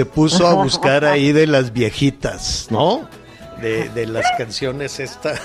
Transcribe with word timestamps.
Se 0.00 0.06
puso 0.06 0.46
a 0.46 0.54
buscar 0.54 1.04
ahí 1.04 1.30
de 1.32 1.46
las 1.46 1.72
viejitas, 1.74 2.68
¿no? 2.70 3.06
De, 3.60 3.90
de 3.90 4.06
las 4.06 4.24
canciones 4.38 4.98
esta. 4.98 5.34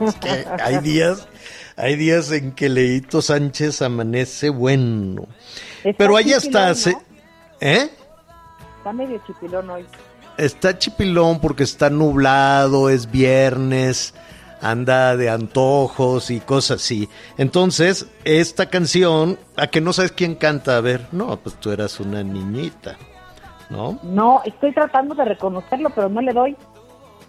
Es 0.00 0.14
que 0.16 0.44
hay 0.60 0.78
días, 0.78 1.28
hay 1.76 1.94
días 1.96 2.32
en 2.32 2.50
que 2.52 2.68
Leito 2.68 3.22
Sánchez 3.22 3.80
amanece 3.82 4.48
bueno. 4.48 5.28
Está 5.84 5.98
Pero 5.98 6.16
ahí 6.16 6.24
chipilón, 6.32 6.46
está, 6.46 6.68
¿no? 6.70 6.74
se- 6.74 6.96
¿eh? 7.60 7.90
Está 8.78 8.92
medio 8.92 9.22
chipilón 9.26 9.70
hoy. 9.70 9.86
Está 10.36 10.76
chipilón 10.78 11.38
porque 11.40 11.62
está 11.62 11.90
nublado, 11.90 12.88
es 12.90 13.08
viernes, 13.10 14.14
anda 14.62 15.16
de 15.16 15.28
antojos 15.28 16.30
y 16.30 16.40
cosas 16.40 16.82
así. 16.82 17.08
Entonces, 17.36 18.06
esta 18.24 18.66
canción, 18.66 19.38
a 19.56 19.66
que 19.66 19.80
no 19.80 19.92
sabes 19.92 20.12
quién 20.12 20.36
canta, 20.36 20.76
a 20.76 20.80
ver, 20.80 21.06
no, 21.12 21.36
pues 21.36 21.56
tú 21.56 21.70
eras 21.70 22.00
una 22.00 22.22
niñita, 22.22 22.96
¿no? 23.68 23.98
No, 24.02 24.40
estoy 24.44 24.72
tratando 24.72 25.14
de 25.14 25.24
reconocerlo, 25.24 25.90
pero 25.90 26.08
no 26.08 26.20
le 26.22 26.32
doy. 26.32 26.56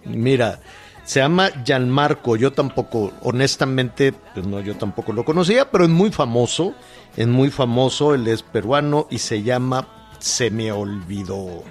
Mira, 0.04 0.60
se 1.04 1.20
llama 1.20 1.50
Gianmarco, 1.64 2.36
yo 2.36 2.52
tampoco, 2.52 3.12
honestamente, 3.22 4.12
pues 4.12 4.46
no, 4.46 4.60
yo 4.60 4.76
tampoco 4.76 5.12
lo 5.12 5.24
conocía, 5.24 5.70
pero 5.70 5.84
es 5.84 5.90
muy 5.90 6.10
famoso, 6.10 6.72
es 7.16 7.26
muy 7.26 7.50
famoso, 7.50 8.14
él 8.14 8.28
es 8.28 8.42
peruano 8.42 9.06
y 9.10 9.18
se 9.18 9.42
llama 9.42 9.86
Se 10.18 10.50
me 10.50 10.72
olvidó. 10.72 11.64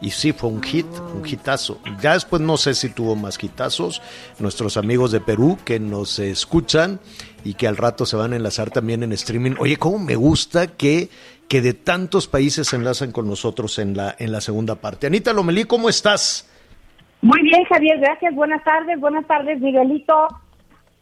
Y 0.00 0.10
sí, 0.10 0.32
fue 0.32 0.48
un 0.48 0.62
hit, 0.62 0.86
un 1.14 1.26
hitazo. 1.26 1.78
Ya 2.00 2.14
después 2.14 2.40
no 2.40 2.56
sé 2.56 2.74
si 2.74 2.88
tuvo 2.88 3.16
más 3.16 3.42
hitazos. 3.42 4.00
Nuestros 4.38 4.76
amigos 4.76 5.12
de 5.12 5.20
Perú 5.20 5.58
que 5.64 5.78
nos 5.78 6.18
escuchan 6.18 7.00
y 7.44 7.54
que 7.54 7.68
al 7.68 7.76
rato 7.76 8.06
se 8.06 8.16
van 8.16 8.32
a 8.32 8.36
enlazar 8.36 8.70
también 8.70 9.02
en 9.02 9.12
streaming. 9.12 9.52
Oye, 9.58 9.76
cómo 9.76 9.98
me 9.98 10.16
gusta 10.16 10.68
que, 10.68 11.10
que 11.48 11.60
de 11.60 11.74
tantos 11.74 12.28
países 12.28 12.68
se 12.68 12.76
enlazan 12.76 13.12
con 13.12 13.28
nosotros 13.28 13.78
en 13.78 13.96
la, 13.96 14.14
en 14.18 14.32
la 14.32 14.40
segunda 14.40 14.76
parte. 14.76 15.06
Anita 15.06 15.32
Lomelí, 15.32 15.64
¿cómo 15.64 15.88
estás? 15.88 16.48
Muy 17.22 17.42
bien, 17.42 17.64
Javier, 17.64 17.98
gracias. 17.98 18.34
Buenas 18.34 18.64
tardes, 18.64 18.98
buenas 18.98 19.26
tardes, 19.26 19.60
Miguelito. 19.60 20.28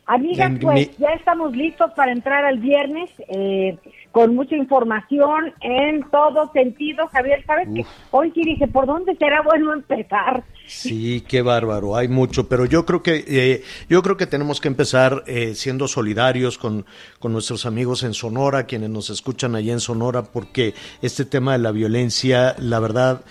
Amigas, 0.07 0.53
pues 0.61 0.97
ya 0.97 1.11
estamos 1.11 1.55
listos 1.55 1.93
para 1.93 2.13
entrar 2.13 2.45
al 2.47 2.59
viernes 2.59 3.11
eh, 3.29 3.77
con 4.13 4.35
mucha 4.35 4.57
información 4.57 5.53
en 5.61 6.03
todo 6.11 6.51
sentido. 6.53 7.07
Javier, 7.09 7.45
¿sabes 7.47 7.69
qué? 7.75 7.85
Hoy 8.11 8.33
sí 8.35 8.43
dije, 8.45 8.67
¿por 8.69 8.87
dónde 8.87 9.15
será 9.17 9.43
bueno 9.43 9.73
empezar? 9.73 10.43
Sí, 10.67 11.25
qué 11.27 11.41
bárbaro, 11.41 11.97
hay 11.97 12.09
mucho, 12.09 12.49
pero 12.49 12.67
yo 12.67 12.85
creo 12.85 13.03
que 13.03 13.25
eh, 13.27 13.63
yo 13.89 14.03
creo 14.03 14.19
que 14.19 14.27
tenemos 14.27 14.61
que 14.61 14.69
empezar 14.69 15.25
eh, 15.27 15.55
siendo 15.55 15.89
solidarios 15.89 16.59
con, 16.59 16.85
con 17.19 17.33
nuestros 17.33 17.65
amigos 17.65 18.03
en 18.03 18.13
Sonora, 18.13 18.67
quienes 18.67 18.91
nos 18.91 19.09
escuchan 19.09 19.55
allá 19.55 19.73
en 19.73 19.81
Sonora, 19.81 20.25
porque 20.25 20.75
este 21.01 21.25
tema 21.25 21.53
de 21.53 21.59
la 21.61 21.73
violencia, 21.73 22.55
la 22.59 22.81
verdad, 22.81 23.23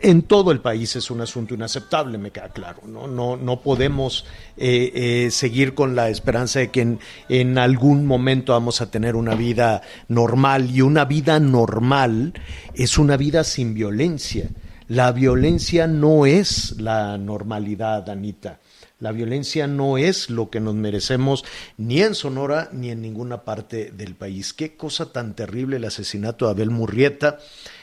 en 0.00 0.22
todo 0.22 0.52
el 0.52 0.60
país 0.60 0.96
es 0.96 1.10
un 1.10 1.20
asunto 1.20 1.54
inaceptable, 1.54 2.18
me 2.18 2.30
queda 2.30 2.50
claro. 2.50 2.82
No, 2.86 3.06
no, 3.06 3.36
no 3.36 3.60
podemos 3.60 4.24
eh, 4.56 4.92
eh, 4.94 5.30
seguir 5.30 5.74
con 5.74 5.94
la 5.94 6.08
esperanza 6.08 6.60
de 6.60 6.70
que 6.70 6.80
en, 6.80 7.00
en 7.28 7.58
algún 7.58 8.06
momento 8.06 8.52
vamos 8.52 8.80
a 8.80 8.90
tener 8.90 9.16
una 9.16 9.34
vida 9.34 9.82
normal 10.08 10.70
y 10.70 10.82
una 10.82 11.04
vida 11.04 11.40
normal 11.40 12.34
es 12.74 12.98
una 12.98 13.16
vida 13.16 13.44
sin 13.44 13.74
violencia. 13.74 14.50
La 14.88 15.12
violencia 15.12 15.86
no 15.86 16.24
es 16.24 16.80
la 16.80 17.18
normalidad, 17.18 18.08
Anita. 18.08 18.60
La 19.00 19.12
violencia 19.12 19.68
no 19.68 19.96
es 19.96 20.28
lo 20.28 20.50
que 20.50 20.58
nos 20.58 20.74
merecemos 20.74 21.44
ni 21.76 22.02
en 22.02 22.16
Sonora 22.16 22.68
ni 22.72 22.90
en 22.90 23.00
ninguna 23.00 23.44
parte 23.44 23.92
del 23.92 24.16
país. 24.16 24.52
Qué 24.52 24.76
cosa 24.76 25.12
tan 25.12 25.36
terrible 25.36 25.76
el 25.76 25.84
asesinato 25.84 26.46
de 26.46 26.50
Abel 26.50 26.70
Murrieta, 26.70 27.38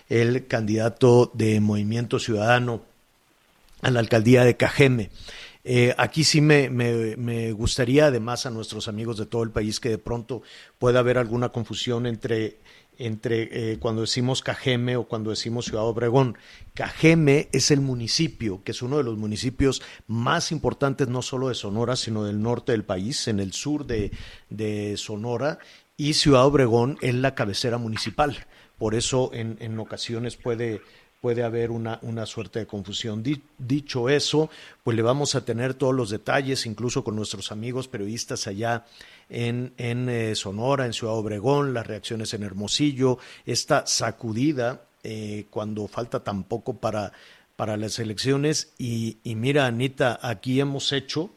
el 0.10 0.48
candidato 0.48 1.32
de 1.34 1.60
Movimiento 1.60 2.20
Ciudadano 2.20 2.84
a 3.82 3.92
la 3.92 4.00
alcaldía 4.00 4.44
de 4.44 4.58
Cajeme. 4.58 5.10
Eh, 5.68 5.96
aquí 5.98 6.24
sí 6.24 6.42
me, 6.42 6.70
me, 6.70 7.52
gustaría, 7.52 8.06
además, 8.06 8.46
a 8.46 8.52
nuestros 8.52 8.88
amigos 8.88 9.18
de 9.18 9.26
todo 9.26 9.42
el 9.42 9.50
país 9.50 9.80
que 9.80 9.90
de 9.90 9.98
pronto 9.98 10.44
pueda 10.78 11.00
haber 11.00 11.18
alguna 11.18 11.50
confusión 11.50 12.06
entre, 12.06 12.58
entre 13.00 13.72
eh, 13.72 13.80
cuando 13.80 14.02
decimos 14.02 14.44
Cajeme 14.44 14.96
o 14.96 15.06
cuando 15.06 15.32
decimos 15.32 15.66
Ciudad 15.66 15.86
Obregón. 15.86 16.38
Cajeme 16.76 17.50
es 17.52 17.72
el 17.72 17.82
municipio, 17.82 18.64
que 18.64 18.74
es 18.74 18.84
uno 18.84 18.98
de 18.98 19.04
los 19.04 19.18
municipios 19.18 19.82
más 20.06 20.52
importantes 20.52 21.08
no 21.08 21.24
solo 21.24 21.50
de 21.50 21.56
Sonora, 21.56 21.96
sino 21.96 22.24
del 22.24 22.44
norte 22.44 22.72
del 22.72 22.84
país, 22.84 23.28
en 23.28 23.40
el 23.40 23.52
sur 23.52 23.88
de, 23.88 24.12
de 24.52 24.98
Sonora, 24.98 25.58
y 25.98 26.14
Ciudad 26.14 26.46
Obregón 26.46 27.00
es 27.02 27.16
la 27.16 27.34
cabecera 27.34 27.80
municipal. 27.80 28.46
Por 28.78 28.96
eso 28.96 29.31
en, 29.34 29.58
en 29.59 29.80
ocasiones 29.80 30.36
puede, 30.36 30.81
puede 31.22 31.44
haber 31.44 31.72
una, 31.72 32.00
una 32.02 32.25
suerte 32.25 32.59
de 32.59 32.68
confusión. 32.68 33.24
Di- 33.24 33.41
dicho 33.58 34.09
eso, 34.09 34.50
pues 34.84 34.96
le 34.96 35.02
vamos 35.02 35.36
a 35.36 35.46
tener 35.46 35.74
todos 35.74 35.96
los 35.96 36.09
detalles, 36.09 36.66
incluso 36.66 37.03
con 37.03 37.16
nuestros 37.16 37.52
amigos 37.52 37.88
periodistas 37.88 38.47
allá 38.47 38.86
en, 39.30 39.74
en 39.78 40.09
eh, 40.09 40.36
Sonora, 40.36 40.86
en 40.86 40.94
Ciudad 40.94 41.16
Obregón, 41.16 41.74
las 41.74 41.88
reacciones 41.88 42.34
en 42.34 42.44
Hermosillo, 42.44 43.18
esta 43.46 43.88
sacudida 43.88 44.86
eh, 45.03 45.46
cuando 45.50 45.88
falta 45.88 46.24
tan 46.24 46.44
poco 46.44 46.78
para, 46.78 47.12
para 47.56 47.78
las 47.78 47.97
elecciones. 48.00 48.74
Y, 48.78 49.18
y 49.24 49.36
mira, 49.36 49.66
Anita, 49.68 50.19
aquí 50.22 50.59
hemos 50.59 50.92
hecho 50.92 51.31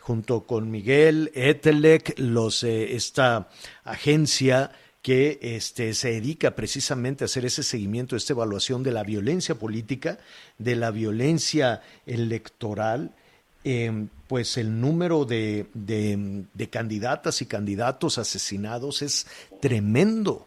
junto 0.00 0.44
con 0.44 0.70
Miguel 0.70 1.30
Etelec, 1.34 2.14
los, 2.18 2.64
eh, 2.64 2.96
esta 2.96 3.50
agencia 3.84 4.72
que 5.02 5.38
este, 5.40 5.94
se 5.94 6.12
dedica 6.12 6.54
precisamente 6.54 7.24
a 7.24 7.26
hacer 7.26 7.44
ese 7.44 7.62
seguimiento, 7.62 8.16
esta 8.16 8.32
evaluación 8.32 8.82
de 8.82 8.92
la 8.92 9.04
violencia 9.04 9.54
política, 9.54 10.18
de 10.58 10.76
la 10.76 10.90
violencia 10.90 11.82
electoral, 12.06 13.12
eh, 13.64 14.06
pues 14.26 14.56
el 14.56 14.80
número 14.80 15.24
de, 15.24 15.66
de, 15.74 16.68
candidatas 16.70 17.42
y 17.42 17.46
candidatos 17.46 18.18
asesinados 18.18 19.02
es 19.02 19.26
tremendo. 19.60 20.46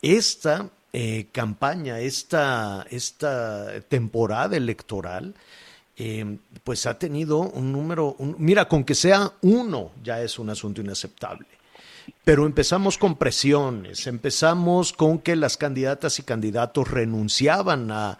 Esta 0.00 0.70
eh, 0.92 1.28
campaña, 1.32 2.00
esta, 2.00 2.86
esta 2.90 3.80
temporada 3.88 4.56
electoral, 4.56 5.34
eh, 5.96 6.38
pues 6.64 6.86
ha 6.86 6.98
tenido 6.98 7.40
un 7.40 7.72
número, 7.72 8.16
mira, 8.38 8.68
con 8.68 8.84
que 8.84 8.94
sea 8.94 9.32
uno 9.42 9.92
ya 10.02 10.22
es 10.22 10.38
un 10.38 10.50
asunto 10.50 10.80
inaceptable. 10.80 11.46
Pero 12.24 12.46
empezamos 12.46 12.98
con 12.98 13.16
presiones, 13.16 14.06
empezamos 14.06 14.92
con 14.92 15.18
que 15.18 15.34
las 15.34 15.56
candidatas 15.56 16.18
y 16.18 16.22
candidatos 16.22 16.90
renunciaban 16.90 17.90
a, 17.90 18.18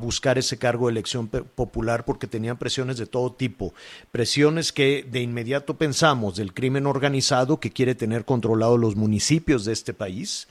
buscar 0.00 0.38
ese 0.38 0.56
cargo 0.56 0.86
de 0.86 0.92
elección 0.92 1.28
popular 1.28 2.06
porque 2.06 2.26
tenían 2.26 2.56
presiones 2.56 2.96
de 2.96 3.04
todo 3.04 3.32
tipo. 3.32 3.74
Presiones 4.12 4.72
que 4.72 5.06
de 5.10 5.20
inmediato 5.20 5.76
pensamos 5.76 6.36
del 6.36 6.54
crimen 6.54 6.86
organizado 6.86 7.60
que 7.60 7.70
quiere 7.70 7.94
tener 7.94 8.24
controlados 8.24 8.80
los 8.80 8.96
municipios 8.96 9.66
de 9.66 9.74
este 9.74 9.92
país, 9.92 10.48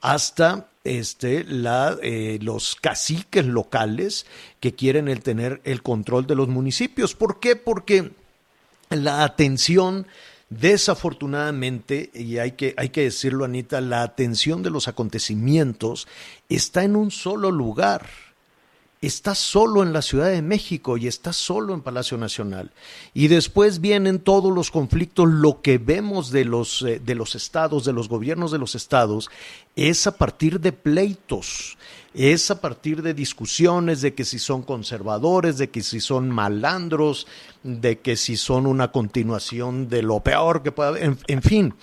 hasta 0.00 0.68
este, 0.84 1.42
la, 1.42 1.96
eh, 2.00 2.38
los 2.40 2.76
caciques 2.76 3.44
locales 3.44 4.24
que 4.60 4.76
quieren 4.76 5.08
el 5.08 5.20
tener 5.20 5.60
el 5.64 5.82
control 5.82 6.28
de 6.28 6.36
los 6.36 6.46
municipios. 6.46 7.16
¿Por 7.16 7.40
qué? 7.40 7.56
Porque 7.56 8.12
la 8.90 9.24
atención 9.24 10.06
Desafortunadamente, 10.48 12.10
y 12.14 12.38
hay 12.38 12.52
que, 12.52 12.74
hay 12.76 12.90
que 12.90 13.02
decirlo, 13.02 13.44
Anita, 13.44 13.80
la 13.80 14.02
atención 14.02 14.62
de 14.62 14.70
los 14.70 14.86
acontecimientos 14.86 16.06
está 16.48 16.84
en 16.84 16.94
un 16.94 17.10
solo 17.10 17.50
lugar 17.50 18.06
está 19.06 19.34
solo 19.34 19.82
en 19.82 19.92
la 19.92 20.02
Ciudad 20.02 20.30
de 20.30 20.42
México 20.42 20.96
y 20.96 21.06
está 21.06 21.32
solo 21.32 21.74
en 21.74 21.82
Palacio 21.82 22.16
Nacional. 22.16 22.70
Y 23.14 23.28
después 23.28 23.80
vienen 23.80 24.18
todos 24.18 24.52
los 24.52 24.70
conflictos, 24.70 25.28
lo 25.28 25.60
que 25.60 25.78
vemos 25.78 26.30
de 26.30 26.44
los, 26.44 26.82
eh, 26.82 27.00
de 27.04 27.14
los 27.14 27.34
estados, 27.34 27.84
de 27.84 27.92
los 27.92 28.08
gobiernos 28.08 28.50
de 28.50 28.58
los 28.58 28.74
estados, 28.74 29.30
es 29.74 30.06
a 30.06 30.16
partir 30.16 30.60
de 30.60 30.72
pleitos, 30.72 31.76
es 32.16 32.50
a 32.50 32.60
partir 32.60 33.02
de 33.02 33.14
discusiones 33.14 34.00
de 34.00 34.14
que 34.14 34.24
si 34.24 34.38
son 34.38 34.62
conservadores, 34.62 35.58
de 35.58 35.70
que 35.70 35.82
si 35.82 36.00
son 36.00 36.30
malandros, 36.30 37.26
de 37.62 37.98
que 37.98 38.16
si 38.16 38.36
son 38.36 38.66
una 38.66 38.90
continuación 38.90 39.88
de 39.88 40.02
lo 40.02 40.20
peor 40.20 40.62
que 40.62 40.72
pueda 40.72 40.90
haber, 40.90 41.16
en 41.26 41.42
fin, 41.42 41.74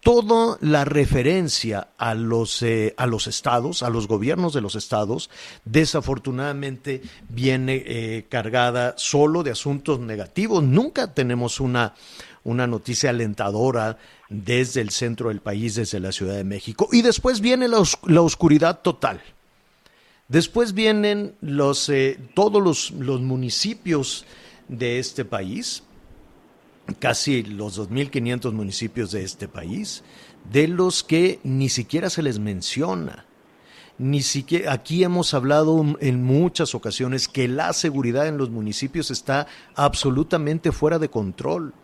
toda 0.00 0.56
la 0.60 0.84
referencia 0.84 1.88
a 1.98 2.14
los, 2.14 2.62
eh, 2.62 2.94
a 2.96 3.06
los 3.06 3.26
estados, 3.26 3.82
a 3.82 3.90
los 3.90 4.08
gobiernos 4.08 4.54
de 4.54 4.60
los 4.60 4.74
estados, 4.74 5.30
desafortunadamente 5.64 7.02
viene 7.28 7.82
eh, 7.86 8.26
cargada 8.28 8.94
solo 8.96 9.42
de 9.42 9.50
asuntos 9.50 10.00
negativos. 10.00 10.62
Nunca 10.62 11.12
tenemos 11.12 11.60
una, 11.60 11.94
una 12.44 12.66
noticia 12.66 13.10
alentadora 13.10 13.98
desde 14.28 14.80
el 14.80 14.90
centro 14.90 15.28
del 15.28 15.40
país, 15.40 15.74
desde 15.74 16.00
la 16.00 16.12
Ciudad 16.12 16.34
de 16.34 16.44
México. 16.44 16.88
Y 16.92 17.02
después 17.02 17.40
viene 17.40 17.68
la, 17.68 17.80
oscuridad 18.20 18.80
total. 18.80 19.20
Después 20.30 20.74
vienen 20.74 21.34
los, 21.40 21.88
eh, 21.88 22.16
todos 22.34 22.92
los, 22.92 23.20
municipios 23.20 24.24
de 24.68 25.00
este 25.00 25.24
país, 25.24 25.82
casi 27.00 27.42
los 27.42 27.80
2.500 27.80 28.52
municipios 28.52 29.10
de 29.10 29.24
este 29.24 29.48
país, 29.48 30.04
de 30.52 30.68
los 30.68 31.02
que 31.02 31.40
ni 31.42 31.68
siquiera 31.68 32.10
se 32.10 32.22
les 32.22 32.38
menciona. 32.38 33.26
Ni 33.98 34.22
siquiera 34.22 34.72
aquí 34.72 35.02
hemos 35.02 35.34
hablado 35.34 35.84
en 35.98 36.22
muchas 36.22 36.76
ocasiones 36.76 37.26
que 37.26 37.48
la 37.48 37.72
seguridad 37.72 38.28
en 38.28 38.38
los 38.38 38.50
municipios 38.50 39.10
está 39.10 39.48
absolutamente 39.74 40.70
fuera 40.70 41.00
de 41.00 41.10
control. 41.10 41.74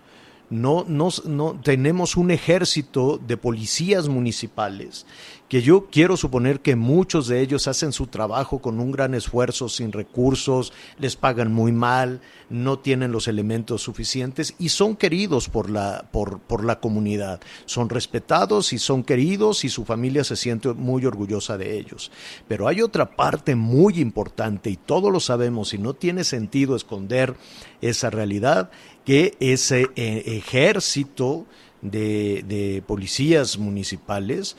No, 0.51 0.85
no, 0.87 1.09
no 1.25 1.61
tenemos 1.61 2.17
un 2.17 2.31
ejército 2.31 3.19
de 3.19 3.37
policías 3.37 4.07
municipales 4.09 5.05
que 5.49 5.63
yo 5.63 5.87
quiero 5.91 6.17
suponer 6.17 6.61
que 6.61 6.75
muchos 6.75 7.29
de 7.29 7.41
ellos 7.41 7.69
hacen 7.69 7.93
su 7.93 8.09
trabajo 8.09 8.59
con 8.61 8.81
un 8.81 8.91
gran 8.91 9.15
esfuerzo, 9.15 9.69
sin 9.69 9.93
recursos, 9.93 10.73
les 10.99 11.15
pagan 11.15 11.53
muy 11.53 11.71
mal, 11.71 12.21
no 12.51 12.81
tienen 12.81 13.13
los 13.13 13.29
elementos 13.29 13.83
suficientes 13.83 14.55
y 14.59 14.71
son 14.71 14.97
queridos 14.97 15.49
por 15.49 15.71
la, 15.71 16.09
por, 16.11 16.41
por 16.41 16.65
la 16.65 16.81
comunidad. 16.81 17.41
Son 17.65 17.89
respetados 17.89 18.73
y 18.73 18.79
son 18.79 19.05
queridos 19.05 19.65
y 19.65 19.69
su 19.69 19.85
familia 19.85 20.25
se 20.25 20.37
siente 20.37 20.73
muy 20.73 21.07
orgullosa 21.07 21.57
de 21.57 21.79
ellos. 21.79 22.11
Pero 22.49 22.67
hay 22.67 22.83
otra 22.83 23.15
parte 23.15 23.55
muy 23.55 24.01
importante 24.01 24.71
y 24.71 24.77
todos 24.77 25.13
lo 25.13 25.21
sabemos 25.21 25.75
y 25.75 25.79
no 25.79 25.95
tiene 25.95 26.25
sentido 26.25 26.75
esconder 26.75 27.37
esa 27.81 28.11
realidad, 28.11 28.71
que 29.05 29.37
ese 29.39 29.87
eh, 29.95 30.23
ejército 30.27 31.47
de, 31.83 32.43
de 32.49 32.83
policías 32.85 33.59
municipales 33.59 34.57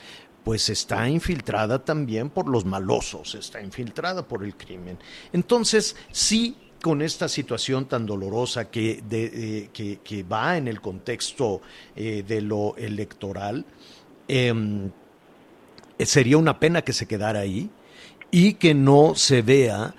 pues 0.47 0.69
está 0.69 1.09
infiltrada 1.09 1.83
también 1.83 2.29
por 2.29 2.47
los 2.47 2.63
malosos, 2.63 3.35
está 3.35 3.61
infiltrada 3.61 4.25
por 4.25 4.45
el 4.45 4.55
crimen. 4.55 4.97
Entonces, 5.33 5.97
sí, 6.09 6.55
con 6.81 7.01
esta 7.01 7.27
situación 7.27 7.83
tan 7.83 8.05
dolorosa 8.05 8.71
que, 8.71 9.03
de, 9.09 9.69
que, 9.73 10.23
va 10.23 10.55
en 10.55 10.69
el 10.69 10.79
contexto 10.79 11.61
eh, 11.97 12.23
de 12.25 12.39
lo 12.39 12.77
electoral, 12.77 13.65
em, 14.29 14.89
sería 15.99 16.37
una 16.37 16.57
pena 16.61 16.81
que 16.81 16.93
se 16.93 17.07
quedara 17.07 17.41
ahí 17.41 17.69
y 18.31 18.53
que 18.53 18.73
no 18.73 19.15
se 19.15 19.41
vea 19.41 19.95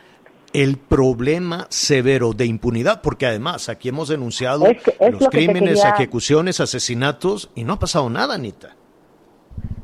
el 0.55 0.79
problema 0.79 1.67
severo 1.69 2.33
de 2.33 2.47
impunidad, 2.47 3.03
porque 3.03 3.27
además 3.27 3.69
aquí 3.69 3.91
hemos 3.91 4.09
denunciado 4.09 4.65
los 5.13 5.29
crímenes, 5.29 5.85
ejecuciones, 5.85 6.59
asesinatos 6.61 7.51
y 7.55 7.65
no 7.65 7.75
ha 7.75 7.79
pasado 7.79 8.09
nada, 8.09 8.37
Anita. 8.37 8.78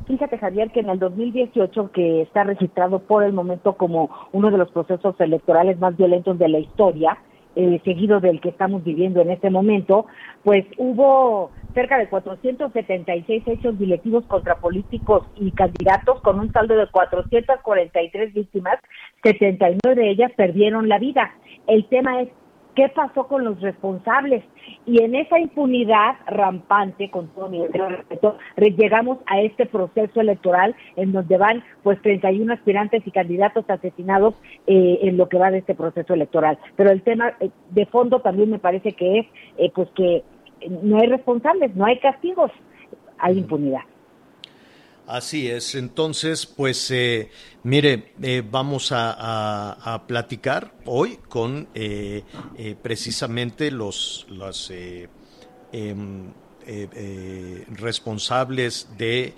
Fíjate, 0.07 0.37
Javier, 0.37 0.69
que 0.71 0.81
en 0.81 0.89
el 0.89 0.99
2018, 0.99 1.91
que 1.91 2.21
está 2.21 2.43
registrado 2.43 2.99
por 2.99 3.23
el 3.23 3.33
momento 3.33 3.73
como 3.73 4.09
uno 4.33 4.51
de 4.51 4.57
los 4.57 4.69
procesos 4.69 5.15
electorales 5.19 5.79
más 5.79 5.97
violentos 5.97 6.37
de 6.37 6.47
la 6.47 6.59
historia, 6.59 7.17
eh, 7.55 7.81
seguido 7.83 8.19
del 8.19 8.39
que 8.39 8.49
estamos 8.49 8.83
viviendo 8.83 9.21
en 9.21 9.31
este 9.31 9.49
momento, 9.49 10.05
pues 10.43 10.65
hubo 10.77 11.51
cerca 11.73 11.97
de 11.97 12.07
476 12.07 13.43
hechos 13.47 13.79
directivos 13.79 14.25
contra 14.25 14.57
políticos 14.57 15.23
y 15.37 15.51
candidatos 15.51 16.21
con 16.21 16.39
un 16.39 16.51
saldo 16.51 16.75
de 16.75 16.87
443 16.87 18.33
víctimas, 18.33 18.77
79 19.23 19.95
de 19.95 20.09
ellas 20.09 20.31
perdieron 20.35 20.87
la 20.87 20.99
vida. 20.99 21.31
El 21.65 21.85
tema 21.85 22.21
es 22.21 22.29
qué 22.75 22.89
pasó 22.89 23.27
con 23.27 23.43
los 23.43 23.59
responsables. 23.61 24.43
Y 24.85 25.01
en 25.01 25.15
esa 25.15 25.39
impunidad 25.39 26.15
rampante, 26.27 27.09
con 27.09 27.27
todo 27.29 27.49
mi 27.49 27.65
respeto, 27.65 28.37
llegamos 28.57 29.19
a 29.25 29.41
este 29.41 29.65
proceso 29.65 30.21
electoral 30.21 30.75
en 30.95 31.11
donde 31.11 31.37
van 31.37 31.63
pues 31.83 32.01
31 32.01 32.53
aspirantes 32.53 33.01
y 33.05 33.11
candidatos 33.11 33.65
asesinados 33.69 34.35
eh, 34.67 34.99
en 35.01 35.17
lo 35.17 35.29
que 35.29 35.37
va 35.37 35.51
de 35.51 35.59
este 35.59 35.75
proceso 35.75 36.13
electoral. 36.13 36.59
Pero 36.75 36.91
el 36.91 37.01
tema 37.01 37.33
eh, 37.39 37.49
de 37.71 37.85
fondo 37.87 38.21
también 38.21 38.49
me 38.49 38.59
parece 38.59 38.93
que 38.93 39.19
es 39.19 39.25
eh, 39.57 39.71
pues 39.73 39.89
que 39.95 40.23
no 40.69 40.99
hay 40.99 41.07
responsables, 41.07 41.75
no 41.75 41.85
hay 41.85 41.99
castigos, 41.99 42.51
hay 43.17 43.37
impunidad. 43.37 43.81
Así 45.07 45.47
es, 45.47 45.75
entonces, 45.75 46.47
pues 46.47 46.89
eh, 46.89 47.29
mire, 47.61 48.13
eh, 48.23 48.41
vamos 48.43 48.91
a, 48.91 50.03
platicar 50.07 50.73
hoy 50.85 51.19
con 51.29 51.67
eh, 51.75 52.23
precisamente 52.81 53.69
los, 53.69 54.25
los 54.29 54.71
em, 55.71 56.33
responsables 57.75 58.87
de 58.97 59.35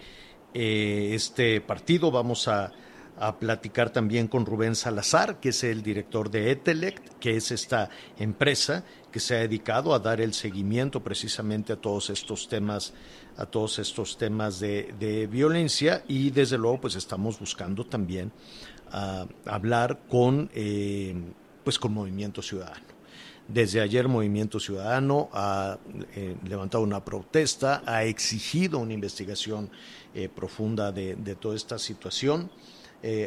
este 0.54 1.60
partido. 1.60 2.12
Vamos 2.12 2.48
a, 2.48 2.72
a, 3.20 3.38
platicar 3.38 3.90
también 3.90 4.30
con 4.30 4.46
Rubén 4.46 4.74
Salazar, 4.74 5.42
que 5.42 5.50
es 5.50 5.66
el 5.66 5.84
director 5.84 6.32
de 6.32 6.52
Etelect, 6.52 7.20
que 7.20 7.36
es 7.36 7.52
esta 7.52 7.90
empresa 8.18 8.86
se 9.20 9.36
ha 9.36 9.40
dedicado 9.40 9.94
a 9.94 10.00
dar 10.00 10.22
el 10.22 10.34
seguimiento 10.34 11.04
precisamente 11.04 11.74
a 11.74 11.76
todos 11.76 12.10
estos 12.10 12.48
temas 12.48 12.94
a 13.38 13.46
todos 13.46 13.78
estos 13.80 14.18
temas 14.18 14.60
de, 14.60 15.28
violencia 15.32 16.04
y 16.08 16.32
desde 16.32 16.58
luego 16.58 16.82
pues 16.82 16.96
estamos 16.96 17.40
buscando 17.40 17.86
también 17.86 18.32
ah, 18.92 19.28
hablar 19.46 20.00
con 20.10 20.50
eh, 20.54 21.16
pues 21.64 21.78
con 21.78 21.94
Movimiento 21.94 22.42
Ciudadano. 22.42 22.98
Desde 23.48 23.80
ayer 23.80 24.10
Movimiento 24.10 24.60
Ciudadano 24.60 25.30
ha 25.32 25.78
eh, 26.16 26.36
levantado 26.44 26.84
una 26.84 27.04
protesta, 27.06 27.82
ha 27.86 28.04
exigido 28.04 28.80
una 28.80 28.94
investigación 28.94 29.70
eh, 30.14 30.28
profunda 30.28 30.92
de, 30.92 31.16
toda 31.40 31.56
esta 31.56 31.80
situación. 31.80 32.52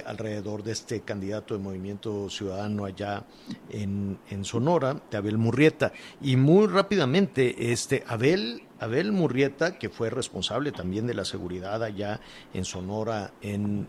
Alrededor 0.04 0.62
de 0.62 0.72
este 0.72 1.00
candidato 1.00 1.54
de 1.54 1.60
Movimiento 1.60 2.28
Ciudadano 2.28 2.84
allá 2.84 3.24
en, 3.70 4.18
en, 4.28 4.44
Sonora, 4.44 5.00
de 5.10 5.16
Abel 5.16 5.38
Murrieta. 5.38 5.92
Y 6.20 6.36
muy 6.36 6.66
rápidamente, 6.66 7.72
este 7.72 8.04
Abel 8.06 8.62
Abel 8.80 9.12
Murrieta, 9.12 9.78
que 9.78 9.90
fue 9.90 10.08
responsable 10.08 10.72
también 10.72 11.06
de 11.06 11.14
la 11.14 11.26
seguridad 11.26 11.82
allá 11.82 12.20
en 12.54 12.64
Sonora 12.64 13.32
en, 13.42 13.86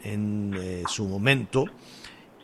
eh, 0.60 0.84
su 0.88 1.08
momento, 1.08 1.66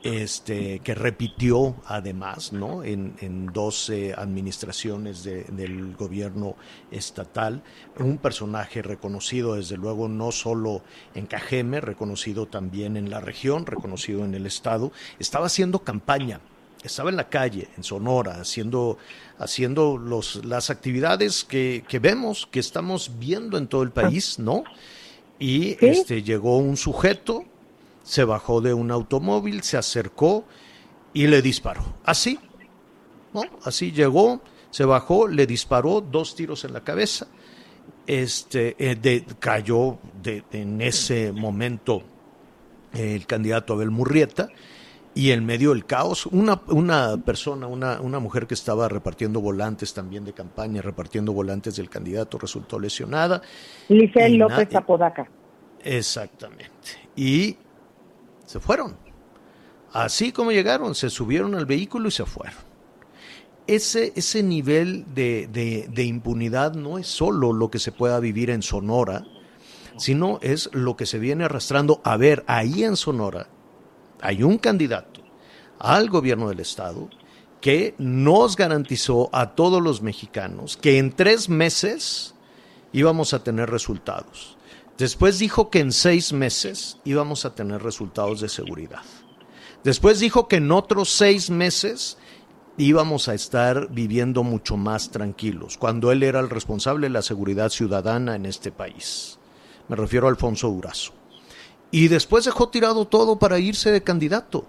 este, 0.03 0.79
que 0.79 0.95
repitió 0.95 1.75
además 1.85 2.53
¿no? 2.53 2.83
en, 2.83 3.15
en 3.19 3.47
dos 3.47 3.91
administraciones 4.15 5.23
del 5.23 5.95
gobierno 5.95 6.55
estatal, 6.91 7.63
un 7.99 8.17
personaje 8.17 8.81
reconocido 8.81 9.55
desde 9.55 9.77
luego 9.77 10.07
no 10.07 10.31
solo 10.31 10.81
en 11.15 11.25
Cajeme, 11.25 11.81
reconocido 11.81 12.47
también 12.47 12.97
en 12.97 13.09
la 13.09 13.21
región, 13.21 13.65
reconocido 13.65 14.23
en 14.23 14.33
el 14.35 14.45
estado, 14.45 14.91
estaba 15.19 15.47
haciendo 15.47 15.79
campaña 15.79 16.39
estaba 16.83 17.09
en 17.09 17.15
la 17.17 17.29
calle, 17.29 17.67
en 17.77 17.83
Sonora, 17.83 18.39
haciendo, 18.39 18.97
haciendo 19.37 19.97
los, 19.97 20.43
las 20.45 20.69
actividades 20.69 21.43
que, 21.43 21.83
que 21.87 21.99
vemos, 21.99 22.47
que 22.49 22.59
estamos 22.59 23.11
viendo 23.19 23.57
en 23.57 23.67
todo 23.67 23.83
el 23.83 23.91
país, 23.91 24.39
¿no? 24.39 24.63
Y 25.39 25.77
este, 25.85 26.23
llegó 26.23 26.57
un 26.57 26.77
sujeto, 26.77 27.45
se 28.07 28.23
bajó 28.23 28.61
de 28.61 28.73
un 28.73 28.89
automóvil, 28.89 29.63
se 29.63 29.75
acercó 29.75 30.45
y 31.11 31.27
le 31.27 31.41
disparó. 31.41 31.83
Así, 32.05 32.39
¿no? 33.33 33.43
Así 33.65 33.91
llegó, 33.91 34.41
se 34.69 34.85
bajó, 34.85 35.27
le 35.27 35.45
disparó 35.45 35.99
dos 35.99 36.33
tiros 36.33 36.63
en 36.63 36.71
la 36.71 36.85
cabeza, 36.85 37.27
este, 38.05 38.77
eh, 38.79 38.95
de, 38.95 39.25
cayó 39.39 39.97
de, 40.23 40.45
en 40.53 40.81
ese 40.81 41.33
momento 41.33 42.01
el 42.93 43.25
candidato 43.25 43.73
Abel 43.73 43.91
Murrieta, 43.91 44.47
y 45.13 45.31
en 45.31 45.45
medio 45.45 45.71
del 45.73 45.85
caos, 45.85 46.27
una, 46.27 46.61
una 46.67 47.17
persona, 47.17 47.67
una, 47.67 47.99
una 47.99 48.19
mujer 48.19 48.47
que 48.47 48.53
estaba 48.53 48.87
repartiendo 48.87 49.41
volantes 49.41 49.93
también 49.93 50.23
de 50.23 50.31
campaña, 50.31 50.81
repartiendo 50.81 51.33
volantes 51.33 51.75
del 51.75 51.89
candidato, 51.89 52.37
resultó 52.37 52.79
lesionada. 52.79 53.41
Licel 53.89 54.37
López 54.37 54.73
Apodaca. 54.75 55.29
Exactamente. 55.83 56.71
Y 57.15 57.57
se 58.47 58.59
fueron. 58.59 58.97
Así 59.93 60.31
como 60.31 60.51
llegaron, 60.51 60.95
se 60.95 61.11
subieron 61.11 61.53
al 61.53 61.67
vehículo 61.67 62.07
y 62.07 62.11
se 62.11 62.25
fueron. 62.25 62.57
Ese, 63.67 64.13
ese 64.15 64.41
nivel 64.41 65.05
de, 65.13 65.47
de, 65.51 65.87
de 65.91 66.03
impunidad 66.05 66.73
no 66.73 66.97
es 66.97 67.07
solo 67.07 67.51
lo 67.53 67.69
que 67.69 67.79
se 67.79 67.91
pueda 67.91 68.19
vivir 68.19 68.49
en 68.49 68.61
Sonora, 68.63 69.25
sino 69.97 70.39
es 70.41 70.69
lo 70.73 70.95
que 70.95 71.05
se 71.05 71.19
viene 71.19 71.43
arrastrando. 71.43 72.01
A 72.03 72.15
ver, 72.17 72.43
ahí 72.47 72.83
en 72.83 72.95
Sonora 72.95 73.47
hay 74.21 74.43
un 74.43 74.57
candidato 74.57 75.21
al 75.79 76.09
gobierno 76.09 76.49
del 76.49 76.61
Estado 76.61 77.09
que 77.59 77.95
nos 77.97 78.55
garantizó 78.55 79.29
a 79.33 79.55
todos 79.55 79.81
los 79.81 80.01
mexicanos 80.01 80.77
que 80.77 80.99
en 80.99 81.11
tres 81.11 81.49
meses 81.49 82.35
íbamos 82.93 83.33
a 83.33 83.43
tener 83.43 83.69
resultados. 83.69 84.56
Después 84.97 85.37
dijo 85.37 85.69
que 85.69 85.79
en 85.79 85.91
seis 85.91 86.33
meses 86.33 86.97
íbamos 87.05 87.45
a 87.45 87.53
tener 87.53 87.83
resultados 87.83 88.41
de 88.41 88.49
seguridad. 88.49 89.03
Después 89.83 90.19
dijo 90.19 90.47
que 90.47 90.55
en 90.55 90.71
otros 90.71 91.09
seis 91.09 91.51
meses 91.51 92.17
íbamos 92.77 93.27
a 93.27 93.35
estar 93.35 93.89
viviendo 93.91 94.43
mucho 94.43 94.75
más 94.75 95.11
tranquilos, 95.11 95.77
cuando 95.77 96.11
él 96.11 96.23
era 96.23 96.39
el 96.39 96.49
responsable 96.49 97.07
de 97.07 97.13
la 97.13 97.21
seguridad 97.21 97.69
ciudadana 97.69 98.35
en 98.35 98.45
este 98.47 98.71
país. 98.71 99.37
Me 99.87 99.95
refiero 99.95 100.27
a 100.27 100.31
Alfonso 100.31 100.69
Durazo. 100.69 101.13
Y 101.91 102.07
después 102.07 102.45
dejó 102.45 102.69
tirado 102.69 103.05
todo 103.05 103.37
para 103.37 103.59
irse 103.59 103.91
de 103.91 104.03
candidato. 104.03 104.65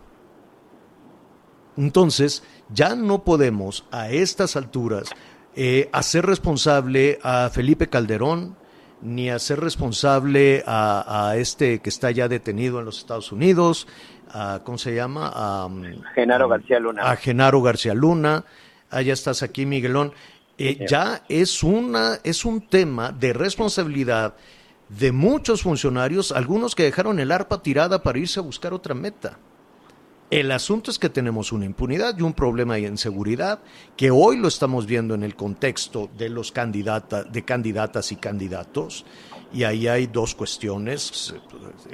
Entonces, 1.77 2.43
ya 2.71 2.95
no 2.95 3.25
podemos 3.25 3.87
a 3.91 4.11
estas 4.11 4.57
alturas 4.57 5.09
eh, 5.55 5.89
hacer 5.93 6.27
responsable 6.27 7.19
a 7.23 7.49
Felipe 7.51 7.89
Calderón, 7.89 8.58
ni 9.03 9.31
hacer 9.31 9.61
responsable 9.61 10.63
a, 10.67 11.35
este 11.37 11.81
que 11.81 11.89
está 11.89 12.11
ya 12.11 12.29
detenido 12.29 12.79
en 12.79 12.85
los 12.85 12.99
Estados 12.99 13.33
Unidos, 13.33 13.87
a, 14.33 14.61
¿cómo 14.65 14.79
se 14.79 14.95
llama? 14.95 15.31
A, 15.35 15.69
Genaro 16.15 16.49
García 16.49 16.79
Luna. 16.79 17.11
A 17.11 17.17
Genaro 17.17 17.63
García 17.63 17.95
Luna. 17.95 18.45
Ah, 18.91 19.03
ya 19.03 19.13
estás 19.13 19.43
aquí, 19.43 19.67
Miguelón. 19.67 20.13
Eh, 20.57 20.87
ya 20.89 21.23
es, 21.29 21.63
una, 21.63 22.19
es 22.25 22.45
un 22.45 22.67
tema 22.67 23.13
de 23.13 23.33
responsabilidad 23.33 24.35
de 24.89 25.13
muchos 25.13 25.63
funcionarios, 25.63 26.33
algunos 26.33 26.75
que 26.75 26.83
dejaron 26.83 27.21
el 27.21 27.31
arpa 27.31 27.63
tirada 27.63 28.03
para 28.03 28.19
irse 28.19 28.41
a 28.41 28.43
buscar 28.43 28.73
otra 28.73 28.95
meta. 28.95 29.39
El 30.31 30.53
asunto 30.53 30.91
es 30.91 30.99
que 30.99 31.09
tenemos 31.09 31.53
una 31.53 31.65
impunidad 31.65 32.19
y 32.19 32.23
un 32.23 32.35
problema 32.35 32.75
de 32.75 32.83
inseguridad 32.83 33.61
que 33.97 34.11
hoy 34.11 34.37
lo 34.37 34.49
estamos 34.49 34.85
viendo 34.85 35.15
en 35.15 35.23
el 35.23 35.35
contexto 35.35 36.11
de 36.19 36.29
los 36.29 36.53
candidatas, 36.53 37.33
de 37.33 37.47
candidatas 37.47 38.13
y 38.13 38.17
candidatos. 38.17 39.07
Y 39.55 39.65
ahí 39.65 39.89
hay 39.89 40.07
dos 40.07 40.35
cuestiones. 40.35 41.35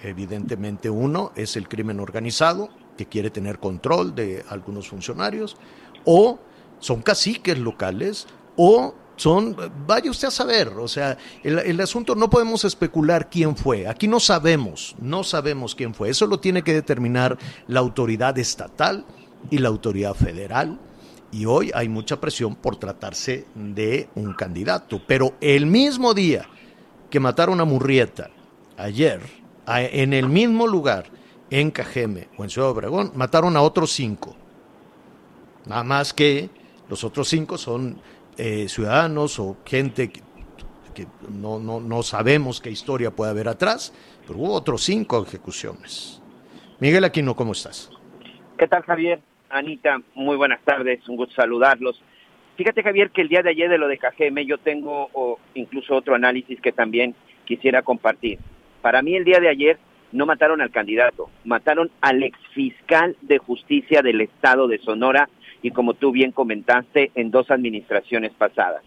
Evidentemente, 0.02 0.90
uno 0.90 1.30
es 1.36 1.56
el 1.56 1.68
crimen 1.68 2.00
organizado, 2.00 2.70
que 2.96 3.06
quiere 3.06 3.30
tener 3.30 3.60
control 3.60 4.16
de 4.16 4.44
algunos 4.48 4.88
funcionarios, 4.88 5.56
o 6.04 6.40
son 6.80 7.02
caciques 7.02 7.56
locales, 7.60 8.26
o 8.56 8.96
son, 9.16 9.56
vaya 9.86 10.10
usted 10.10 10.28
a 10.28 10.32
saber, 10.32 10.68
o 10.68 10.88
sea, 10.88 11.16
el, 11.42 11.80
asunto 11.80 12.14
no 12.14 12.28
podemos 12.28 12.64
especular 12.64 13.30
quién 13.30 13.56
fue, 13.56 13.86
aquí 13.86 14.08
no 14.08 14.18
sabemos, 14.18 14.96
no 14.98 15.22
sabemos 15.22 15.74
quién 15.74 15.94
fue, 15.94 16.10
eso 16.10 16.26
lo 16.26 16.40
tiene 16.40 16.62
que 16.62 16.74
determinar 16.74 17.38
la 17.68 17.80
autoridad 17.80 18.36
estatal 18.38 19.04
y 19.50 19.58
la 19.58 19.68
autoridad 19.68 20.14
federal, 20.14 20.80
y 21.30 21.46
hoy 21.46 21.70
hay 21.74 21.88
mucha 21.88 22.20
presión 22.20 22.56
por 22.56 22.76
tratarse 22.76 23.46
de 23.54 24.08
un 24.14 24.34
candidato, 24.34 25.00
pero 25.06 25.34
el 25.40 25.66
mismo 25.66 26.14
día 26.14 26.48
que 27.10 27.20
mataron 27.20 27.60
a 27.60 27.64
Murrieta, 27.64 28.30
ayer, 28.76 29.20
en 29.66 30.12
el 30.12 30.28
mismo 30.28 30.66
lugar, 30.66 31.06
en 31.50 31.70
Cajeme 31.70 32.28
o 32.36 32.44
en 32.44 32.50
Ciudad 32.50 32.70
Obregón, 32.70 33.12
mataron 33.14 33.56
a 33.56 33.62
otros 33.62 33.92
cinco, 33.92 34.34
nada 35.66 35.84
más 35.84 36.12
que 36.12 36.50
los 36.88 37.04
otros 37.04 37.28
cinco 37.28 37.56
son 37.56 38.00
eh, 38.38 38.68
ciudadanos 38.68 39.38
o 39.38 39.56
gente 39.64 40.10
que, 40.10 41.06
no, 41.28 41.58
no, 41.58 41.80
no, 41.80 42.02
sabemos 42.02 42.60
qué 42.60 42.70
historia 42.70 43.10
puede 43.10 43.30
haber 43.30 43.48
atrás, 43.48 43.92
pero 44.26 44.38
hubo 44.38 44.52
otros 44.52 44.82
cinco 44.82 45.22
ejecuciones. 45.26 46.22
Miguel 46.78 47.04
Aquino, 47.04 47.34
¿cómo 47.34 47.52
estás? 47.52 47.90
¿Qué 48.56 48.68
tal, 48.68 48.82
Javier? 48.82 49.20
Anita, 49.50 50.00
muy 50.14 50.36
buenas 50.36 50.60
tardes, 50.62 51.08
un 51.08 51.16
gusto 51.16 51.34
saludarlos. 51.34 52.00
Fíjate, 52.56 52.82
Javier, 52.82 53.10
que 53.10 53.22
el 53.22 53.28
día 53.28 53.42
de 53.42 53.50
ayer 53.50 53.68
de 53.68 53.78
lo 53.78 53.88
de 53.88 53.98
Cajeme 53.98 54.46
yo 54.46 54.58
tengo 54.58 55.08
o 55.12 55.38
incluso 55.54 55.94
otro 55.94 56.14
análisis 56.14 56.60
que 56.60 56.72
también 56.72 57.14
quisiera 57.44 57.82
compartir. 57.82 58.38
Para 58.80 59.02
mí 59.02 59.16
el 59.16 59.24
día 59.24 59.40
de 59.40 59.48
ayer 59.48 59.78
no 60.12 60.26
mataron 60.26 60.60
al 60.60 60.70
candidato, 60.70 61.28
mataron 61.44 61.90
al 62.00 62.22
exfiscal 62.22 63.16
de 63.22 63.38
justicia 63.38 64.02
del 64.02 64.20
estado 64.20 64.68
de 64.68 64.78
Sonora, 64.78 65.28
y 65.64 65.70
como 65.70 65.94
tú 65.94 66.12
bien 66.12 66.30
comentaste, 66.30 67.10
en 67.14 67.30
dos 67.30 67.50
administraciones 67.50 68.32
pasadas. 68.34 68.82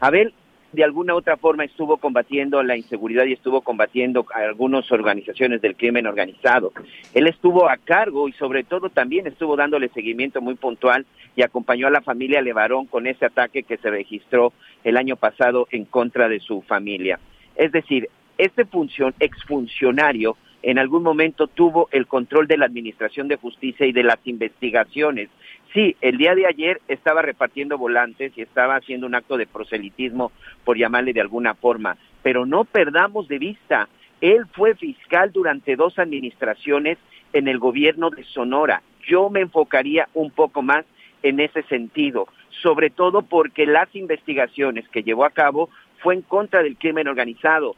Abel 0.00 0.34
de 0.70 0.84
alguna 0.84 1.14
otra 1.14 1.38
forma 1.38 1.64
estuvo 1.64 1.96
combatiendo 1.96 2.62
la 2.62 2.76
inseguridad 2.76 3.24
y 3.24 3.32
estuvo 3.32 3.62
combatiendo 3.62 4.26
a 4.34 4.40
algunas 4.40 4.92
organizaciones 4.92 5.62
del 5.62 5.76
crimen 5.76 6.06
organizado. 6.06 6.72
Él 7.14 7.26
estuvo 7.26 7.70
a 7.70 7.78
cargo 7.78 8.28
y 8.28 8.32
sobre 8.32 8.64
todo 8.64 8.90
también 8.90 9.26
estuvo 9.26 9.56
dándole 9.56 9.88
seguimiento 9.88 10.42
muy 10.42 10.56
puntual 10.56 11.06
y 11.36 11.42
acompañó 11.42 11.86
a 11.86 11.90
la 11.90 12.02
familia 12.02 12.42
Levarón 12.42 12.84
con 12.84 13.06
ese 13.06 13.24
ataque 13.24 13.62
que 13.62 13.78
se 13.78 13.88
registró 13.90 14.52
el 14.84 14.98
año 14.98 15.16
pasado 15.16 15.68
en 15.70 15.86
contra 15.86 16.28
de 16.28 16.40
su 16.40 16.60
familia. 16.60 17.18
Es 17.56 17.72
decir, 17.72 18.10
este 18.36 18.66
función, 18.66 19.14
exfuncionario 19.20 20.36
en 20.62 20.78
algún 20.78 21.02
momento 21.02 21.46
tuvo 21.46 21.88
el 21.92 22.06
control 22.06 22.46
de 22.46 22.58
la 22.58 22.66
Administración 22.66 23.28
de 23.28 23.36
Justicia 23.36 23.86
y 23.86 23.92
de 23.92 24.02
las 24.02 24.18
investigaciones 24.24 25.30
Sí, 25.72 25.94
el 26.00 26.18
día 26.18 26.34
de 26.34 26.46
ayer 26.46 26.80
estaba 26.88 27.22
repartiendo 27.22 27.78
volantes 27.78 28.32
y 28.36 28.42
estaba 28.42 28.74
haciendo 28.74 29.06
un 29.06 29.14
acto 29.14 29.36
de 29.36 29.46
proselitismo, 29.46 30.32
por 30.64 30.76
llamarle 30.76 31.12
de 31.12 31.20
alguna 31.20 31.54
forma, 31.54 31.96
pero 32.22 32.44
no 32.44 32.64
perdamos 32.64 33.28
de 33.28 33.38
vista, 33.38 33.88
él 34.20 34.46
fue 34.52 34.74
fiscal 34.74 35.30
durante 35.30 35.76
dos 35.76 35.98
administraciones 35.98 36.98
en 37.32 37.46
el 37.46 37.58
gobierno 37.58 38.10
de 38.10 38.24
Sonora. 38.24 38.82
Yo 39.06 39.30
me 39.30 39.40
enfocaría 39.40 40.08
un 40.12 40.32
poco 40.32 40.60
más 40.60 40.84
en 41.22 41.38
ese 41.38 41.62
sentido, 41.64 42.26
sobre 42.62 42.90
todo 42.90 43.22
porque 43.22 43.64
las 43.64 43.94
investigaciones 43.94 44.88
que 44.88 45.04
llevó 45.04 45.24
a 45.24 45.30
cabo 45.30 45.70
fue 46.00 46.14
en 46.14 46.22
contra 46.22 46.64
del 46.64 46.76
crimen 46.76 47.06
organizado. 47.06 47.76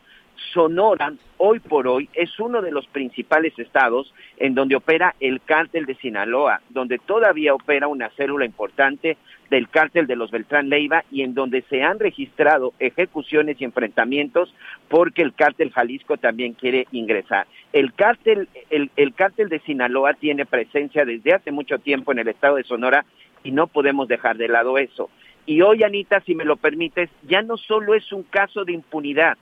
Sonora, 0.52 1.12
hoy 1.38 1.60
por 1.60 1.86
hoy, 1.86 2.08
es 2.14 2.38
uno 2.38 2.62
de 2.62 2.70
los 2.70 2.86
principales 2.86 3.58
estados 3.58 4.12
en 4.36 4.54
donde 4.54 4.76
opera 4.76 5.14
el 5.20 5.40
cártel 5.40 5.86
de 5.86 5.94
Sinaloa, 5.94 6.60
donde 6.70 6.98
todavía 6.98 7.54
opera 7.54 7.88
una 7.88 8.10
célula 8.10 8.44
importante 8.44 9.16
del 9.50 9.68
cártel 9.68 10.06
de 10.06 10.16
los 10.16 10.30
Beltrán 10.30 10.68
Leiva 10.68 11.04
y 11.10 11.22
en 11.22 11.34
donde 11.34 11.62
se 11.68 11.82
han 11.82 11.98
registrado 11.98 12.72
ejecuciones 12.78 13.60
y 13.60 13.64
enfrentamientos 13.64 14.54
porque 14.88 15.22
el 15.22 15.34
cártel 15.34 15.70
Jalisco 15.70 16.16
también 16.16 16.54
quiere 16.54 16.86
ingresar. 16.92 17.46
El 17.72 17.92
cártel, 17.92 18.48
el, 18.70 18.90
el 18.96 19.14
cártel 19.14 19.48
de 19.48 19.60
Sinaloa 19.60 20.14
tiene 20.14 20.46
presencia 20.46 21.04
desde 21.04 21.34
hace 21.34 21.52
mucho 21.52 21.78
tiempo 21.78 22.12
en 22.12 22.18
el 22.20 22.28
estado 22.28 22.56
de 22.56 22.64
Sonora 22.64 23.04
y 23.44 23.50
no 23.50 23.66
podemos 23.66 24.08
dejar 24.08 24.36
de 24.36 24.48
lado 24.48 24.78
eso. 24.78 25.10
Y 25.44 25.60
hoy, 25.60 25.82
Anita, 25.82 26.20
si 26.20 26.34
me 26.34 26.44
lo 26.44 26.56
permites, 26.56 27.10
ya 27.22 27.42
no 27.42 27.56
solo 27.56 27.94
es 27.94 28.12
un 28.12 28.22
caso 28.22 28.64
de 28.64 28.72
impunidad, 28.72 29.36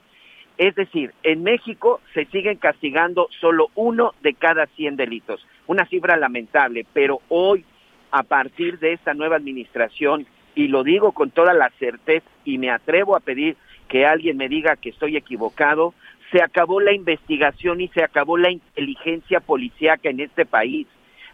es 0.60 0.74
decir, 0.74 1.14
en 1.22 1.42
México 1.42 2.02
se 2.12 2.26
siguen 2.26 2.58
castigando 2.58 3.28
solo 3.40 3.70
uno 3.76 4.12
de 4.20 4.34
cada 4.34 4.66
100 4.66 4.96
delitos, 4.96 5.46
una 5.66 5.86
cifra 5.86 6.18
lamentable, 6.18 6.84
pero 6.92 7.22
hoy, 7.30 7.64
a 8.10 8.24
partir 8.24 8.78
de 8.78 8.92
esta 8.92 9.14
nueva 9.14 9.36
administración, 9.36 10.26
y 10.54 10.68
lo 10.68 10.84
digo 10.84 11.12
con 11.12 11.30
toda 11.30 11.54
la 11.54 11.70
certeza 11.78 12.26
y 12.44 12.58
me 12.58 12.70
atrevo 12.70 13.16
a 13.16 13.20
pedir 13.20 13.56
que 13.88 14.04
alguien 14.04 14.36
me 14.36 14.50
diga 14.50 14.76
que 14.76 14.90
estoy 14.90 15.16
equivocado, 15.16 15.94
se 16.30 16.42
acabó 16.42 16.78
la 16.78 16.92
investigación 16.92 17.80
y 17.80 17.88
se 17.88 18.04
acabó 18.04 18.36
la 18.36 18.50
inteligencia 18.50 19.40
policíaca 19.40 20.10
en 20.10 20.20
este 20.20 20.44
país. 20.44 20.86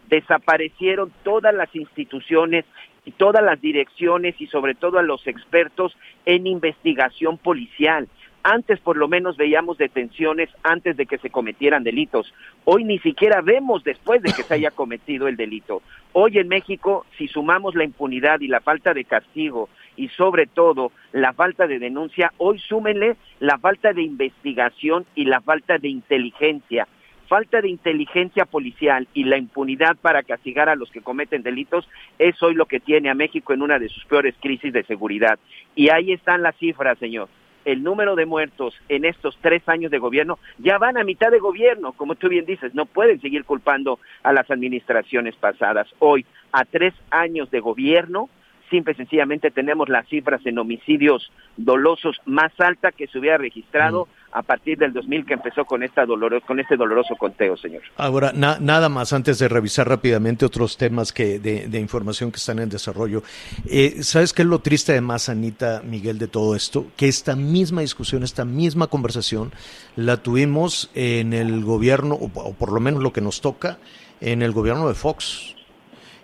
Desaparecieron 0.08 1.12
todas 1.24 1.52
las 1.52 1.74
instituciones 1.74 2.64
y 3.04 3.10
todas 3.10 3.42
las 3.42 3.60
direcciones 3.60 4.40
y 4.40 4.46
sobre 4.46 4.76
todo 4.76 5.00
a 5.00 5.02
los 5.02 5.26
expertos 5.26 5.96
en 6.26 6.46
investigación 6.46 7.38
policial. 7.38 8.06
Antes 8.48 8.78
por 8.78 8.96
lo 8.96 9.08
menos 9.08 9.36
veíamos 9.36 9.76
detenciones 9.76 10.48
antes 10.62 10.96
de 10.96 11.06
que 11.06 11.18
se 11.18 11.30
cometieran 11.30 11.82
delitos. 11.82 12.32
Hoy 12.62 12.84
ni 12.84 13.00
siquiera 13.00 13.40
vemos 13.40 13.82
después 13.82 14.22
de 14.22 14.32
que 14.32 14.44
se 14.44 14.54
haya 14.54 14.70
cometido 14.70 15.26
el 15.26 15.36
delito. 15.36 15.82
Hoy 16.12 16.38
en 16.38 16.46
México, 16.46 17.04
si 17.18 17.26
sumamos 17.26 17.74
la 17.74 17.82
impunidad 17.82 18.38
y 18.38 18.46
la 18.46 18.60
falta 18.60 18.94
de 18.94 19.04
castigo 19.04 19.68
y 19.96 20.10
sobre 20.10 20.46
todo 20.46 20.92
la 21.10 21.32
falta 21.32 21.66
de 21.66 21.80
denuncia, 21.80 22.32
hoy 22.36 22.60
súmenle 22.60 23.16
la 23.40 23.58
falta 23.58 23.92
de 23.92 24.02
investigación 24.02 25.06
y 25.16 25.24
la 25.24 25.40
falta 25.40 25.78
de 25.78 25.88
inteligencia. 25.88 26.86
falta 27.26 27.60
de 27.60 27.68
inteligencia 27.68 28.44
policial 28.44 29.08
y 29.12 29.24
la 29.24 29.38
impunidad 29.38 29.96
para 29.96 30.22
castigar 30.22 30.68
a 30.68 30.76
los 30.76 30.88
que 30.92 31.00
cometen 31.00 31.42
delitos 31.42 31.88
es 32.20 32.40
hoy 32.40 32.54
lo 32.54 32.66
que 32.66 32.78
tiene 32.78 33.10
a 33.10 33.14
México 33.14 33.52
en 33.52 33.62
una 33.62 33.80
de 33.80 33.88
sus 33.88 34.04
peores 34.04 34.36
crisis 34.40 34.72
de 34.72 34.84
seguridad. 34.84 35.36
Y 35.74 35.88
ahí 35.88 36.12
están 36.12 36.42
las 36.42 36.54
cifras, 36.54 36.96
señor. 37.00 37.28
El 37.66 37.82
número 37.82 38.14
de 38.16 38.24
muertos 38.24 38.74
en 38.88 39.04
estos 39.04 39.36
tres 39.42 39.68
años 39.68 39.90
de 39.90 39.98
gobierno 39.98 40.38
ya 40.56 40.78
van 40.78 40.96
a 40.96 41.04
mitad 41.04 41.30
de 41.30 41.40
gobierno, 41.40 41.92
como 41.92 42.14
tú 42.14 42.28
bien 42.28 42.46
dices, 42.46 42.74
no 42.74 42.86
pueden 42.86 43.20
seguir 43.20 43.44
culpando 43.44 43.98
a 44.22 44.32
las 44.32 44.50
administraciones 44.50 45.36
pasadas. 45.36 45.86
Hoy, 45.98 46.24
a 46.52 46.64
tres 46.64 46.94
años 47.10 47.50
de 47.50 47.60
gobierno, 47.60 48.30
simple 48.70 48.92
y 48.92 48.96
sencillamente 48.96 49.50
tenemos 49.50 49.88
las 49.88 50.06
cifras 50.08 50.44
en 50.46 50.58
homicidios 50.58 51.30
dolosos 51.56 52.20
más 52.24 52.52
alta 52.58 52.92
que 52.92 53.06
se 53.08 53.18
hubiera 53.18 53.38
registrado 53.38 54.06
mm. 54.06 54.25
A 54.36 54.42
partir 54.42 54.76
del 54.76 54.92
2000 54.92 55.24
que 55.24 55.32
empezó 55.32 55.64
con 55.64 55.82
esta 55.82 56.04
dolor, 56.04 56.42
con 56.42 56.60
este 56.60 56.76
doloroso 56.76 57.16
conteo, 57.16 57.56
señor. 57.56 57.80
Ahora, 57.96 58.32
nada 58.34 58.88
más 58.90 59.14
antes 59.14 59.38
de 59.38 59.48
revisar 59.48 59.88
rápidamente 59.88 60.44
otros 60.44 60.76
temas 60.76 61.10
que 61.10 61.38
de, 61.38 61.80
información 61.80 62.30
que 62.30 62.36
están 62.36 62.58
en 62.58 62.68
desarrollo. 62.68 63.22
Eh, 63.66 64.02
¿Sabes 64.02 64.34
qué 64.34 64.42
es 64.42 64.48
lo 64.48 64.58
triste 64.58 64.92
además, 64.92 65.30
Anita, 65.30 65.80
Miguel, 65.82 66.18
de 66.18 66.28
todo 66.28 66.54
esto? 66.54 66.88
Que 66.98 67.08
esta 67.08 67.34
misma 67.34 67.80
discusión, 67.80 68.24
esta 68.24 68.44
misma 68.44 68.88
conversación, 68.88 69.52
la 69.96 70.18
tuvimos 70.18 70.90
en 70.94 71.32
el 71.32 71.64
gobierno, 71.64 72.14
o 72.14 72.28
por 72.52 72.72
lo 72.72 72.80
menos 72.80 73.02
lo 73.02 73.14
que 73.14 73.22
nos 73.22 73.40
toca, 73.40 73.78
en 74.20 74.42
el 74.42 74.52
gobierno 74.52 74.86
de 74.86 74.94
Fox. 74.94 75.56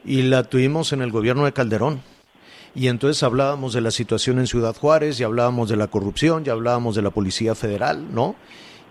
Y 0.05 0.21
la 0.21 0.43
tuvimos 0.43 0.93
en 0.93 1.01
el 1.01 1.11
gobierno 1.11 1.47
de 1.47 1.53
Calderón 1.55 2.12
y 2.75 2.89
entonces 2.89 3.23
hablábamos 3.23 3.73
de 3.73 3.81
la 3.81 3.91
situación 3.91 4.39
en 4.39 4.47
Ciudad 4.47 4.77
Juárez, 4.77 5.21
y 5.21 5.25
hablábamos 5.25 5.69
de 5.69 5.77
la 5.77 5.89
corrupción, 5.89 6.45
ya 6.45 6.53
hablábamos 6.53 6.95
de 6.97 7.03
la 7.03 7.11
Policía 7.11 7.55
Federal, 7.55 8.15
¿no? 8.15 8.35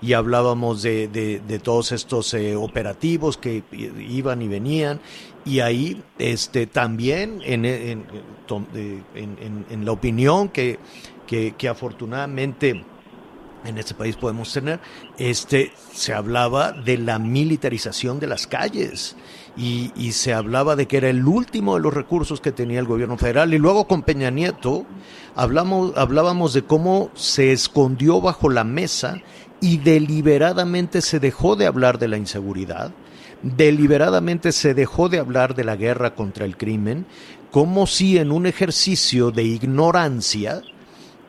Y 0.03 0.13
hablábamos 0.13 0.81
de, 0.81 1.07
de, 1.07 1.59
todos 1.59 1.91
estos 1.91 2.33
eh, 2.33 2.55
operativos 2.55 3.37
que 3.37 3.63
iban 3.71 4.41
y 4.41 4.47
venían, 4.47 4.99
y 5.45 5.59
ahí 5.59 6.01
este, 6.17 6.65
también 6.65 7.39
en, 7.43 7.65
en, 7.65 8.05
en, 8.49 9.65
en 9.69 9.85
la 9.85 9.91
opinión 9.91 10.49
que, 10.49 10.79
que, 11.27 11.53
que 11.55 11.67
afortunadamente 11.67 12.83
en 13.63 13.77
este 13.77 13.93
país 13.93 14.15
podemos 14.15 14.51
tener, 14.51 14.79
este, 15.17 15.71
se 15.93 16.13
hablaba 16.13 16.71
de 16.71 16.97
la 16.97 17.19
militarización 17.19 18.19
de 18.19 18.27
las 18.27 18.47
calles 18.47 19.15
y, 19.57 20.11
se 20.13 20.33
hablaba 20.33 20.75
de 20.75 20.87
que 20.87 20.97
era 20.97 21.09
el 21.09 21.25
último 21.25 21.75
de 21.75 21.81
los 21.81 21.93
recursos 21.93 22.41
que 22.41 22.51
tenía 22.51 22.79
el 22.79 22.85
gobierno 22.85 23.17
federal. 23.17 23.53
Y 23.53 23.57
luego 23.57 23.87
con 23.87 24.03
Peña 24.03 24.31
Nieto 24.31 24.85
hablamos, 25.35 25.93
hablábamos 25.97 26.53
de 26.53 26.63
cómo 26.63 27.11
se 27.13 27.51
escondió 27.51 28.21
bajo 28.21 28.49
la 28.49 28.63
mesa 28.63 29.21
y 29.59 29.77
deliberadamente 29.77 31.01
se 31.01 31.19
dejó 31.19 31.55
de 31.55 31.67
hablar 31.67 31.99
de 31.99 32.07
la 32.07 32.17
inseguridad, 32.17 32.91
deliberadamente 33.43 34.51
se 34.51 34.73
dejó 34.73 35.07
de 35.07 35.19
hablar 35.19 35.55
de 35.55 35.63
la 35.63 35.75
guerra 35.75 36.15
contra 36.15 36.45
el 36.45 36.57
crimen, 36.57 37.05
como 37.51 37.85
si 37.85 38.17
en 38.17 38.31
un 38.31 38.47
ejercicio 38.47 39.31
de 39.31 39.43
ignorancia 39.43 40.61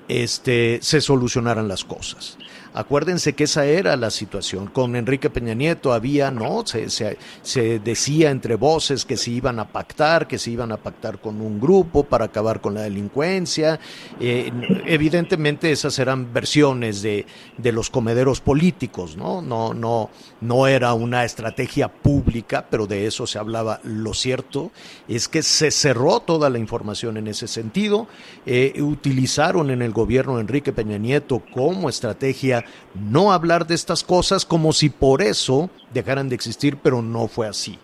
este, 0.09 0.79
se 0.83 1.00
solucionaran 1.00 1.69
las 1.69 1.85
cosas. 1.85 2.38
Acuérdense 2.75 3.35
que 3.35 3.45
esa 3.45 3.67
era 3.67 3.97
la 3.97 4.11
situación. 4.11 4.69
Con 4.69 4.97
Enrique 4.97 5.29
Peña 5.29 5.52
Nieto 5.52 5.93
había, 5.93 6.31
¿no? 6.31 6.64
Se, 6.67 6.88
se, 6.88 7.79
decía 7.81 8.31
entre 8.31 8.55
voces 8.55 9.05
que 9.05 9.19
se 9.19 9.31
iban 9.31 9.59
a 9.59 9.69
pactar, 9.69 10.26
que 10.26 10.38
se 10.38 10.50
iban 10.50 10.73
a 10.73 10.79
pactar 10.79 11.21
con 11.21 11.41
un 11.43 11.61
grupo 11.61 12.05
para 12.05 12.26
acabar 12.26 12.62
con 12.62 12.73
la 12.73 12.83
delincuencia. 12.83 13.79
Eh, 14.19 14.50
evidentemente 14.87 15.71
esas 15.71 15.99
eran 15.99 16.33
versiones 16.33 17.02
de, 17.02 17.26
de 17.59 17.73
los 17.73 17.91
comederos 17.91 18.41
políticos, 18.41 19.17
¿no? 19.17 19.43
No, 19.43 19.75
no, 19.75 20.09
no 20.41 20.67
era 20.67 20.95
una 20.95 21.25
estrategia 21.25 21.88
pública, 21.88 22.67
pero 22.71 22.87
de 22.87 23.07
eso 23.07 23.26
se 23.26 23.38
hablaba. 23.38 23.81
Lo 23.85 24.14
cierto 24.14 24.73
es 25.09 25.29
que 25.29 25.43
se 25.43 25.71
cerró 25.71 26.21
toda 26.21 26.49
la 26.49 26.59
información 26.59 27.19
en 27.19 27.26
ese 27.26 27.49
sentido. 27.49 28.09
Eh, 28.47 28.81
utilizaron 28.81 29.71
en 29.71 29.83
el 29.83 29.93
gobierno 29.93 30.41
Enrique 30.41 30.73
Peña 30.73 30.97
Nieto 30.97 31.43
como 31.52 31.91
estrategia 31.91 32.61
no 32.94 33.32
hablar 33.32 33.66
de 33.66 33.75
estas 33.75 34.04
cosas 34.04 34.44
como 34.44 34.72
si 34.72 34.88
por 34.88 35.22
eso 35.22 35.70
dejaran 35.92 36.28
de 36.28 36.34
existir, 36.34 36.78
pero 36.82 37.02
no 37.02 37.28
fue 37.28 37.48
así. 37.48 37.78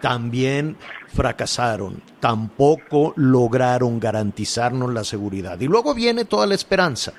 También 0.00 0.76
fracasaron, 1.08 2.02
tampoco 2.20 3.14
lograron 3.16 4.00
garantizarnos 4.00 4.92
la 4.92 5.04
seguridad. 5.04 5.60
Y 5.60 5.66
luego 5.66 5.94
viene 5.94 6.24
toda 6.24 6.46
la 6.46 6.54
esperanza, 6.54 7.12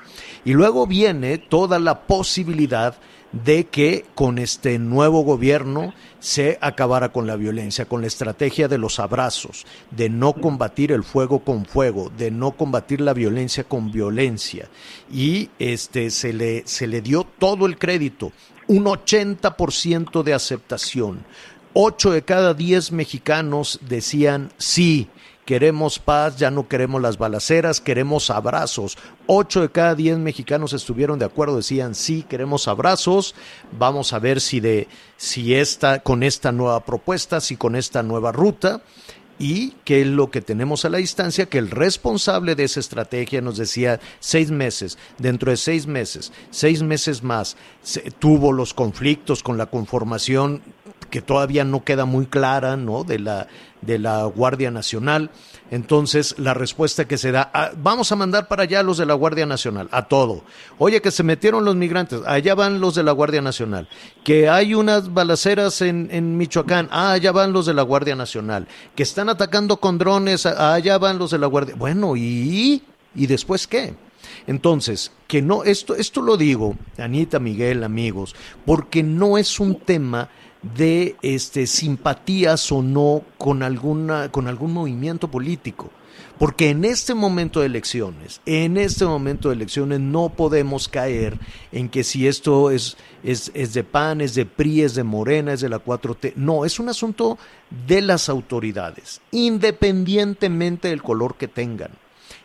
y 0.44 0.54
luego 0.54 0.86
viene 0.86 1.38
toda 1.38 1.80
la 1.80 2.02
posibilidad 2.02 2.92
de 2.94 3.00
que 3.44 4.06
con 4.16 4.38
este 4.38 4.80
nuevo 4.80 5.22
gobierno 5.22 5.94
se 6.20 6.58
acabara 6.62 7.12
con 7.12 7.28
la 7.28 7.36
violencia, 7.36 7.86
con 7.86 8.02
la 8.02 8.08
estrategia 8.08 8.68
de 8.68 8.78
los 8.78 9.00
abrazos, 9.00 9.66
de 9.92 10.10
no 10.10 10.34
combatir 10.34 10.92
el 10.92 11.04
fuego 11.04 11.40
con 11.40 11.66
fuego, 11.66 12.12
de 12.18 12.32
no 12.32 12.52
combatir 12.52 13.02
la 13.02 13.14
violencia 13.14 13.64
con 13.64 13.92
violencia. 13.92 14.70
Y 15.12 15.50
este 15.60 16.10
se 16.10 16.34
le, 16.34 16.64
se 16.66 16.88
le 16.88 17.02
dio 17.02 17.24
todo 17.24 17.66
el 17.66 17.78
crédito, 17.78 18.32
un 18.68 18.86
80% 18.86 20.24
de 20.24 20.34
aceptación. 20.34 21.26
Ocho 21.74 22.12
de 22.12 22.24
cada 22.24 22.54
diez 22.54 22.92
mexicanos 22.92 23.80
decían 23.82 24.52
sí, 24.58 25.10
queremos 25.46 26.00
paz, 26.00 26.38
ya 26.38 26.52
no 26.52 26.68
queremos 26.68 27.02
las 27.02 27.18
balaceras, 27.18 27.80
queremos 27.80 28.30
abrazos. 28.30 28.98
Ocho 29.28 29.62
de 29.62 29.70
cada 29.70 29.96
diez 29.96 30.18
mexicanos 30.18 30.74
estuvieron 30.74 31.20
de 31.20 31.26
acuerdo, 31.26 31.58
decían 31.58 31.96
sí, 31.96 32.26
queremos 32.28 32.68
abrazos. 32.68 33.36
Vamos 33.78 34.12
a 34.14 34.20
ver 34.20 34.42
si 34.42 34.60
de 34.60 34.88
si 35.18 35.56
esta 35.56 36.00
con 36.00 36.24
esta 36.24 36.52
nueva 36.52 36.84
propuesta, 36.84 37.40
si 37.40 37.56
con 37.56 37.76
esta 37.76 38.04
nueva 38.04 38.32
ruta 38.32 38.82
y 39.38 39.72
qué 39.84 40.02
es 40.02 40.08
lo 40.08 40.32
que 40.32 40.42
tenemos 40.42 40.86
a 40.86 40.90
la 40.90 40.98
distancia, 40.98 41.48
que 41.48 41.58
el 41.58 41.70
responsable 41.70 42.56
de 42.56 42.64
esa 42.64 42.80
estrategia 42.80 43.42
nos 43.42 43.58
decía 43.58 44.00
seis 44.20 44.50
meses, 44.50 44.98
dentro 45.18 45.52
de 45.52 45.58
seis 45.58 45.88
meses, 45.88 46.32
seis 46.52 46.82
meses 46.82 47.22
más, 47.22 47.58
tuvo 48.20 48.54
los 48.54 48.74
conflictos 48.74 49.44
con 49.44 49.58
la 49.58 49.66
conformación 49.66 50.62
que 51.10 51.22
todavía 51.22 51.64
no 51.64 51.84
queda 51.84 52.06
muy 52.06 52.26
clara, 52.26 52.78
¿no? 52.78 53.04
De 53.04 53.20
la, 53.20 53.48
de 53.86 54.00
la 54.00 54.26
Guardia 54.26 54.72
Nacional. 54.72 55.30
Entonces, 55.72 56.36
la 56.38 56.54
respuesta 56.54 57.06
que 57.06 57.18
se 57.18 57.32
da, 57.32 57.50
ah, 57.54 57.72
vamos 57.76 58.12
a 58.12 58.16
mandar 58.16 58.48
para 58.48 58.64
allá 58.64 58.84
los 58.84 58.98
de 58.98 59.06
la 59.06 59.16
Guardia 59.16 59.46
Nacional, 59.46 59.88
a 59.92 60.08
todo. 60.08 60.44
Oye, 60.78 61.02
que 61.02 61.12
se 61.12 61.24
metieron 61.24 61.66
los 61.66 61.76
migrantes, 61.76 62.22
allá 62.26 62.54
van 62.54 62.80
los 62.80 62.96
de 62.96 63.04
la 63.04 63.12
Guardia 63.12 63.42
Nacional. 63.42 63.88
Que 64.24 64.48
hay 64.48 64.76
unas 64.76 65.14
balaceras 65.14 65.82
en, 65.82 66.10
en 66.12 66.38
Michoacán, 66.38 66.88
ah, 66.92 67.14
allá 67.14 67.32
van 67.32 67.52
los 67.52 67.66
de 67.66 67.74
la 67.74 67.82
Guardia 67.82 68.16
Nacional. 68.16 68.68
Que 68.96 69.04
están 69.04 69.30
atacando 69.30 69.78
con 69.78 69.98
drones, 69.98 70.46
ah, 70.46 70.74
allá 70.74 70.98
van 70.98 71.18
los 71.18 71.32
de 71.32 71.40
la 71.40 71.48
Guardia. 71.48 71.76
Bueno, 71.76 72.16
¿y, 72.16 72.84
y 73.16 73.28
después 73.28 73.68
qué? 73.68 73.96
Entonces, 74.48 75.12
que 75.28 75.42
no, 75.42 75.64
esto, 75.64 75.96
esto 75.96 76.22
lo 76.22 76.38
digo, 76.38 76.76
Anita, 76.98 77.40
Miguel, 77.40 77.84
amigos, 77.84 78.36
porque 78.66 79.04
no 79.04 79.38
es 79.38 79.60
un 79.60 79.80
tema 79.80 80.30
de 80.74 81.16
este, 81.22 81.68
simpatías 81.68 82.72
o 82.72 82.82
no 82.82 83.24
con, 83.38 83.64
alguna, 83.64 84.32
con 84.32 84.48
algún 84.48 84.74
movimiento 84.74 85.30
político. 85.30 85.92
Porque 86.38 86.70
en 86.70 86.84
este 86.84 87.14
momento 87.14 87.62
de 87.62 87.68
elecciones, 87.68 88.42
en 88.46 88.76
este 88.76 89.06
momento 89.06 89.48
de 89.48 89.56
elecciones 89.56 90.02
no 90.02 90.30
podemos 90.30 90.90
caer 90.90 91.40
en 91.72 91.88
que 91.88 92.04
si 92.04 92.28
esto 92.28 92.72
es, 92.72 92.98
es, 93.24 93.52
es, 93.54 93.74
de 93.74 93.86
PAN, 93.86 94.20
es 94.20 94.36
de 94.36 94.46
PRI, 94.46 94.82
es 94.82 94.96
de 94.96 95.04
Morena, 95.04 95.54
es 95.54 95.62
de 95.62 95.70
la 95.70 95.84
4T. 95.84 96.34
No, 96.36 96.66
es 96.66 96.78
un 96.78 96.90
asunto 96.90 97.38
de 97.88 98.02
las 98.02 98.28
autoridades, 98.28 99.22
independientemente 99.32 100.90
del 100.90 101.02
color 101.02 101.36
que 101.36 101.48
tengan 101.48 101.92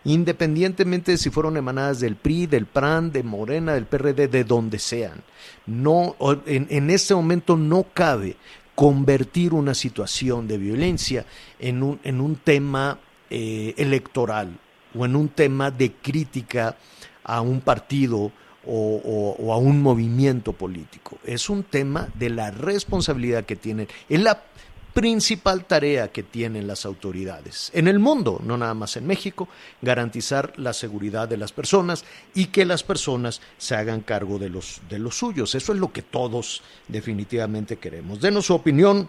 independientemente 0.04 1.12
de 1.12 1.18
si 1.18 1.30
fueron 1.30 1.56
emanadas 1.56 2.00
del 2.00 2.16
PRI, 2.16 2.46
del 2.46 2.66
PRAN, 2.66 3.12
de 3.12 3.22
Morena, 3.22 3.74
del 3.74 3.86
PRD, 3.86 4.28
de 4.28 4.44
donde 4.44 4.78
sean. 4.78 5.22
No, 5.66 6.16
en, 6.46 6.66
en 6.70 6.90
este 6.90 7.14
momento 7.14 7.56
no 7.56 7.86
cabe 7.94 8.36
convertir 8.74 9.52
una 9.52 9.74
situación 9.74 10.48
de 10.48 10.56
violencia 10.56 11.26
en 11.58 11.82
un, 11.82 12.00
en 12.02 12.20
un 12.20 12.36
tema 12.36 12.98
eh, 13.28 13.74
electoral 13.76 14.58
o 14.98 15.04
en 15.04 15.16
un 15.16 15.28
tema 15.28 15.70
de 15.70 15.92
crítica 15.92 16.76
a 17.22 17.42
un 17.42 17.60
partido 17.60 18.32
o, 18.66 19.52
a 19.52 19.56
un 19.56 19.82
movimiento 19.82 20.52
político. 20.52 21.18
Es 21.24 21.50
un 21.50 21.62
tema 21.62 22.08
de 22.14 22.30
la 22.30 22.50
responsabilidad 22.50 23.44
que 23.44 23.56
tienen. 23.56 23.88
Es 24.08 24.20
la 24.20 24.42
principal 24.92 25.64
tarea 25.64 26.08
que 26.08 26.22
tienen 26.22 26.66
las 26.66 26.84
autoridades 26.84 27.70
en 27.74 27.88
el 27.88 27.98
mundo, 27.98 28.40
no 28.44 28.56
nada 28.56 28.74
más 28.74 28.96
en 28.96 29.06
México, 29.06 29.48
garantizar 29.80 30.52
la 30.58 30.72
seguridad 30.72 31.28
de 31.28 31.36
las 31.36 31.52
personas 31.52 32.04
y 32.34 32.46
que 32.46 32.64
las 32.64 32.82
personas 32.82 33.40
se 33.58 33.74
hagan 33.74 34.00
cargo 34.00 34.38
de 34.38 34.48
los, 34.48 34.80
de 34.88 34.98
los 34.98 35.16
suyos. 35.16 35.54
Eso 35.54 35.72
es 35.72 35.78
lo 35.78 35.92
que 35.92 36.02
todos 36.02 36.62
definitivamente 36.88 37.76
queremos. 37.76 38.20
Denos 38.20 38.46
su 38.46 38.54
opinión 38.54 39.08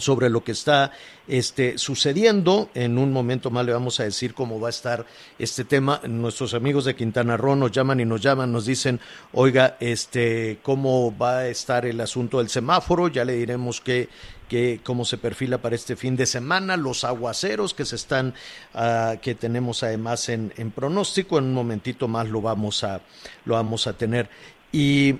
sobre 0.00 0.30
lo 0.30 0.42
que 0.42 0.52
está 0.52 0.92
este, 1.28 1.78
sucediendo. 1.78 2.70
En 2.74 2.98
un 2.98 3.12
momento 3.12 3.50
más 3.50 3.66
le 3.66 3.72
vamos 3.72 4.00
a 4.00 4.04
decir 4.04 4.34
cómo 4.34 4.60
va 4.60 4.68
a 4.68 4.70
estar 4.70 5.06
este 5.38 5.64
tema. 5.64 6.00
Nuestros 6.08 6.54
amigos 6.54 6.84
de 6.84 6.94
Quintana 6.94 7.36
Roo 7.36 7.56
nos 7.56 7.72
llaman 7.72 8.00
y 8.00 8.04
nos 8.04 8.20
llaman, 8.20 8.52
nos 8.52 8.66
dicen, 8.66 9.00
oiga, 9.32 9.76
este, 9.80 10.58
cómo 10.62 11.16
va 11.16 11.38
a 11.38 11.48
estar 11.48 11.86
el 11.86 12.00
asunto 12.00 12.38
del 12.38 12.48
semáforo. 12.48 13.08
Ya 13.08 13.24
le 13.24 13.34
diremos 13.34 13.80
que, 13.80 14.08
que 14.52 14.80
cómo 14.84 15.06
se 15.06 15.16
perfila 15.16 15.62
para 15.62 15.76
este 15.76 15.96
fin 15.96 16.14
de 16.14 16.26
semana, 16.26 16.76
los 16.76 17.04
aguaceros 17.04 17.72
que 17.72 17.86
se 17.86 17.96
están, 17.96 18.34
uh, 18.74 19.18
que 19.22 19.34
tenemos 19.34 19.82
además 19.82 20.28
en, 20.28 20.52
en, 20.58 20.70
pronóstico. 20.70 21.38
En 21.38 21.44
un 21.44 21.54
momentito 21.54 22.06
más 22.06 22.28
lo 22.28 22.42
vamos 22.42 22.84
a, 22.84 23.00
lo 23.46 23.54
vamos 23.54 23.86
a 23.86 23.94
tener. 23.94 24.28
Y 24.70 25.14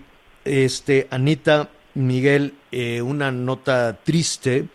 este, 0.44 1.08
Anita, 1.10 1.70
Miguel, 1.94 2.52
eh, 2.70 3.00
una 3.00 3.32
nota 3.32 3.98
triste, 4.04 4.68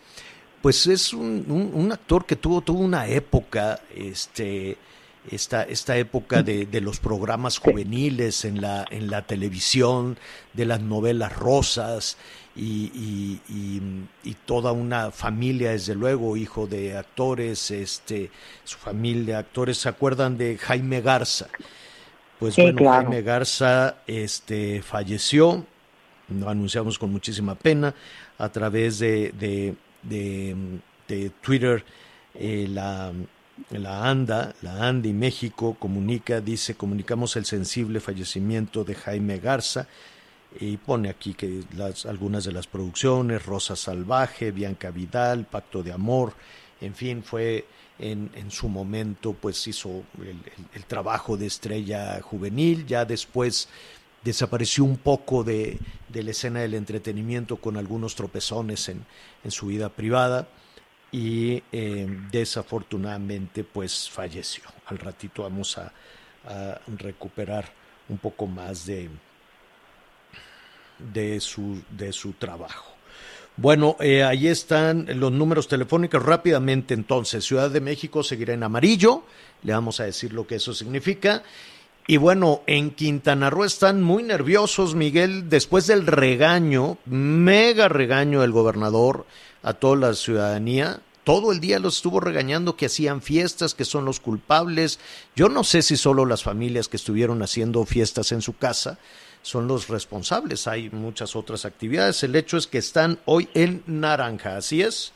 pues 0.60 0.88
es 0.88 1.12
un, 1.12 1.44
un, 1.48 1.70
un, 1.72 1.92
actor 1.92 2.26
que 2.26 2.34
tuvo, 2.34 2.60
tuvo 2.60 2.80
una 2.80 3.06
época, 3.06 3.78
este, 3.94 4.76
esta, 5.30 5.62
esta 5.62 5.96
época 5.96 6.42
de, 6.42 6.66
de, 6.66 6.80
los 6.80 6.98
programas 6.98 7.58
juveniles 7.58 8.44
en 8.44 8.60
la, 8.60 8.84
en 8.90 9.08
la 9.08 9.24
televisión, 9.24 10.18
de 10.52 10.64
las 10.64 10.80
novelas 10.80 11.32
rosas 11.36 12.16
y, 12.58 12.90
y, 12.92 13.40
y, 13.48 14.30
y, 14.30 14.34
toda 14.44 14.72
una 14.72 15.12
familia, 15.12 15.70
desde 15.70 15.94
luego, 15.94 16.36
hijo 16.36 16.66
de 16.66 16.96
actores, 16.96 17.70
este, 17.70 18.30
su 18.64 18.78
familia, 18.78 19.34
de 19.34 19.36
actores, 19.36 19.78
¿se 19.78 19.88
acuerdan 19.88 20.36
de 20.36 20.58
Jaime 20.58 21.00
Garza? 21.00 21.46
Pues 22.40 22.54
sí, 22.54 22.62
bueno, 22.62 22.78
claro. 22.78 23.02
Jaime 23.02 23.22
Garza 23.22 23.98
este, 24.06 24.82
falleció, 24.82 25.64
lo 26.28 26.48
anunciamos 26.48 26.98
con 26.98 27.12
muchísima 27.12 27.54
pena 27.54 27.94
a 28.38 28.48
través 28.48 28.98
de, 28.98 29.32
de, 29.38 29.74
de, 30.02 30.56
de 31.06 31.30
Twitter. 31.40 31.84
Eh, 32.34 32.66
la, 32.68 33.12
la 33.70 34.10
ANDA, 34.10 34.54
la 34.62 34.86
ANDI 34.86 35.12
México 35.12 35.76
comunica, 35.78 36.40
dice, 36.40 36.74
comunicamos 36.74 37.36
el 37.36 37.44
sensible 37.44 38.00
fallecimiento 38.00 38.82
de 38.82 38.94
Jaime 38.96 39.38
Garza 39.38 39.86
y 40.58 40.76
pone 40.76 41.08
aquí 41.08 41.34
que 41.34 41.62
las, 41.76 42.06
algunas 42.06 42.44
de 42.44 42.52
las 42.52 42.66
producciones, 42.66 43.44
Rosa 43.44 43.76
Salvaje, 43.76 44.50
Bianca 44.50 44.90
Vidal, 44.90 45.44
Pacto 45.44 45.82
de 45.82 45.92
Amor, 45.92 46.34
en 46.80 46.94
fin, 46.94 47.22
fue 47.22 47.66
en, 47.98 48.30
en 48.34 48.50
su 48.50 48.68
momento, 48.68 49.32
pues 49.34 49.66
hizo 49.66 50.04
el, 50.74 50.84
trabajo 50.84 51.36
de 51.36 51.46
estrella 51.46 52.20
juvenil, 52.22 52.86
ya 52.86 53.04
después 53.04 53.68
desapareció 54.22 54.84
un 54.84 54.96
poco 54.96 55.44
de, 55.44 55.78
la 56.12 56.30
escena 56.30 56.60
del 56.60 56.74
entretenimiento 56.74 57.56
con 57.56 57.76
algunos 57.76 58.14
tropezones 58.14 58.88
en, 58.88 59.04
en 59.44 59.50
su 59.50 59.66
vida 59.66 59.88
privada 59.88 60.48
y 61.10 61.62
eh, 61.72 62.06
desafortunadamente 62.30 63.64
pues 63.64 64.08
falleció. 64.10 64.64
Al 64.86 64.98
ratito 64.98 65.42
vamos 65.42 65.78
a, 65.78 65.92
recuperar 66.86 67.70
un 68.08 68.16
poco 68.16 68.46
más 68.46 68.86
de, 68.86 69.10
de, 70.98 71.40
su, 71.40 71.80
de 71.90 72.12
su 72.12 72.32
trabajo. 72.32 72.88
Bueno, 73.56 73.96
eh, 73.98 74.22
ahí 74.22 74.46
están 74.46 75.06
los 75.18 75.32
números 75.32 75.66
telefónicos 75.66 76.22
rápidamente 76.22 76.94
entonces. 76.94 77.44
Ciudad 77.44 77.70
de 77.70 77.80
México 77.80 78.22
seguirá 78.22 78.54
en 78.54 78.62
amarillo, 78.62 79.24
le 79.64 79.72
vamos 79.72 79.98
a 79.98 80.04
decir 80.04 80.32
lo 80.32 80.46
que 80.46 80.54
eso 80.56 80.72
significa. 80.72 81.42
Y 82.06 82.18
bueno, 82.18 82.62
en 82.66 82.92
Quintana 82.92 83.50
Roo 83.50 83.64
están 83.64 84.00
muy 84.00 84.22
nerviosos, 84.22 84.94
Miguel, 84.94 85.50
después 85.50 85.88
del 85.88 86.06
regaño, 86.06 86.98
mega 87.04 87.88
regaño 87.88 88.42
del 88.42 88.52
gobernador 88.52 89.26
a 89.64 89.74
toda 89.74 89.96
la 89.96 90.14
ciudadanía. 90.14 91.00
Todo 91.24 91.50
el 91.50 91.58
día 91.58 91.80
los 91.80 91.96
estuvo 91.96 92.20
regañando 92.20 92.76
que 92.76 92.86
hacían 92.86 93.20
fiestas, 93.20 93.74
que 93.74 93.84
son 93.84 94.04
los 94.04 94.20
culpables. 94.20 95.00
Yo 95.34 95.48
no 95.48 95.64
sé 95.64 95.82
si 95.82 95.96
solo 95.96 96.24
las 96.24 96.44
familias 96.44 96.88
que 96.88 96.96
estuvieron 96.96 97.42
haciendo 97.42 97.84
fiestas 97.84 98.30
en 98.32 98.40
su 98.40 98.56
casa 98.56 98.98
son 99.42 99.68
los 99.68 99.88
responsables. 99.88 100.66
Hay 100.68 100.90
muchas 100.90 101.36
otras 101.36 101.64
actividades. 101.64 102.22
El 102.22 102.36
hecho 102.36 102.56
es 102.56 102.66
que 102.66 102.78
están 102.78 103.18
hoy 103.24 103.48
en 103.54 103.82
naranja, 103.86 104.56
¿así 104.56 104.82
es? 104.82 105.12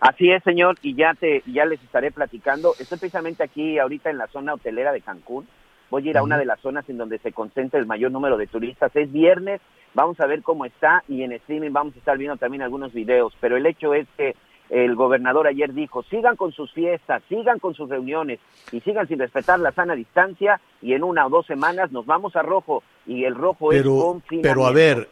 Así 0.00 0.30
es, 0.30 0.42
señor, 0.42 0.76
y 0.82 0.94
ya 0.94 1.14
te 1.14 1.42
ya 1.46 1.64
les 1.64 1.82
estaré 1.82 2.10
platicando. 2.10 2.74
Estoy 2.78 2.98
precisamente 2.98 3.42
aquí 3.42 3.78
ahorita 3.78 4.10
en 4.10 4.18
la 4.18 4.26
zona 4.28 4.54
hotelera 4.54 4.92
de 4.92 5.00
Cancún 5.00 5.46
voy 5.94 6.08
a 6.08 6.10
ir 6.10 6.18
a 6.18 6.22
una 6.22 6.38
de 6.38 6.44
las 6.44 6.60
zonas 6.60 6.88
en 6.88 6.98
donde 6.98 7.18
se 7.18 7.32
concentra 7.32 7.78
el 7.78 7.86
mayor 7.86 8.10
número 8.10 8.36
de 8.36 8.46
turistas. 8.48 8.94
Es 8.96 9.12
viernes, 9.12 9.60
vamos 9.94 10.18
a 10.18 10.26
ver 10.26 10.42
cómo 10.42 10.64
está 10.64 11.04
y 11.08 11.22
en 11.22 11.32
streaming 11.32 11.70
vamos 11.70 11.94
a 11.94 11.98
estar 11.98 12.18
viendo 12.18 12.36
también 12.36 12.62
algunos 12.62 12.92
videos, 12.92 13.32
pero 13.40 13.56
el 13.56 13.64
hecho 13.66 13.94
es 13.94 14.06
que 14.16 14.34
el 14.70 14.94
gobernador 14.94 15.46
ayer 15.46 15.72
dijo, 15.72 16.02
sigan 16.04 16.36
con 16.36 16.52
sus 16.52 16.72
fiestas, 16.72 17.22
sigan 17.28 17.58
con 17.58 17.74
sus 17.74 17.88
reuniones 17.88 18.40
y 18.72 18.80
sigan 18.80 19.06
sin 19.06 19.18
respetar 19.18 19.58
la 19.60 19.72
sana 19.72 19.94
distancia 19.94 20.60
y 20.80 20.94
en 20.94 21.04
una 21.04 21.26
o 21.26 21.30
dos 21.30 21.46
semanas 21.46 21.92
nos 21.92 22.06
vamos 22.06 22.34
a 22.36 22.42
rojo 22.42 22.82
y 23.06 23.24
el 23.24 23.34
rojo 23.34 23.68
pero, 23.70 23.96
es 23.96 24.02
confinamiento. 24.02 24.48
Pero 24.48 24.66
a 24.66 24.72
ver, 24.72 25.08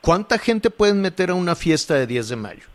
¿cuánta 0.00 0.38
gente 0.38 0.70
pueden 0.70 1.00
meter 1.00 1.30
a 1.30 1.34
una 1.34 1.54
fiesta 1.54 1.94
de 1.94 2.06
10 2.06 2.28
de 2.30 2.36
mayo 2.36 2.66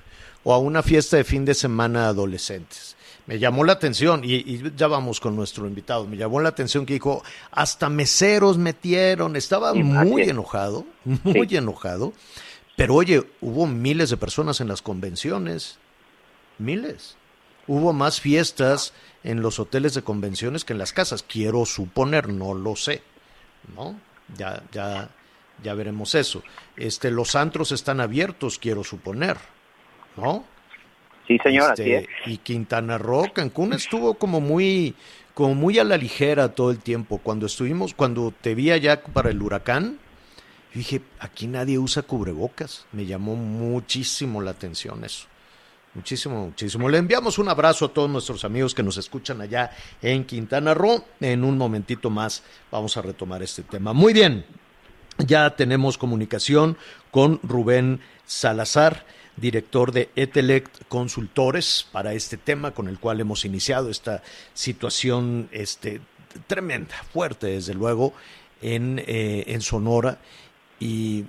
o 0.43 0.53
a 0.53 0.59
una 0.59 0.83
fiesta 0.83 1.17
de 1.17 1.23
fin 1.23 1.45
de 1.45 1.53
semana 1.53 2.07
adolescentes? 2.07 2.95
me 3.25 3.39
llamó 3.39 3.63
la 3.63 3.73
atención, 3.73 4.21
y, 4.23 4.35
y, 4.35 4.73
ya 4.75 4.87
vamos 4.87 5.19
con 5.19 5.35
nuestro 5.35 5.65
invitado, 5.65 6.05
me 6.05 6.17
llamó 6.17 6.41
la 6.41 6.49
atención 6.49 6.85
que 6.85 6.93
dijo, 6.93 7.23
hasta 7.51 7.89
meseros 7.89 8.57
metieron, 8.57 9.35
estaba 9.35 9.73
muy 9.73 10.23
enojado, 10.23 10.85
muy 11.23 11.47
sí. 11.47 11.57
enojado, 11.57 12.13
pero 12.75 12.95
oye, 12.95 13.23
hubo 13.41 13.67
miles 13.67 14.09
de 14.09 14.17
personas 14.17 14.61
en 14.61 14.67
las 14.67 14.81
convenciones, 14.81 15.77
miles. 16.57 17.17
Hubo 17.67 17.93
más 17.93 18.19
fiestas 18.19 18.93
en 19.23 19.41
los 19.41 19.59
hoteles 19.59 19.93
de 19.93 20.01
convenciones 20.01 20.65
que 20.65 20.73
en 20.73 20.79
las 20.79 20.91
casas, 20.91 21.23
quiero 21.23 21.65
suponer, 21.65 22.29
no 22.29 22.53
lo 22.53 22.75
sé, 22.75 23.01
¿no? 23.75 23.99
Ya, 24.37 24.63
ya, 24.71 25.09
ya 25.61 25.73
veremos 25.73 26.15
eso. 26.15 26.43
Este, 26.75 27.11
los 27.11 27.35
antros 27.35 27.71
están 27.71 28.01
abiertos, 28.01 28.59
quiero 28.59 28.83
suponer, 28.83 29.37
¿no? 30.17 30.43
Sí, 31.27 31.37
señor, 31.41 31.69
este, 31.69 31.83
así 31.83 31.93
es. 31.93 32.07
Y 32.25 32.37
Quintana 32.37 32.97
Roo, 32.97 33.31
Cancún 33.31 33.73
estuvo 33.73 34.15
como 34.15 34.41
muy, 34.41 34.95
como 35.33 35.55
muy 35.55 35.79
a 35.79 35.83
la 35.83 35.95
ligera 35.95 36.53
todo 36.53 36.71
el 36.71 36.79
tiempo. 36.79 37.19
Cuando 37.19 37.45
estuvimos, 37.45 37.93
cuando 37.93 38.33
te 38.41 38.55
vi 38.55 38.71
allá 38.71 39.01
para 39.03 39.29
el 39.29 39.41
huracán, 39.41 39.99
dije, 40.79 41.01
aquí 41.19 41.47
nadie 41.47 41.77
usa 41.77 42.03
cubrebocas. 42.03 42.85
Me 42.91 43.05
llamó 43.05 43.35
muchísimo 43.35 44.41
la 44.41 44.51
atención 44.51 45.03
eso. 45.03 45.27
Muchísimo, 45.93 46.45
muchísimo. 46.45 46.89
Le 46.89 46.97
enviamos 46.97 47.37
un 47.37 47.49
abrazo 47.49 47.85
a 47.85 47.93
todos 47.93 48.09
nuestros 48.09 48.43
amigos 48.45 48.73
que 48.73 48.81
nos 48.81 48.97
escuchan 48.97 49.41
allá 49.41 49.71
en 50.01 50.25
Quintana 50.25 50.73
Roo. 50.73 51.05
En 51.19 51.43
un 51.43 51.57
momentito 51.57 52.09
más 52.09 52.43
vamos 52.71 52.97
a 52.97 53.03
retomar 53.03 53.43
este 53.43 53.61
tema. 53.61 53.93
Muy 53.93 54.11
bien, 54.11 54.45
ya 55.19 55.55
tenemos 55.55 55.99
comunicación 55.99 56.77
con 57.11 57.39
Rubén 57.43 57.99
Salazar 58.25 59.05
director 59.35 59.91
de 59.91 60.09
Etelect 60.15 60.83
Consultores 60.87 61.87
para 61.91 62.13
este 62.13 62.37
tema 62.37 62.71
con 62.71 62.87
el 62.87 62.99
cual 62.99 63.19
hemos 63.19 63.45
iniciado 63.45 63.89
esta 63.89 64.21
situación 64.53 65.49
este, 65.51 66.01
tremenda, 66.47 66.95
fuerte 67.11 67.47
desde 67.47 67.73
luego, 67.73 68.13
en, 68.61 68.99
eh, 68.99 69.43
en 69.47 69.61
Sonora 69.61 70.19
y, 70.83 71.25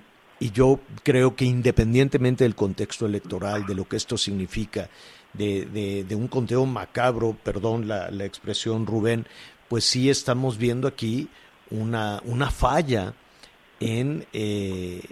yo 0.53 0.81
creo 1.03 1.37
que 1.37 1.47
independientemente 1.47 2.45
del 2.45 2.55
contexto 2.55 3.07
electoral, 3.07 3.64
de 3.64 3.75
lo 3.75 3.88
que 3.88 3.97
esto 3.97 4.19
significa, 4.19 4.90
de, 5.33 5.64
de, 5.64 6.05
de 6.05 6.14
un 6.14 6.29
conteo 6.29 6.67
macabro, 6.67 7.35
perdón 7.43 7.88
la, 7.88 8.11
la, 8.11 8.27
expresión 8.27 8.85
Rubén, 8.85 9.27
pues 9.69 9.85
sí 9.85 10.11
estamos 10.11 10.59
viendo 10.59 10.87
aquí 10.87 11.29
una, 11.71 12.21
una 12.27 12.51
falla 12.51 13.14
en... 13.81 14.27
Eh, 14.33 15.03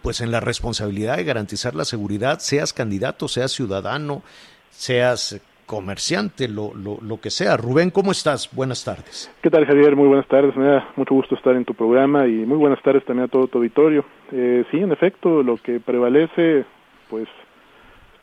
pues 0.00 0.20
en 0.20 0.30
la 0.30 0.40
responsabilidad 0.40 1.16
de 1.16 1.24
garantizar 1.24 1.74
la 1.74 1.86
seguridad, 1.86 2.38
seas 2.38 2.74
candidato, 2.74 3.26
seas 3.26 3.52
ciudadano, 3.52 4.22
seas 4.70 5.40
comerciante, 5.66 6.48
lo, 6.48 6.74
lo, 6.74 6.98
lo, 7.00 7.20
que 7.20 7.30
sea. 7.30 7.56
Rubén, 7.56 7.90
¿cómo 7.90 8.12
estás? 8.12 8.54
Buenas 8.54 8.84
tardes. 8.84 9.30
¿Qué 9.42 9.50
tal, 9.50 9.66
Javier? 9.66 9.96
Muy 9.96 10.08
buenas 10.08 10.28
tardes. 10.28 10.56
Me 10.56 10.66
da 10.66 10.88
mucho 10.96 11.14
gusto 11.14 11.34
estar 11.34 11.54
en 11.56 11.64
tu 11.64 11.74
programa 11.74 12.26
y 12.26 12.46
muy 12.46 12.58
buenas 12.58 12.82
tardes 12.82 13.04
también 13.04 13.26
a 13.26 13.28
todo 13.28 13.46
tu 13.46 13.58
auditorio. 13.58 14.04
Eh, 14.32 14.64
sí, 14.70 14.78
en 14.78 14.92
efecto, 14.92 15.42
lo 15.42 15.56
que 15.56 15.80
prevalece, 15.80 16.64
pues, 17.08 17.28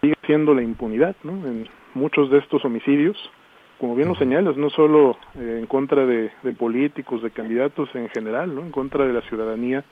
sigue 0.01 0.15
siendo 0.25 0.53
la 0.53 0.61
impunidad, 0.61 1.15
¿no? 1.23 1.31
En 1.47 1.67
muchos 1.93 2.29
de 2.29 2.39
estos 2.39 2.63
homicidios, 2.65 3.17
como 3.79 3.95
bien 3.95 4.09
lo 4.09 4.15
señalas, 4.15 4.57
no 4.57 4.69
solo 4.69 5.17
eh, 5.35 5.57
en 5.59 5.65
contra 5.65 6.05
de, 6.05 6.31
de 6.43 6.53
políticos, 6.53 7.23
de 7.23 7.31
candidatos 7.31 7.89
en 7.95 8.09
general, 8.09 8.53
¿no? 8.53 8.61
En 8.61 8.71
contra 8.71 9.05
de 9.05 9.13
la 9.13 9.21
ciudadanía, 9.21 9.83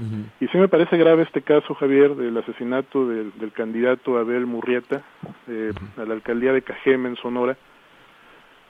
Uh 0.00 0.02
-huh. 0.02 0.24
Y 0.40 0.48
sí 0.48 0.58
me 0.58 0.68
parece 0.68 0.96
grave 0.96 1.22
este 1.22 1.42
caso, 1.42 1.74
Javier, 1.74 2.14
del 2.16 2.36
asesinato 2.36 3.06
del, 3.06 3.32
del 3.38 3.52
candidato 3.52 4.16
Abel 4.16 4.46
Murrieta 4.46 5.02
eh, 5.46 5.72
a 5.98 6.04
la 6.04 6.14
alcaldía 6.14 6.52
de 6.52 6.62
Cajeme, 6.62 7.10
en 7.10 7.16
Sonora, 7.16 7.56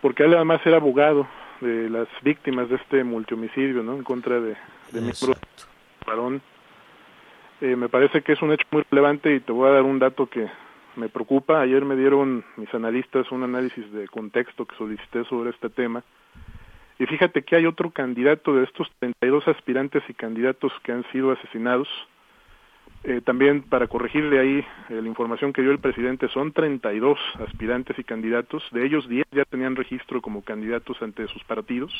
porque 0.02 0.24
él 0.24 0.34
además 0.34 0.60
era 0.64 0.76
abogado 0.76 1.26
de 1.60 1.88
las 1.88 2.08
víctimas 2.22 2.68
de 2.68 2.76
este 2.76 3.04
multihomicidio, 3.04 3.82
¿no? 3.82 3.94
En 3.94 4.02
contra 4.02 4.40
de, 4.40 4.56
de 4.92 5.00
mi 5.00 5.12
varón. 6.06 6.42
Eh, 7.60 7.76
me 7.76 7.88
parece 7.88 8.22
que 8.22 8.32
es 8.32 8.42
un 8.42 8.52
hecho 8.52 8.66
muy 8.70 8.82
relevante 8.90 9.34
y 9.34 9.40
te 9.40 9.52
voy 9.52 9.68
a 9.68 9.74
dar 9.74 9.82
un 9.82 9.98
dato 9.98 10.26
que 10.26 10.48
me 10.96 11.08
preocupa. 11.08 11.60
Ayer 11.60 11.84
me 11.84 11.94
dieron 11.94 12.42
mis 12.56 12.72
analistas 12.74 13.30
un 13.30 13.42
análisis 13.42 13.92
de 13.92 14.08
contexto 14.08 14.64
que 14.64 14.76
solicité 14.76 15.24
sobre 15.24 15.50
este 15.50 15.68
tema. 15.68 16.02
Y 17.00 17.06
fíjate 17.06 17.44
que 17.44 17.56
hay 17.56 17.64
otro 17.64 17.90
candidato 17.92 18.54
de 18.54 18.64
estos 18.64 18.86
32 18.98 19.48
aspirantes 19.48 20.02
y 20.10 20.12
candidatos 20.12 20.70
que 20.82 20.92
han 20.92 21.02
sido 21.12 21.32
asesinados. 21.32 21.88
Eh, 23.04 23.22
también 23.24 23.62
para 23.62 23.86
corregirle 23.86 24.38
ahí 24.38 24.58
eh, 24.90 25.00
la 25.00 25.08
información 25.08 25.54
que 25.54 25.62
dio 25.62 25.70
el 25.70 25.78
presidente, 25.78 26.28
son 26.28 26.52
32 26.52 27.18
aspirantes 27.48 27.98
y 27.98 28.04
candidatos, 28.04 28.62
de 28.72 28.84
ellos 28.84 29.08
10 29.08 29.26
ya 29.32 29.46
tenían 29.46 29.76
registro 29.76 30.20
como 30.20 30.44
candidatos 30.44 31.00
ante 31.00 31.26
sus 31.28 31.42
partidos, 31.44 31.90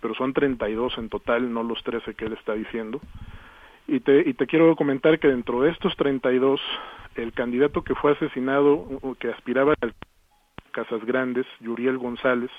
pero 0.00 0.12
son 0.16 0.32
32 0.32 0.98
en 0.98 1.08
total, 1.08 1.52
no 1.52 1.62
los 1.62 1.80
13 1.84 2.14
que 2.14 2.24
él 2.24 2.32
está 2.32 2.54
diciendo. 2.54 3.00
Y 3.86 4.00
te, 4.00 4.28
y 4.28 4.34
te 4.34 4.48
quiero 4.48 4.74
comentar 4.74 5.20
que 5.20 5.28
dentro 5.28 5.62
de 5.62 5.70
estos 5.70 5.94
32, 5.94 6.60
el 7.14 7.32
candidato 7.32 7.84
que 7.84 7.94
fue 7.94 8.10
asesinado, 8.10 8.88
que 9.20 9.28
aspiraba 9.28 9.74
a 9.74 9.90
Casas 10.72 11.04
Grandes, 11.04 11.46
Yuriel 11.60 11.98
González, 11.98 12.50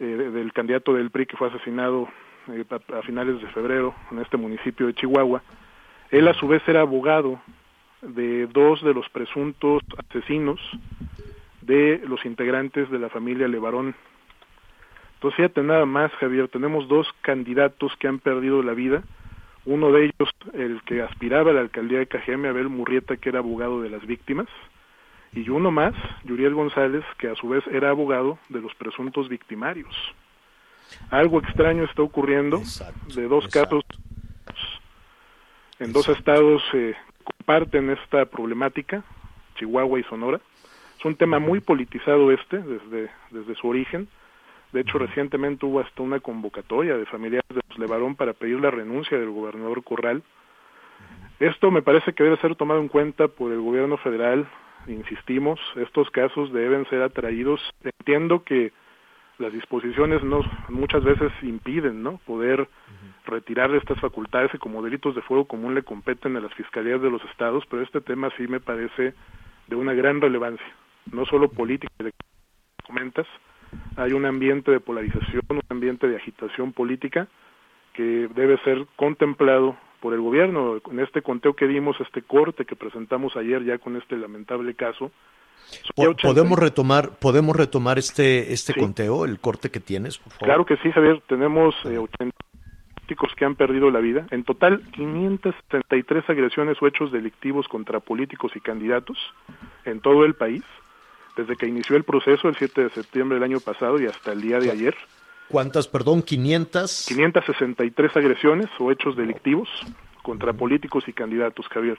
eh, 0.00 0.04
del 0.04 0.52
candidato 0.52 0.94
del 0.94 1.10
PRI 1.10 1.26
que 1.26 1.36
fue 1.36 1.48
asesinado 1.48 2.08
eh, 2.48 2.64
a, 2.70 3.02
finales 3.02 3.40
de 3.40 3.48
febrero 3.48 3.94
en 4.10 4.20
este 4.20 4.36
municipio 4.36 4.86
de 4.86 4.94
Chihuahua, 4.94 5.42
él 6.10 6.28
a 6.28 6.34
su 6.34 6.48
vez 6.48 6.62
era 6.66 6.82
abogado 6.82 7.40
de 8.02 8.46
dos 8.46 8.82
de 8.82 8.94
los 8.94 9.08
presuntos 9.08 9.82
asesinos 9.96 10.60
de 11.62 12.00
los 12.06 12.24
integrantes 12.24 12.90
de 12.90 12.98
la 12.98 13.10
familia 13.10 13.48
Levarón. 13.48 13.94
Entonces, 15.14 15.36
fíjate 15.36 15.62
nada 15.62 15.84
más, 15.84 16.12
Javier, 16.12 16.48
tenemos 16.48 16.88
dos 16.88 17.08
candidatos 17.22 17.92
que 17.96 18.06
han 18.06 18.20
perdido 18.20 18.62
la 18.62 18.72
vida. 18.72 19.02
Uno 19.66 19.90
de 19.90 20.04
ellos, 20.04 20.30
el 20.54 20.80
que 20.82 21.02
aspiraba 21.02 21.50
a 21.50 21.54
la 21.54 21.60
alcaldía 21.60 21.98
de 21.98 22.06
Cajeme, 22.06 22.48
Abel 22.48 22.68
Murrieta, 22.68 23.16
que 23.16 23.28
era 23.28 23.40
abogado 23.40 23.82
de 23.82 23.90
las 23.90 24.06
víctimas. 24.06 24.46
Y 25.32 25.48
uno 25.50 25.70
más, 25.70 25.94
Yuriel 26.24 26.54
González, 26.54 27.04
que 27.18 27.28
a 27.28 27.34
su 27.34 27.48
vez 27.48 27.66
era 27.68 27.90
abogado 27.90 28.38
de 28.48 28.60
los 28.60 28.74
presuntos 28.74 29.28
victimarios. 29.28 29.94
Algo 31.10 31.38
extraño 31.38 31.84
está 31.84 32.02
ocurriendo 32.02 32.62
de 33.14 33.28
dos 33.28 33.46
casos 33.48 33.84
en 35.78 35.92
dos 35.92 36.08
estados 36.08 36.60
eh, 36.72 36.94
comparten 37.22 37.90
esta 37.90 38.24
problemática, 38.24 39.04
Chihuahua 39.54 40.00
y 40.00 40.04
Sonora. 40.04 40.40
Es 40.98 41.04
un 41.04 41.14
tema 41.14 41.38
muy 41.38 41.60
politizado 41.60 42.32
este 42.32 42.58
desde, 42.58 43.10
desde 43.30 43.54
su 43.54 43.68
origen. 43.68 44.08
De 44.72 44.80
hecho, 44.80 44.98
recientemente 44.98 45.64
hubo 45.66 45.78
hasta 45.78 46.02
una 46.02 46.18
convocatoria 46.18 46.96
de 46.96 47.06
familiares 47.06 47.48
de 47.48 47.60
los 47.68 47.78
Levarón 47.78 48.16
para 48.16 48.32
pedir 48.32 48.58
la 48.58 48.72
renuncia 48.72 49.16
del 49.18 49.30
gobernador 49.30 49.84
Corral. 49.84 50.24
Esto 51.38 51.70
me 51.70 51.82
parece 51.82 52.12
que 52.12 52.24
debe 52.24 52.38
ser 52.38 52.56
tomado 52.56 52.80
en 52.80 52.88
cuenta 52.88 53.28
por 53.28 53.52
el 53.52 53.60
gobierno 53.60 53.98
federal. 53.98 54.48
Insistimos, 54.88 55.60
estos 55.76 56.10
casos 56.10 56.52
deben 56.52 56.84
ser 56.86 57.02
atraídos. 57.02 57.60
Entiendo 57.84 58.42
que 58.42 58.72
las 59.38 59.52
disposiciones 59.52 60.22
no 60.24 60.40
muchas 60.68 61.04
veces 61.04 61.30
impiden, 61.42 62.02
¿no? 62.02 62.18
Poder 62.26 62.68
retirar 63.24 63.72
estas 63.74 64.00
facultades 64.00 64.50
que 64.50 64.58
como 64.58 64.82
delitos 64.82 65.14
de 65.14 65.22
fuego 65.22 65.46
común 65.46 65.74
le 65.74 65.82
competen 65.82 66.36
a 66.36 66.40
las 66.40 66.52
fiscalías 66.54 67.00
de 67.00 67.10
los 67.10 67.22
estados, 67.26 67.64
pero 67.70 67.82
este 67.82 68.00
tema 68.00 68.30
sí 68.36 68.48
me 68.48 68.60
parece 68.60 69.14
de 69.68 69.76
una 69.76 69.92
gran 69.92 70.20
relevancia, 70.20 70.66
no 71.12 71.24
solo 71.26 71.50
política, 71.50 71.92
comentas, 72.86 73.26
hay 73.96 74.12
un 74.12 74.24
ambiente 74.24 74.70
de 74.70 74.80
polarización, 74.80 75.42
un 75.50 75.60
ambiente 75.68 76.08
de 76.08 76.16
agitación 76.16 76.72
política 76.72 77.28
que 77.92 78.28
debe 78.34 78.56
ser 78.64 78.86
contemplado 78.96 79.76
por 80.00 80.14
el 80.14 80.20
gobierno. 80.20 80.80
En 80.90 81.00
este 81.00 81.22
conteo 81.22 81.54
que 81.54 81.66
dimos, 81.66 82.00
este 82.00 82.22
corte 82.22 82.64
que 82.64 82.76
presentamos 82.76 83.36
ayer 83.36 83.64
ya 83.64 83.78
con 83.78 83.96
este 83.96 84.16
lamentable 84.16 84.74
caso, 84.74 85.10
¿Podemos 85.94 86.58
retomar, 86.58 87.18
podemos 87.18 87.54
retomar 87.56 87.98
este, 87.98 88.52
este 88.52 88.74
conteo, 88.74 89.24
el 89.24 89.38
corte 89.38 89.70
que 89.70 89.80
tienes, 89.80 90.18
por 90.18 90.32
favor? 90.32 90.46
Claro 90.46 90.66
que 90.66 90.76
sí, 90.78 90.90
Javier. 90.90 91.22
Tenemos 91.28 91.74
eh, 91.84 91.98
80 91.98 92.36
políticos 92.94 93.32
que 93.36 93.44
han 93.44 93.54
perdido 93.54 93.90
la 93.90 94.00
vida. 94.00 94.26
En 94.30 94.44
total, 94.44 94.82
573 94.92 96.30
agresiones 96.30 96.78
o 96.80 96.86
hechos 96.86 97.12
delictivos 97.12 97.68
contra 97.68 98.00
políticos 98.00 98.52
y 98.54 98.60
candidatos 98.60 99.18
en 99.84 100.00
todo 100.00 100.24
el 100.24 100.34
país, 100.34 100.62
desde 101.36 101.56
que 101.56 101.66
inició 101.66 101.96
el 101.96 102.04
proceso 102.04 102.48
el 102.48 102.56
7 102.56 102.84
de 102.84 102.90
septiembre 102.90 103.36
del 103.36 103.44
año 103.44 103.60
pasado 103.60 104.00
y 104.00 104.06
hasta 104.06 104.32
el 104.32 104.40
día 104.40 104.60
de 104.60 104.70
ayer. 104.70 104.96
¿Cuántas, 105.48 105.88
perdón? 105.88 106.22
500. 106.22 107.06
563 107.08 108.16
agresiones 108.16 108.68
o 108.78 108.92
hechos 108.92 109.16
delictivos 109.16 109.68
contra 110.22 110.52
políticos 110.52 111.04
y 111.06 111.12
candidatos, 111.12 111.66
Javier. 111.68 111.98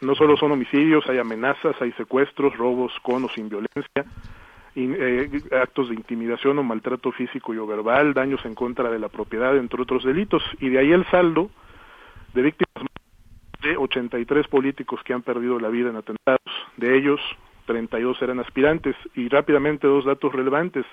No 0.00 0.14
solo 0.14 0.36
son 0.36 0.52
homicidios, 0.52 1.04
hay 1.08 1.18
amenazas, 1.18 1.74
hay 1.80 1.92
secuestros, 1.92 2.56
robos 2.56 2.92
con 3.02 3.24
o 3.24 3.28
sin 3.28 3.48
violencia, 3.48 4.04
eh, 4.76 5.30
actos 5.52 5.88
de 5.88 5.94
intimidación 5.94 6.58
o 6.58 6.62
maltrato 6.62 7.10
físico 7.12 7.54
y 7.54 7.58
o 7.58 7.66
verbal, 7.66 8.12
daños 8.12 8.44
en 8.44 8.54
contra 8.54 8.90
de 8.90 8.98
la 8.98 9.08
propiedad, 9.08 9.56
entre 9.56 9.82
otros 9.82 10.04
delitos. 10.04 10.42
Y 10.60 10.68
de 10.68 10.78
ahí 10.78 10.92
el 10.92 11.04
saldo 11.10 11.50
de 12.32 12.42
víctimas 12.42 12.86
de 13.62 13.76
83 13.76 14.46
políticos 14.48 15.00
que 15.04 15.14
han 15.14 15.22
perdido 15.22 15.58
la 15.58 15.68
vida 15.68 15.90
en 15.90 15.96
atentados. 15.96 16.40
De 16.76 16.96
ellos, 16.96 17.20
32 17.66 18.20
eran 18.22 18.40
aspirantes. 18.40 18.94
Y 19.14 19.28
rápidamente 19.28 19.86
dos 19.86 20.04
datos 20.04 20.32
relevantes. 20.32 20.84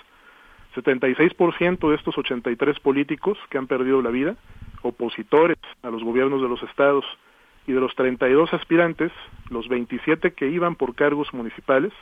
76% 0.76 1.90
de 1.90 1.96
estos 1.96 2.18
83 2.18 2.80
políticos 2.80 3.38
que 3.50 3.58
han 3.58 3.68
perdido 3.68 4.02
la 4.02 4.10
vida, 4.10 4.36
opositores 4.82 5.58
a 5.84 5.90
los 5.90 6.04
gobiernos 6.04 6.42
de 6.42 6.48
los 6.48 6.64
estados, 6.64 7.06
y 7.68 7.74
de 7.74 7.80
los 7.80 7.94
32 7.96 8.54
aspirantes, 8.54 9.12
los 9.50 9.68
27 9.68 10.34
que 10.34 10.48
iban 10.48 10.76
por 10.76 10.96
cargos 10.96 11.34
municipales, 11.34 11.94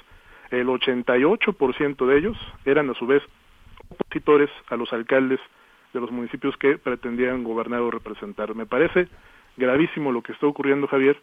el 0.52 0.68
88% 0.68 2.06
de 2.08 2.18
ellos 2.18 2.38
eran 2.66 2.90
a 2.90 2.94
su 2.96 3.06
vez 3.06 3.22
opositores 3.90 4.50
a 4.70 4.76
los 4.78 4.92
alcaldes 4.94 5.40
de 5.94 6.00
los 6.00 6.12
municipios 6.12 6.56
que 6.58 6.78
pretendían 6.78 7.44
gobernar 7.44 7.82
o 7.82 7.92
representar. 7.92 8.56
Me 8.56 8.66
parece 8.66 9.08
gravísimo 9.58 10.12
lo 10.12 10.22
que 10.22 10.32
está 10.32 10.48
ocurriendo, 10.48 10.88
Javier. 10.88 11.20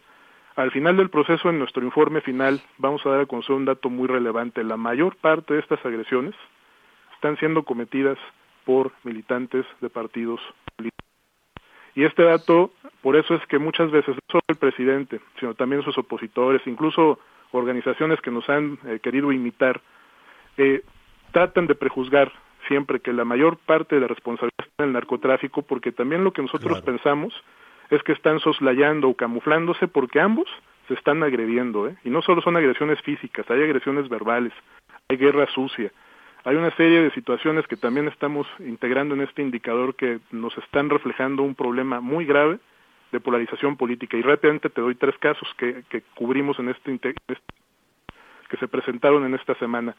Al 0.55 0.71
final 0.71 0.97
del 0.97 1.09
proceso, 1.09 1.49
en 1.49 1.59
nuestro 1.59 1.83
informe 1.83 2.21
final, 2.21 2.61
vamos 2.77 3.05
a 3.05 3.09
dar 3.09 3.21
a 3.21 3.25
conocer 3.25 3.55
un 3.55 3.65
dato 3.65 3.89
muy 3.89 4.07
relevante. 4.07 4.63
La 4.63 4.77
mayor 4.77 5.15
parte 5.15 5.53
de 5.53 5.59
estas 5.59 5.83
agresiones 5.85 6.35
están 7.17 7.37
siendo 7.37 7.63
cometidas 7.63 8.17
por 8.63 8.91
militantes 9.03 9.65
de 9.81 9.89
partidos 9.89 10.39
políticos. 10.75 11.05
Y 11.95 12.03
este 12.03 12.23
dato, 12.23 12.71
por 13.01 13.15
eso 13.15 13.33
es 13.33 13.45
que 13.47 13.57
muchas 13.57 13.89
veces 13.89 14.15
no 14.15 14.21
solo 14.29 14.43
el 14.47 14.55
presidente, 14.57 15.19
sino 15.39 15.55
también 15.55 15.81
sus 15.81 15.97
opositores, 15.97 16.61
incluso 16.67 17.19
organizaciones 17.51 18.21
que 18.21 18.29
nos 18.29 18.47
han 18.49 18.77
eh, 18.85 18.99
querido 19.01 19.31
imitar, 19.31 19.81
eh, 20.57 20.83
tratan 21.31 21.65
de 21.65 21.73
prejuzgar 21.75 22.31
siempre 22.67 22.99
que 22.99 23.13
la 23.13 23.25
mayor 23.25 23.57
parte 23.57 23.95
de 23.95 24.01
la 24.01 24.07
responsabilidad 24.07 24.59
está 24.59 24.83
en 24.83 24.89
el 24.89 24.93
narcotráfico, 24.93 25.63
porque 25.63 25.91
también 25.91 26.23
lo 26.23 26.33
que 26.33 26.43
nosotros 26.43 26.81
pensamos 26.81 27.33
es 27.89 28.03
que 28.03 28.11
están 28.11 28.39
soslayando 28.41 29.09
o 29.09 29.15
camuflándose 29.15 29.87
porque 29.87 30.19
ambos 30.19 30.47
se 30.87 30.93
están 30.93 31.23
agrediendo, 31.23 31.87
¿eh? 31.87 31.95
y 32.03 32.09
no 32.09 32.21
solo 32.21 32.41
son 32.41 32.57
agresiones 32.57 33.01
físicas, 33.01 33.49
hay 33.49 33.63
agresiones 33.63 34.07
verbales, 34.07 34.53
hay 35.09 35.17
guerra 35.17 35.47
sucia, 35.47 35.91
hay 36.47 36.55
una 36.55 36.71
serie 36.77 37.01
de 37.01 37.11
situaciones 37.11 37.67
que 37.67 37.75
también 37.75 38.07
estamos 38.07 38.47
integrando 38.59 39.13
en 39.13 39.19
este 39.19 39.41
indicador 39.41 39.95
que 39.95 40.21
nos 40.31 40.57
están 40.57 40.89
reflejando 40.89 41.43
un 41.43 41.55
problema 41.55 41.99
muy 41.99 42.23
grave 42.23 42.59
de 43.11 43.19
polarización 43.19 43.75
política. 43.75 44.15
Y 44.15 44.21
rápidamente 44.21 44.69
te 44.69 44.79
doy 44.79 44.95
tres 44.95 45.17
casos 45.17 45.45
que, 45.57 45.83
cubrimos 46.15 46.57
en 46.59 46.69
este, 46.69 46.93
este 46.93 47.13
que 48.47 48.55
se 48.55 48.67
presentaron 48.69 49.25
en 49.25 49.35
esta 49.35 49.55
semana. 49.55 49.93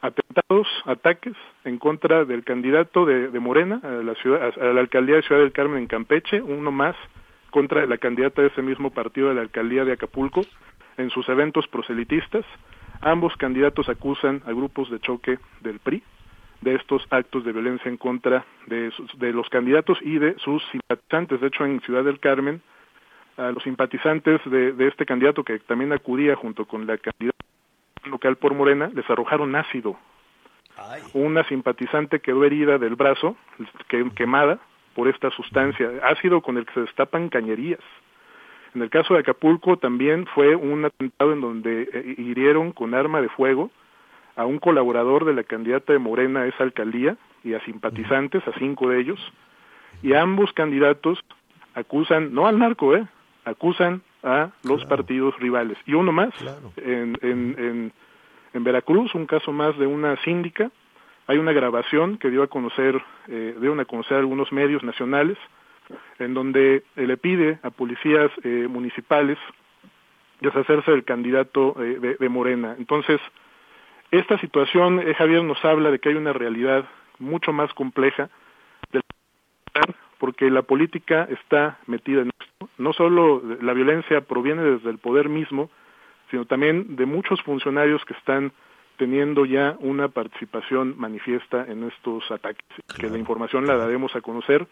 Atentados, 0.00 0.68
ataques 0.84 1.34
en 1.64 1.78
contra 1.78 2.24
del 2.24 2.44
candidato 2.44 3.04
de, 3.04 3.30
de 3.30 3.40
Morena 3.40 3.80
a 3.82 3.88
la, 3.88 4.14
ciudad, 4.14 4.54
a 4.56 4.72
la 4.72 4.80
alcaldía 4.80 5.16
de 5.16 5.22
Ciudad 5.22 5.40
del 5.40 5.50
Carmen 5.50 5.78
en 5.80 5.86
Campeche, 5.88 6.40
uno 6.40 6.70
más 6.70 6.94
contra 7.50 7.84
la 7.86 7.98
candidata 7.98 8.40
de 8.42 8.48
ese 8.48 8.62
mismo 8.62 8.92
partido 8.92 9.30
de 9.30 9.34
la 9.34 9.40
alcaldía 9.40 9.84
de 9.84 9.94
Acapulco 9.94 10.42
en 10.96 11.10
sus 11.10 11.28
eventos 11.28 11.66
proselitistas 11.66 12.44
Ambos 13.00 13.36
candidatos 13.36 13.88
acusan 13.88 14.42
a 14.46 14.52
grupos 14.52 14.90
de 14.90 15.00
choque 15.00 15.38
del 15.60 15.78
PRI 15.78 16.02
de 16.60 16.74
estos 16.74 17.06
actos 17.10 17.44
de 17.44 17.52
violencia 17.52 17.88
en 17.88 17.96
contra 17.96 18.44
de, 18.66 18.92
de 19.18 19.32
los 19.32 19.48
candidatos 19.48 19.98
y 20.02 20.18
de 20.18 20.36
sus 20.38 20.62
simpatizantes. 20.72 21.40
De 21.40 21.46
hecho, 21.46 21.64
en 21.64 21.80
Ciudad 21.82 22.04
del 22.04 22.18
Carmen, 22.18 22.60
a 23.36 23.52
los 23.52 23.62
simpatizantes 23.62 24.40
de, 24.44 24.72
de 24.72 24.88
este 24.88 25.06
candidato 25.06 25.44
que 25.44 25.58
también 25.60 25.92
acudía 25.92 26.34
junto 26.34 26.66
con 26.66 26.86
la 26.86 26.98
candidata 26.98 27.38
local 28.04 28.36
por 28.36 28.54
Morena, 28.54 28.90
les 28.92 29.08
arrojaron 29.08 29.54
ácido. 29.54 29.96
Una 31.12 31.42
simpatizante 31.44 32.20
quedó 32.20 32.44
herida 32.44 32.78
del 32.78 32.94
brazo, 32.94 33.36
quemada 34.14 34.58
por 34.94 35.08
esta 35.08 35.30
sustancia, 35.30 35.90
ácido 36.04 36.40
con 36.40 36.56
el 36.56 36.66
que 36.66 36.74
se 36.74 36.80
destapan 36.80 37.28
cañerías. 37.28 37.80
En 38.74 38.82
el 38.82 38.90
caso 38.90 39.14
de 39.14 39.20
Acapulco 39.20 39.78
también 39.78 40.26
fue 40.26 40.54
un 40.54 40.84
atentado 40.84 41.32
en 41.32 41.40
donde 41.40 41.88
eh, 41.92 42.14
hirieron 42.18 42.72
con 42.72 42.94
arma 42.94 43.20
de 43.20 43.28
fuego 43.28 43.70
a 44.36 44.46
un 44.46 44.58
colaborador 44.58 45.24
de 45.24 45.34
la 45.34 45.42
candidata 45.42 45.92
de 45.92 45.98
Morena 45.98 46.40
a 46.40 46.46
esa 46.46 46.62
alcaldía 46.62 47.16
y 47.42 47.54
a 47.54 47.64
simpatizantes, 47.64 48.46
a 48.46 48.52
cinco 48.58 48.88
de 48.88 49.00
ellos, 49.00 49.20
y 50.02 50.12
ambos 50.14 50.52
candidatos 50.52 51.18
acusan, 51.74 52.32
no 52.32 52.46
al 52.46 52.58
narco, 52.58 52.94
eh, 52.94 53.06
acusan 53.44 54.02
a 54.22 54.50
los 54.62 54.84
partidos 54.84 55.38
rivales. 55.38 55.78
Y 55.86 55.94
uno 55.94 56.12
más, 56.12 56.30
en, 56.76 57.16
en, 57.22 57.56
en, 57.58 57.92
en, 58.52 58.64
Veracruz, 58.64 59.14
un 59.14 59.26
caso 59.26 59.52
más 59.52 59.76
de 59.78 59.86
una 59.86 60.16
síndica, 60.22 60.70
hay 61.26 61.38
una 61.38 61.52
grabación 61.52 62.18
que 62.18 62.30
dio 62.30 62.42
a 62.42 62.48
conocer, 62.48 63.00
eh, 63.28 63.56
dio 63.60 63.78
a 63.78 63.84
conocer 63.84 64.18
algunos 64.18 64.52
medios 64.52 64.82
nacionales, 64.82 65.38
en 66.18 66.34
donde 66.34 66.82
le 66.96 67.16
pide 67.16 67.58
a 67.62 67.70
policías 67.70 68.30
eh, 68.42 68.66
municipales 68.68 69.38
deshacerse 70.40 70.90
del 70.90 71.04
candidato 71.04 71.74
eh, 71.82 71.98
de, 71.98 72.14
de, 72.14 72.28
Morena. 72.28 72.74
Entonces, 72.78 73.20
esta 74.10 74.38
situación, 74.38 75.00
eh, 75.00 75.14
Javier, 75.14 75.42
nos 75.42 75.62
habla 75.64 75.90
de 75.90 75.98
que 75.98 76.10
hay 76.10 76.14
una 76.14 76.32
realidad 76.32 76.84
mucho 77.18 77.52
más 77.52 77.72
compleja, 77.74 78.30
de 78.92 79.00
porque 80.18 80.50
la 80.50 80.62
política 80.62 81.28
está 81.30 81.78
metida 81.86 82.22
en 82.22 82.30
esto. 82.40 82.68
No 82.78 82.92
solo 82.92 83.42
la 83.60 83.72
violencia 83.72 84.20
proviene 84.22 84.62
desde 84.62 84.90
el 84.90 84.98
poder 84.98 85.28
mismo, 85.28 85.70
sino 86.30 86.44
también 86.44 86.96
de 86.96 87.06
muchos 87.06 87.42
funcionarios 87.42 88.04
que 88.04 88.14
están 88.14 88.52
teniendo 88.96 89.44
ya 89.44 89.76
una 89.78 90.08
participación 90.08 90.94
manifiesta 90.98 91.64
en 91.68 91.84
estos 91.84 92.28
ataques, 92.30 92.66
que 92.98 93.08
la 93.08 93.18
información 93.18 93.66
la 93.66 93.76
daremos 93.76 94.14
a 94.16 94.20
conocer 94.20 94.66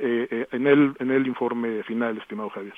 eh, 0.00 0.28
eh, 0.30 0.46
en, 0.52 0.66
el, 0.66 0.94
en 0.98 1.10
el 1.10 1.26
informe 1.26 1.82
final, 1.84 2.18
estimado 2.18 2.50
Javier. 2.50 2.74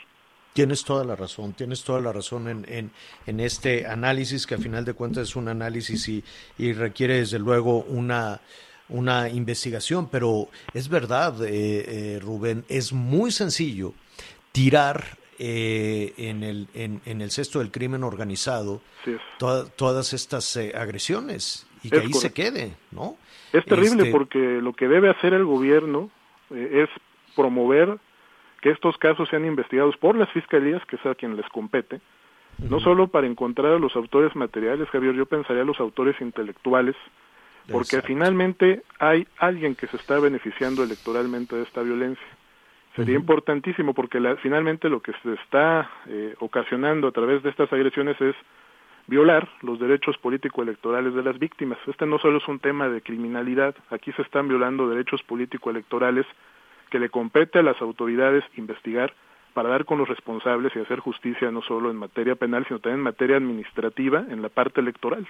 Tienes 0.52 0.84
toda 0.84 1.04
la 1.04 1.16
razón, 1.16 1.54
tienes 1.54 1.82
toda 1.82 2.00
la 2.00 2.12
razón 2.12 2.46
en, 2.46 2.66
en, 2.68 2.90
en, 3.26 3.40
este 3.40 3.86
análisis, 3.86 4.46
que 4.46 4.56
a 4.56 4.58
final 4.58 4.84
de 4.84 4.92
cuentas 4.92 5.28
es 5.30 5.36
un 5.36 5.48
análisis 5.48 6.08
y, 6.08 6.22
y 6.58 6.74
requiere 6.74 7.14
desde 7.14 7.38
luego 7.38 7.78
una, 7.84 8.38
una 8.90 9.30
investigación, 9.30 10.08
pero 10.10 10.48
es 10.74 10.88
verdad, 10.90 11.42
eh, 11.44 11.84
eh, 12.16 12.20
Rubén, 12.20 12.64
es 12.68 12.92
muy 12.92 13.30
sencillo 13.30 13.94
tirar 14.52 15.16
eh, 15.38 16.12
en, 16.18 16.42
el, 16.42 16.68
en, 16.74 17.00
en, 17.06 17.22
el 17.22 17.30
cesto 17.30 17.58
del 17.60 17.70
crimen 17.70 18.04
organizado 18.04 18.82
sí 19.04 19.16
to 19.38 19.66
todas 19.66 20.12
estas 20.12 20.54
eh, 20.56 20.72
agresiones 20.76 21.66
y 21.82 21.88
que 21.90 21.96
es 21.96 22.02
ahí 22.02 22.10
correcto. 22.10 22.20
se 22.20 22.32
quede, 22.32 22.76
¿no? 22.90 23.16
Es 23.52 23.64
terrible 23.64 24.02
este... 24.02 24.12
porque 24.12 24.38
lo 24.38 24.74
que 24.74 24.86
debe 24.86 25.08
hacer 25.08 25.32
el 25.32 25.44
gobierno 25.44 26.10
es 26.50 26.88
promover 27.34 27.98
que 28.60 28.70
estos 28.70 28.96
casos 28.98 29.28
sean 29.28 29.44
investigados 29.44 29.96
por 29.96 30.16
las 30.16 30.30
fiscalías, 30.30 30.84
que 30.86 30.96
es 30.96 31.06
a 31.06 31.14
quien 31.14 31.36
les 31.36 31.48
compete, 31.48 31.96
uh 31.96 31.98
-huh. 32.64 32.70
no 32.70 32.80
solo 32.80 33.08
para 33.08 33.26
encontrar 33.26 33.72
a 33.72 33.78
los 33.78 33.94
autores 33.96 34.34
materiales, 34.36 34.88
Javier, 34.90 35.14
yo 35.14 35.26
pensaría 35.26 35.62
a 35.62 35.66
los 35.66 35.80
autores 35.80 36.20
intelectuales, 36.20 36.96
porque 37.66 37.96
Exacto. 37.96 38.08
finalmente 38.08 38.82
hay 38.98 39.26
alguien 39.38 39.74
que 39.74 39.86
se 39.86 39.96
está 39.96 40.18
beneficiando 40.18 40.82
electoralmente 40.82 41.56
de 41.56 41.62
esta 41.62 41.82
violencia. 41.82 42.26
Sería 42.96 43.14
uh 43.14 43.18
-huh. 43.18 43.20
importantísimo 43.22 43.94
porque 43.94 44.20
la, 44.20 44.36
finalmente 44.36 44.88
lo 44.88 45.00
que 45.00 45.12
se 45.22 45.32
está 45.34 45.90
eh, 46.06 46.34
ocasionando 46.40 47.08
a 47.08 47.12
través 47.12 47.42
de 47.42 47.50
estas 47.50 47.72
agresiones 47.72 48.20
es 48.20 48.36
violar 49.06 49.48
los 49.62 49.78
derechos 49.78 50.16
político-electorales 50.18 51.14
de 51.14 51.22
las 51.22 51.38
víctimas. 51.38 51.78
Este 51.86 52.06
no 52.06 52.18
solo 52.18 52.38
es 52.38 52.48
un 52.48 52.58
tema 52.58 52.88
de 52.88 53.00
criminalidad, 53.00 53.74
aquí 53.90 54.12
se 54.12 54.22
están 54.22 54.48
violando 54.48 54.88
derechos 54.88 55.22
político-electorales 55.22 56.26
que 56.92 56.98
le 56.98 57.08
compete 57.08 57.58
a 57.58 57.62
las 57.62 57.80
autoridades 57.80 58.44
investigar 58.58 59.14
para 59.54 59.70
dar 59.70 59.86
con 59.86 59.96
los 59.96 60.06
responsables 60.06 60.72
y 60.76 60.78
hacer 60.78 61.00
justicia 61.00 61.50
no 61.50 61.62
solo 61.62 61.90
en 61.90 61.96
materia 61.96 62.34
penal, 62.34 62.66
sino 62.68 62.80
también 62.80 62.98
en 62.98 63.04
materia 63.04 63.36
administrativa, 63.38 64.26
en 64.28 64.42
la 64.42 64.50
parte 64.50 64.82
electoral. 64.82 65.26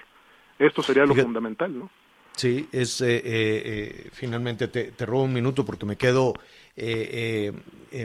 Esto 0.59 0.83
sería 0.83 1.03
lo 1.03 1.13
Fíjate. 1.13 1.25
fundamental, 1.25 1.79
¿no? 1.79 1.89
Sí, 2.33 2.67
es 2.73 2.99
eh, 2.99 3.21
eh, 3.23 4.09
finalmente 4.11 4.67
te, 4.67 4.91
te, 4.91 5.05
robo 5.05 5.23
un 5.23 5.33
minuto 5.33 5.63
porque 5.63 5.85
me 5.85 5.95
quedo 5.95 6.33
eh, 6.75 7.53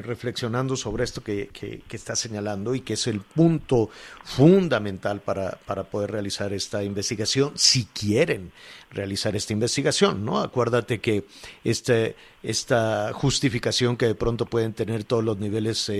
reflexionando 0.02 0.76
sobre 0.76 1.04
esto 1.04 1.22
que, 1.22 1.48
que, 1.48 1.80
que 1.88 1.96
está 1.96 2.14
señalando 2.14 2.74
y 2.74 2.80
que 2.80 2.94
es 2.94 3.06
el 3.06 3.20
punto 3.20 3.88
fundamental 4.24 5.20
para, 5.20 5.52
para 5.64 5.84
poder 5.84 6.10
realizar 6.12 6.52
esta 6.52 6.84
investigación, 6.84 7.52
si 7.54 7.86
quieren 7.86 8.52
realizar 8.90 9.34
esta 9.36 9.54
investigación, 9.54 10.24
¿no? 10.24 10.40
Acuérdate 10.40 11.00
que 11.00 11.24
este, 11.64 12.16
esta 12.42 13.12
justificación 13.14 13.96
que 13.96 14.06
de 14.06 14.14
pronto 14.14 14.44
pueden 14.44 14.74
tener 14.74 15.04
todos 15.04 15.24
los 15.24 15.38
niveles 15.38 15.90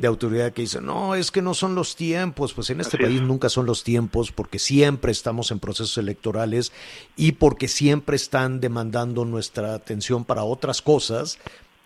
de 0.00 0.06
autoridad 0.06 0.52
que 0.52 0.62
dice, 0.62 0.80
no, 0.80 1.14
es 1.14 1.30
que 1.30 1.42
no 1.42 1.54
son 1.54 1.74
los 1.74 1.94
tiempos, 1.94 2.54
pues 2.54 2.70
en 2.70 2.80
este 2.80 2.96
Así 2.96 3.04
país 3.04 3.20
es. 3.20 3.26
nunca 3.26 3.48
son 3.48 3.66
los 3.66 3.84
tiempos 3.84 4.32
porque 4.32 4.58
siempre 4.58 5.12
estamos 5.12 5.50
en 5.50 5.60
procesos 5.60 5.98
electorales 5.98 6.72
y 7.16 7.32
porque 7.32 7.68
siempre 7.68 8.16
están 8.16 8.60
demandando 8.60 9.24
nuestra 9.24 9.74
atención 9.74 10.24
para 10.24 10.42
otras 10.44 10.82
cosas 10.82 11.38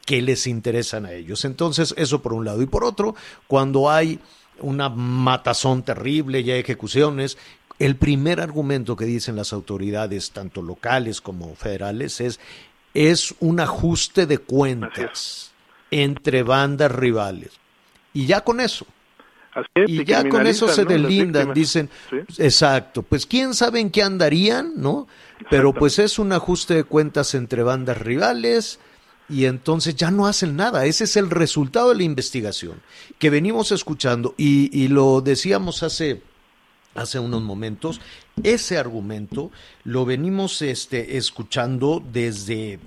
que 0.05 0.23
les 0.23 0.47
interesan 0.47 1.07
a 1.07 1.13
ellos. 1.13 1.45
Entonces, 1.45 1.95
eso 1.97 2.23
por 2.23 2.33
un 2.33 2.45
lado. 2.45 2.63
Y 2.63 2.67
por 2.67 2.85
otro, 2.85 3.15
cuando 3.47 3.91
hay 3.91 4.21
una 4.61 4.89
matazón 4.89 5.83
terrible 5.83 6.41
y 6.41 6.51
hay 6.51 6.61
ejecuciones, 6.61 7.39
el 7.79 7.97
primer 7.97 8.41
argumento 8.41 8.97
que 8.97 9.05
dicen 9.05 9.37
las 9.37 9.53
autoridades, 9.53 10.31
tanto 10.31 10.63
locales 10.63 11.21
como 11.21 11.55
federales, 11.57 12.21
es 12.21 12.39
es 12.95 13.35
un 13.41 13.59
ajuste 13.61 14.27
de 14.27 14.39
cuentas 14.39 15.53
entre 15.91 16.45
bandas 16.45 16.91
rivales 16.93 17.51
y 18.13 18.27
ya 18.27 18.43
con 18.43 18.61
eso. 18.61 18.87
Es, 19.75 19.89
y 19.89 20.05
ya 20.05 20.29
con 20.29 20.47
eso 20.47 20.69
se 20.69 20.83
¿no? 20.83 20.91
deslindan, 20.91 21.53
dicen, 21.53 21.89
¿Sí? 22.11 22.17
exacto, 22.43 23.03
pues 23.03 23.27
quién 23.27 23.55
sabe 23.55 23.79
en 23.81 23.91
qué 23.91 24.03
andarían, 24.03 24.73
¿no? 24.77 25.07
Pero 25.49 25.73
pues 25.73 25.99
es 25.99 26.19
un 26.19 26.33
ajuste 26.33 26.75
de 26.75 26.85
cuentas 26.85 27.35
entre 27.35 27.63
bandas 27.63 27.99
rivales 27.99 28.81
y 29.29 29.47
entonces 29.47 29.97
ya 29.97 30.11
no 30.11 30.27
hacen 30.27 30.57
nada. 30.57 30.87
Ese 30.87 31.05
es 31.05 31.17
el 31.17 31.31
resultado 31.31 31.91
de 31.91 31.97
la 31.97 32.03
investigación 32.03 32.81
que 33.19 33.31
venimos 33.31 33.73
escuchando 33.73 34.35
y, 34.37 34.71
y 34.79 34.89
lo 34.89 35.21
decíamos 35.21 35.83
hace 35.83 36.23
hace 36.95 37.19
unos 37.19 37.43
momentos, 37.43 38.01
ese 38.43 38.79
argumento 38.79 39.51
lo 39.83 40.05
venimos 40.05 40.63
este, 40.63 41.17
escuchando 41.17 42.01
desde 42.13 42.79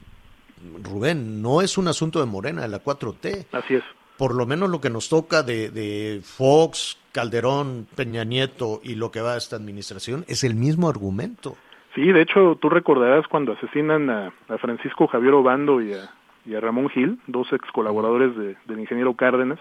Rubén, 0.82 1.41
no 1.41 1.62
es 1.62 1.78
un 1.78 1.89
asunto 1.89 2.19
de 2.21 2.26
Morena, 2.26 2.62
de 2.62 2.69
la 2.69 2.82
4T. 2.82 3.47
Así 3.52 3.76
es 3.76 3.84
por 4.17 4.34
lo 4.34 4.45
menos 4.45 4.69
lo 4.69 4.82
que 4.82 4.89
nos 4.89 5.10
toca 5.10 5.43
de, 5.43 5.69
de, 5.69 6.21
Fox, 6.23 7.00
Calderón, 7.12 7.88
Peña 7.95 8.23
Nieto 8.23 8.82
y 8.84 8.95
lo 8.95 9.12
que 9.12 9.21
va 9.21 9.34
a 9.34 9.38
esta 9.38 9.56
administración 9.56 10.26
es 10.28 10.43
el 10.43 10.56
mismo 10.56 10.89
argumento. 10.89 11.56
Sí, 11.93 12.12
de 12.12 12.21
hecho, 12.23 12.58
tú 12.60 12.69
recordarás 12.69 13.28
cuando 13.28 13.54
asesinan 13.54 14.10
a, 14.10 14.34
a 14.50 14.58
Francisco 14.58 15.08
Javier 15.08 15.34
Obando 15.34 15.82
y 15.82 15.93
a, 15.93 16.12
y 16.48 16.56
a 16.56 16.62
Ramón 16.62 16.90
Gil, 16.90 17.20
dos 17.28 17.52
ex 17.52 17.70
colaboradores 17.72 18.36
de, 18.36 18.56
del 18.66 18.80
ingeniero 18.80 19.14
Cárdenas, 19.16 19.60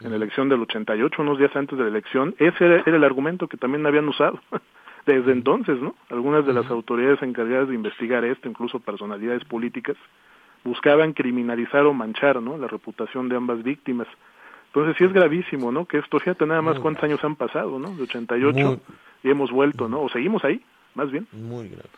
en 0.00 0.10
la 0.10 0.16
elección 0.16 0.50
del 0.50 0.60
88, 0.60 1.22
unos 1.22 1.38
días 1.38 1.56
antes 1.56 1.78
de 1.78 1.84
la 1.84 1.90
elección, 1.90 2.34
ese 2.38 2.66
era, 2.66 2.82
era 2.84 2.96
el 2.96 3.04
argumento 3.04 3.48
que 3.48 3.56
también 3.56 3.86
habían 3.86 4.06
usado 4.08 4.38
desde 5.06 5.32
entonces, 5.32 5.80
¿no? 5.80 5.94
Algunas 6.10 6.44
de 6.44 6.52
las 6.52 6.70
autoridades 6.70 7.22
encargadas 7.22 7.68
de 7.68 7.76
investigar 7.76 8.24
esto, 8.24 8.48
incluso 8.48 8.80
personalidades 8.80 9.44
políticas, 9.44 9.96
buscaban 10.64 11.12
criminalizar 11.12 11.86
o 11.86 11.94
manchar 11.94 12.42
¿no? 12.42 12.58
la 12.58 12.66
reputación 12.66 13.28
de 13.28 13.36
ambas 13.36 13.62
víctimas. 13.62 14.08
Entonces 14.66 14.96
sí 14.98 15.04
es 15.04 15.12
gravísimo, 15.12 15.72
¿no? 15.72 15.86
Que 15.86 15.98
esto, 15.98 16.18
fíjate 16.18 16.44
nada 16.44 16.60
más 16.60 16.78
cuántos 16.80 17.04
años 17.04 17.24
han 17.24 17.36
pasado, 17.36 17.78
¿no? 17.78 17.94
De 17.94 18.02
88 18.02 18.58
Muy... 18.58 18.78
y 19.22 19.30
hemos 19.30 19.50
vuelto, 19.50 19.88
¿no? 19.88 20.02
O 20.02 20.08
seguimos 20.10 20.44
ahí, 20.44 20.60
más 20.96 21.10
bien. 21.12 21.28
Muy 21.32 21.68
grave. 21.68 21.88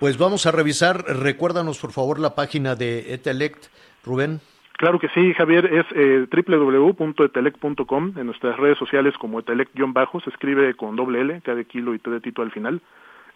Pues 0.00 0.16
vamos 0.16 0.46
a 0.46 0.52
revisar, 0.52 1.04
recuérdanos 1.04 1.78
por 1.78 1.92
favor 1.92 2.18
la 2.18 2.34
página 2.34 2.74
de 2.74 3.12
Etelect, 3.12 3.66
Rubén. 4.04 4.40
Claro 4.78 4.98
que 4.98 5.08
sí, 5.08 5.32
Javier, 5.34 5.66
es 5.66 5.86
eh, 5.94 6.26
www.etelect.com, 6.30 8.12
en 8.16 8.26
nuestras 8.26 8.56
redes 8.58 8.78
sociales 8.78 9.14
como 9.18 9.40
Etelect-bajo, 9.40 10.20
se 10.20 10.30
escribe 10.30 10.74
con 10.74 10.96
doble 10.96 11.22
L, 11.22 11.40
cada 11.42 11.64
kilo 11.64 11.94
y 11.94 11.98
T 11.98 12.10
de 12.10 12.20
Tito 12.20 12.42
al 12.42 12.52
final. 12.52 12.82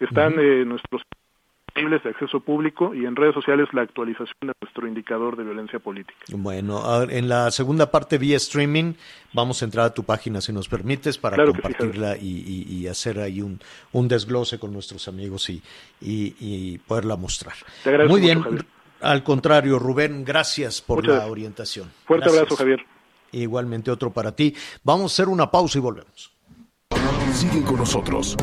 Están 0.00 0.34
uh 0.34 0.36
-huh. 0.36 0.62
eh, 0.62 0.64
nuestros 0.66 1.02
de 1.74 2.10
acceso 2.10 2.40
público 2.40 2.94
y 2.94 3.06
en 3.06 3.16
redes 3.16 3.34
sociales 3.34 3.68
la 3.72 3.82
actualización 3.82 4.36
de 4.40 4.52
nuestro 4.60 4.86
indicador 4.86 5.36
de 5.36 5.44
violencia 5.44 5.78
política. 5.78 6.18
Bueno, 6.32 7.02
en 7.08 7.28
la 7.28 7.50
segunda 7.50 7.90
parte 7.90 8.18
vía 8.18 8.36
streaming 8.36 8.94
vamos 9.32 9.62
a 9.62 9.64
entrar 9.64 9.86
a 9.86 9.94
tu 9.94 10.04
página 10.04 10.40
si 10.40 10.52
nos 10.52 10.68
permites 10.68 11.18
para 11.18 11.36
claro 11.36 11.52
compartirla 11.52 12.14
sí, 12.16 12.26
y, 12.26 12.76
y, 12.76 12.82
y, 12.82 12.86
hacer 12.88 13.18
ahí 13.20 13.40
un, 13.42 13.60
un, 13.92 14.08
desglose 14.08 14.58
con 14.58 14.72
nuestros 14.72 15.08
amigos 15.08 15.48
y, 15.50 15.62
y 16.00 16.78
poderla 16.78 17.16
mostrar. 17.16 17.54
Muy 18.08 18.20
bien, 18.20 18.38
mucho, 18.38 18.64
al 19.00 19.22
contrario, 19.22 19.78
Rubén, 19.78 20.24
gracias 20.24 20.80
por 20.82 20.98
Muchas 20.98 21.08
la 21.08 21.14
gracias. 21.14 21.32
orientación. 21.32 21.90
Fuerte 22.04 22.24
gracias. 22.24 22.42
abrazo, 22.42 22.56
Javier. 22.56 22.84
Igualmente 23.32 23.90
otro 23.90 24.10
para 24.10 24.34
ti. 24.34 24.54
Vamos 24.82 25.12
a 25.12 25.14
hacer 25.14 25.28
una 25.28 25.50
pausa 25.50 25.78
y 25.78 25.80
volvemos. 25.80 26.32
Sigue 27.32 27.62
con 27.62 27.76
nosotros. 27.76 28.36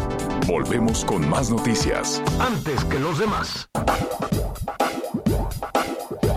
Volvemos 0.48 1.06
con 1.06 1.30
más 1.30 1.50
noticias. 1.50 2.22
Antes 2.40 2.84
que 2.86 3.00
los 3.00 3.20
demás. 3.20 3.70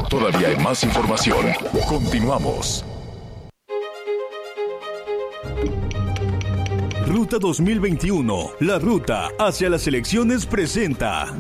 Todavía 0.09 0.49
hay 0.49 0.57
más 0.57 0.85
información. 0.85 1.47
Continuamos. 1.89 2.85
Ruta 7.07 7.39
2021. 7.39 8.51
La 8.61 8.79
ruta 8.79 9.31
hacia 9.39 9.71
las 9.71 9.87
elecciones 9.87 10.45
presenta. 10.45 11.35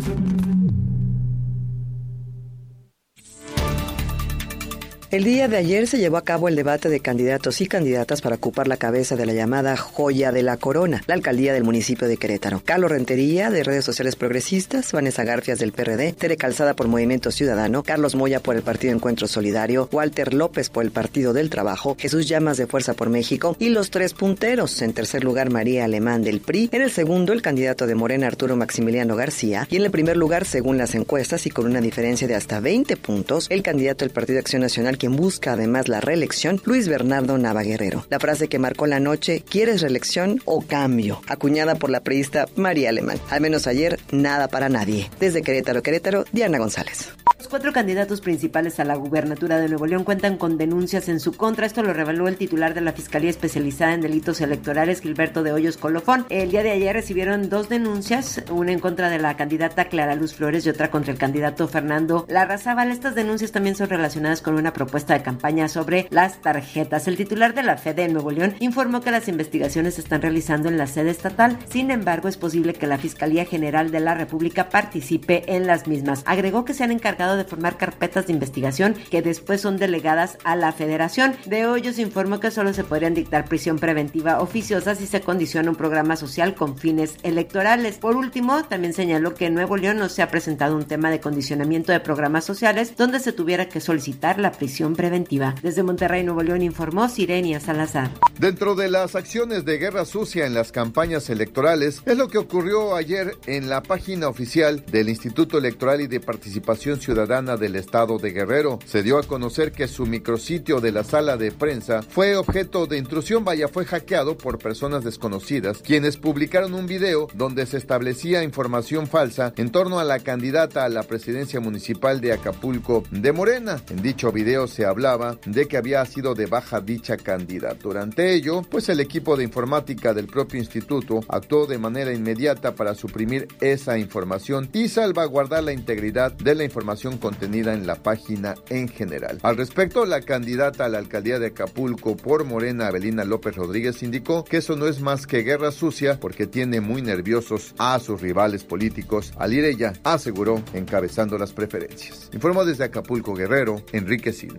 El 5.10 5.24
día 5.24 5.48
de 5.48 5.56
ayer 5.56 5.88
se 5.88 5.98
llevó 5.98 6.18
a 6.18 6.22
cabo 6.22 6.46
el 6.46 6.54
debate 6.54 6.88
de 6.88 7.00
candidatos 7.00 7.60
y 7.60 7.66
candidatas 7.66 8.20
para 8.20 8.36
ocupar 8.36 8.68
la 8.68 8.76
cabeza 8.76 9.16
de 9.16 9.26
la 9.26 9.32
llamada 9.32 9.76
joya 9.76 10.30
de 10.30 10.44
la 10.44 10.56
corona, 10.56 11.02
la 11.08 11.14
alcaldía 11.14 11.52
del 11.52 11.64
municipio 11.64 12.06
de 12.06 12.16
Querétaro. 12.16 12.62
Carlos 12.64 12.92
Rentería, 12.92 13.50
de 13.50 13.64
redes 13.64 13.84
sociales 13.84 14.14
progresistas, 14.14 14.92
Vanessa 14.92 15.24
Garfias 15.24 15.58
del 15.58 15.72
PRD, 15.72 16.12
Tere 16.12 16.36
Calzada 16.36 16.76
por 16.76 16.86
Movimiento 16.86 17.32
Ciudadano, 17.32 17.82
Carlos 17.82 18.14
Moya 18.14 18.38
por 18.38 18.54
el 18.54 18.62
Partido 18.62 18.94
Encuentro 18.94 19.26
Solidario, 19.26 19.88
Walter 19.90 20.32
López 20.32 20.70
por 20.70 20.84
el 20.84 20.92
Partido 20.92 21.32
del 21.32 21.50
Trabajo, 21.50 21.96
Jesús 21.98 22.28
Llamas 22.28 22.56
de 22.56 22.68
Fuerza 22.68 22.94
por 22.94 23.10
México 23.10 23.56
y 23.58 23.70
los 23.70 23.90
tres 23.90 24.14
punteros. 24.14 24.80
En 24.80 24.92
tercer 24.92 25.24
lugar, 25.24 25.50
María 25.50 25.86
Alemán 25.86 26.22
del 26.22 26.40
PRI. 26.40 26.68
En 26.70 26.82
el 26.82 26.92
segundo, 26.92 27.32
el 27.32 27.42
candidato 27.42 27.88
de 27.88 27.96
Morena, 27.96 28.28
Arturo 28.28 28.54
Maximiliano 28.54 29.16
García. 29.16 29.66
Y 29.72 29.74
en 29.74 29.82
el 29.82 29.90
primer 29.90 30.16
lugar, 30.16 30.44
según 30.44 30.78
las 30.78 30.94
encuestas 30.94 31.46
y 31.46 31.50
con 31.50 31.66
una 31.66 31.80
diferencia 31.80 32.28
de 32.28 32.36
hasta 32.36 32.60
20 32.60 32.96
puntos, 32.96 33.48
el 33.50 33.64
candidato 33.64 34.04
del 34.04 34.14
Partido 34.14 34.38
Acción 34.38 34.62
Nacional 34.62 34.98
quien 35.00 35.16
busca 35.16 35.54
además 35.54 35.88
la 35.88 36.02
reelección, 36.02 36.60
Luis 36.66 36.86
Bernardo 36.86 37.38
Navaguerrero. 37.38 38.04
La 38.10 38.20
frase 38.20 38.48
que 38.48 38.58
marcó 38.58 38.86
la 38.86 39.00
noche, 39.00 39.42
¿quieres 39.48 39.80
reelección 39.80 40.42
o 40.44 40.60
cambio? 40.60 41.22
Acuñada 41.26 41.74
por 41.74 41.88
la 41.88 42.00
priista 42.00 42.46
María 42.54 42.90
Alemán. 42.90 43.18
Al 43.30 43.40
menos 43.40 43.66
ayer, 43.66 43.98
nada 44.12 44.48
para 44.48 44.68
nadie. 44.68 45.10
Desde 45.18 45.40
Querétaro, 45.40 45.82
Querétaro, 45.82 46.26
Diana 46.32 46.58
González. 46.58 47.08
Los 47.38 47.48
cuatro 47.48 47.72
candidatos 47.72 48.20
principales 48.20 48.78
a 48.78 48.84
la 48.84 48.94
gubernatura 48.94 49.58
de 49.58 49.70
Nuevo 49.70 49.86
León 49.86 50.04
cuentan 50.04 50.36
con 50.36 50.58
denuncias 50.58 51.08
en 51.08 51.18
su 51.18 51.32
contra. 51.32 51.64
Esto 51.64 51.82
lo 51.82 51.94
reveló 51.94 52.28
el 52.28 52.36
titular 52.36 52.74
de 52.74 52.82
la 52.82 52.92
Fiscalía 52.92 53.30
Especializada 53.30 53.94
en 53.94 54.02
Delitos 54.02 54.42
Electorales, 54.42 55.00
Gilberto 55.00 55.42
de 55.42 55.52
Hoyos 55.52 55.78
Colofón. 55.78 56.26
El 56.28 56.50
día 56.50 56.62
de 56.62 56.72
ayer 56.72 56.94
recibieron 56.94 57.48
dos 57.48 57.70
denuncias, 57.70 58.42
una 58.50 58.72
en 58.72 58.80
contra 58.80 59.08
de 59.08 59.18
la 59.18 59.38
candidata 59.38 59.86
Clara 59.86 60.14
Luz 60.14 60.34
Flores 60.34 60.66
y 60.66 60.68
otra 60.68 60.90
contra 60.90 61.12
el 61.12 61.18
candidato 61.18 61.66
Fernando 61.68 62.26
Larrazábal. 62.28 62.90
Estas 62.90 63.14
denuncias 63.14 63.50
también 63.52 63.74
son 63.74 63.88
relacionadas 63.88 64.42
con 64.42 64.56
una 64.56 64.74
propuesta 64.74 64.89
de 64.90 65.22
campaña 65.22 65.68
sobre 65.68 66.08
las 66.10 66.42
tarjetas. 66.42 67.06
El 67.06 67.16
titular 67.16 67.54
de 67.54 67.62
la 67.62 67.76
FEDE 67.76 68.04
en 68.04 68.12
Nuevo 68.12 68.32
León 68.32 68.54
informó 68.58 69.00
que 69.00 69.12
las 69.12 69.28
investigaciones 69.28 69.94
se 69.94 70.00
están 70.00 70.20
realizando 70.20 70.68
en 70.68 70.76
la 70.76 70.86
sede 70.88 71.10
estatal. 71.10 71.58
Sin 71.70 71.90
embargo, 71.90 72.28
es 72.28 72.36
posible 72.36 72.74
que 72.74 72.86
la 72.88 72.98
Fiscalía 72.98 73.44
General 73.44 73.90
de 73.90 74.00
la 74.00 74.14
República 74.14 74.68
participe 74.68 75.54
en 75.54 75.66
las 75.66 75.86
mismas. 75.86 76.22
Agregó 76.26 76.64
que 76.64 76.74
se 76.74 76.82
han 76.82 76.90
encargado 76.90 77.36
de 77.36 77.44
formar 77.44 77.76
carpetas 77.76 78.26
de 78.26 78.32
investigación 78.32 78.94
que 79.10 79.22
después 79.22 79.60
son 79.60 79.76
delegadas 79.76 80.38
a 80.44 80.56
la 80.56 80.72
Federación. 80.72 81.36
De 81.46 81.66
Hoyos 81.66 81.98
informó 81.98 82.40
que 82.40 82.50
solo 82.50 82.74
se 82.74 82.84
podrían 82.84 83.14
dictar 83.14 83.44
prisión 83.44 83.78
preventiva 83.78 84.40
oficiosa 84.40 84.96
si 84.96 85.06
se 85.06 85.20
condiciona 85.20 85.70
un 85.70 85.76
programa 85.76 86.16
social 86.16 86.54
con 86.54 86.76
fines 86.76 87.14
electorales. 87.22 87.98
Por 87.98 88.16
último, 88.16 88.64
también 88.64 88.92
señaló 88.92 89.34
que 89.34 89.46
en 89.46 89.54
Nuevo 89.54 89.76
León 89.76 89.98
no 89.98 90.08
se 90.08 90.22
ha 90.22 90.30
presentado 90.30 90.76
un 90.76 90.84
tema 90.84 91.10
de 91.10 91.20
condicionamiento 91.20 91.92
de 91.92 92.00
programas 92.00 92.44
sociales 92.44 92.96
donde 92.96 93.20
se 93.20 93.32
tuviera 93.32 93.68
que 93.68 93.80
solicitar 93.80 94.38
la 94.38 94.52
prisión 94.52 94.79
preventiva. 94.88 95.54
Desde 95.62 95.82
Monterrey, 95.82 96.24
Nuevo 96.24 96.42
León, 96.42 96.62
informó 96.62 97.08
Sirenia 97.08 97.60
Salazar. 97.60 98.10
Dentro 98.38 98.74
de 98.74 98.90
las 98.90 99.14
acciones 99.14 99.64
de 99.64 99.78
guerra 99.78 100.04
sucia 100.04 100.46
en 100.46 100.54
las 100.54 100.72
campañas 100.72 101.28
electorales 101.28 102.02
es 102.06 102.16
lo 102.16 102.28
que 102.28 102.38
ocurrió 102.38 102.96
ayer 102.96 103.36
en 103.46 103.68
la 103.68 103.82
página 103.82 104.28
oficial 104.28 104.84
del 104.90 105.10
Instituto 105.10 105.58
Electoral 105.58 106.00
y 106.00 106.06
de 106.06 106.20
Participación 106.20 106.98
Ciudadana 107.00 107.56
del 107.56 107.76
Estado 107.76 108.18
de 108.18 108.30
Guerrero. 108.30 108.78
Se 108.86 109.02
dio 109.02 109.18
a 109.18 109.22
conocer 109.22 109.72
que 109.72 109.88
su 109.88 110.06
micrositio 110.06 110.80
de 110.80 110.92
la 110.92 111.04
sala 111.04 111.36
de 111.36 111.52
prensa 111.52 112.02
fue 112.02 112.36
objeto 112.36 112.86
de 112.86 112.96
intrusión, 112.96 113.44
vaya, 113.44 113.68
fue 113.68 113.84
hackeado 113.84 114.38
por 114.38 114.58
personas 114.58 115.04
desconocidas, 115.04 115.82
quienes 115.82 116.16
publicaron 116.16 116.72
un 116.74 116.86
video 116.86 117.28
donde 117.34 117.66
se 117.66 117.76
establecía 117.76 118.42
información 118.42 119.06
falsa 119.06 119.52
en 119.56 119.70
torno 119.70 120.00
a 120.00 120.04
la 120.04 120.20
candidata 120.20 120.84
a 120.84 120.88
la 120.88 121.02
presidencia 121.02 121.60
municipal 121.60 122.20
de 122.20 122.32
Acapulco 122.32 123.04
de 123.10 123.32
Morena. 123.32 123.82
En 123.90 124.02
dicho 124.02 124.32
video 124.32 124.66
se 124.70 124.86
hablaba 124.86 125.36
de 125.44 125.66
que 125.66 125.76
había 125.76 126.04
sido 126.06 126.34
de 126.34 126.46
baja 126.46 126.80
dicha 126.80 127.16
candidatura. 127.18 128.02
Ante 128.02 128.32
ello, 128.32 128.62
pues 128.62 128.88
el 128.88 129.00
equipo 129.00 129.36
de 129.36 129.44
informática 129.44 130.14
del 130.14 130.26
propio 130.26 130.58
instituto 130.58 131.20
actuó 131.28 131.66
de 131.66 131.78
manera 131.78 132.12
inmediata 132.12 132.74
para 132.74 132.94
suprimir 132.94 133.48
esa 133.60 133.98
información 133.98 134.70
y 134.72 134.88
salvaguardar 134.88 135.64
la 135.64 135.72
integridad 135.72 136.32
de 136.32 136.54
la 136.54 136.64
información 136.64 137.18
contenida 137.18 137.74
en 137.74 137.86
la 137.86 137.96
página 137.96 138.54
en 138.68 138.88
general. 138.88 139.38
Al 139.42 139.56
respecto, 139.56 140.06
la 140.06 140.22
candidata 140.22 140.84
a 140.84 140.88
la 140.88 140.98
alcaldía 140.98 141.38
de 141.38 141.48
Acapulco 141.48 142.16
por 142.16 142.44
Morena, 142.44 142.86
Abelina 142.86 143.24
López 143.24 143.56
Rodríguez, 143.56 144.02
indicó 144.02 144.44
que 144.44 144.58
eso 144.58 144.76
no 144.76 144.86
es 144.86 145.00
más 145.00 145.26
que 145.26 145.42
guerra 145.42 145.72
sucia 145.72 146.18
porque 146.20 146.46
tiene 146.46 146.80
muy 146.80 147.02
nerviosos 147.02 147.74
a 147.78 147.98
sus 147.98 148.20
rivales 148.20 148.64
políticos. 148.64 149.32
Al 149.38 149.52
ir 149.52 149.64
ella, 149.64 149.92
aseguró, 150.04 150.62
encabezando 150.74 151.36
las 151.38 151.52
preferencias. 151.52 152.30
Informó 152.32 152.64
desde 152.64 152.84
Acapulco 152.84 153.34
Guerrero, 153.34 153.82
Enrique 153.92 154.32
Silva. 154.32 154.49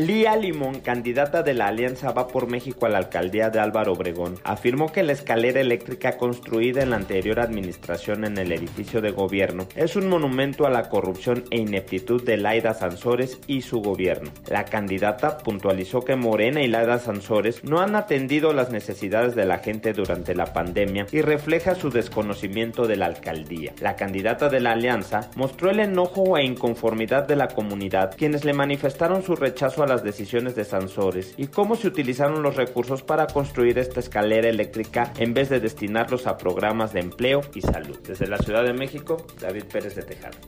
Lía 0.00 0.34
Limón, 0.34 0.80
candidata 0.80 1.42
de 1.42 1.52
la 1.52 1.66
Alianza 1.66 2.12
Va 2.12 2.26
por 2.26 2.48
México 2.48 2.86
a 2.86 2.88
la 2.88 2.96
alcaldía 2.96 3.50
de 3.50 3.60
Álvaro 3.60 3.92
Obregón, 3.92 4.36
afirmó 4.44 4.90
que 4.90 5.02
la 5.02 5.12
escalera 5.12 5.60
eléctrica 5.60 6.16
construida 6.16 6.82
en 6.82 6.88
la 6.88 6.96
anterior 6.96 7.38
administración 7.38 8.24
en 8.24 8.38
el 8.38 8.50
edificio 8.52 9.02
de 9.02 9.10
gobierno 9.10 9.66
es 9.76 9.96
un 9.96 10.08
monumento 10.08 10.64
a 10.64 10.70
la 10.70 10.88
corrupción 10.88 11.44
e 11.50 11.58
ineptitud 11.58 12.22
de 12.24 12.38
Laida 12.38 12.72
Sansores 12.72 13.40
y 13.46 13.60
su 13.60 13.82
gobierno. 13.82 14.30
La 14.48 14.64
candidata 14.64 15.36
puntualizó 15.36 16.00
que 16.00 16.16
Morena 16.16 16.62
y 16.62 16.68
Laida 16.68 16.98
Sansores 16.98 17.62
no 17.62 17.80
han 17.80 17.94
atendido 17.94 18.54
las 18.54 18.70
necesidades 18.70 19.34
de 19.34 19.44
la 19.44 19.58
gente 19.58 19.92
durante 19.92 20.34
la 20.34 20.54
pandemia 20.54 21.08
y 21.12 21.20
refleja 21.20 21.74
su 21.74 21.90
desconocimiento 21.90 22.86
de 22.86 22.96
la 22.96 23.04
alcaldía. 23.04 23.74
La 23.80 23.96
candidata 23.96 24.48
de 24.48 24.60
la 24.60 24.72
alianza 24.72 25.28
mostró 25.36 25.70
el 25.70 25.80
enojo 25.80 26.38
e 26.38 26.44
inconformidad 26.44 27.28
de 27.28 27.36
la 27.36 27.48
comunidad, 27.48 28.14
quienes 28.16 28.46
le 28.46 28.54
manifestaron 28.54 29.22
su 29.22 29.29
rechazo 29.36 29.82
a 29.82 29.86
las 29.86 30.02
decisiones 30.02 30.54
de 30.54 30.64
Sansores 30.64 31.34
y 31.36 31.48
cómo 31.48 31.76
se 31.76 31.88
utilizaron 31.88 32.42
los 32.42 32.56
recursos 32.56 33.02
para 33.02 33.26
construir 33.26 33.78
esta 33.78 34.00
escalera 34.00 34.48
eléctrica 34.48 35.12
en 35.18 35.34
vez 35.34 35.48
de 35.48 35.60
destinarlos 35.60 36.26
a 36.26 36.36
programas 36.36 36.92
de 36.92 37.00
empleo 37.00 37.40
y 37.54 37.60
salud. 37.60 37.98
Desde 38.06 38.26
la 38.26 38.38
Ciudad 38.38 38.64
de 38.64 38.72
México, 38.72 39.26
David 39.40 39.64
Pérez 39.64 39.94
de 39.94 40.02
Tejada. 40.02 40.38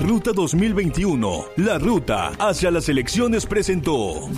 Ruta 0.00 0.32
2021, 0.32 1.44
la 1.56 1.78
ruta 1.78 2.28
hacia 2.38 2.70
las 2.70 2.88
elecciones 2.88 3.44
presentó. 3.44 4.28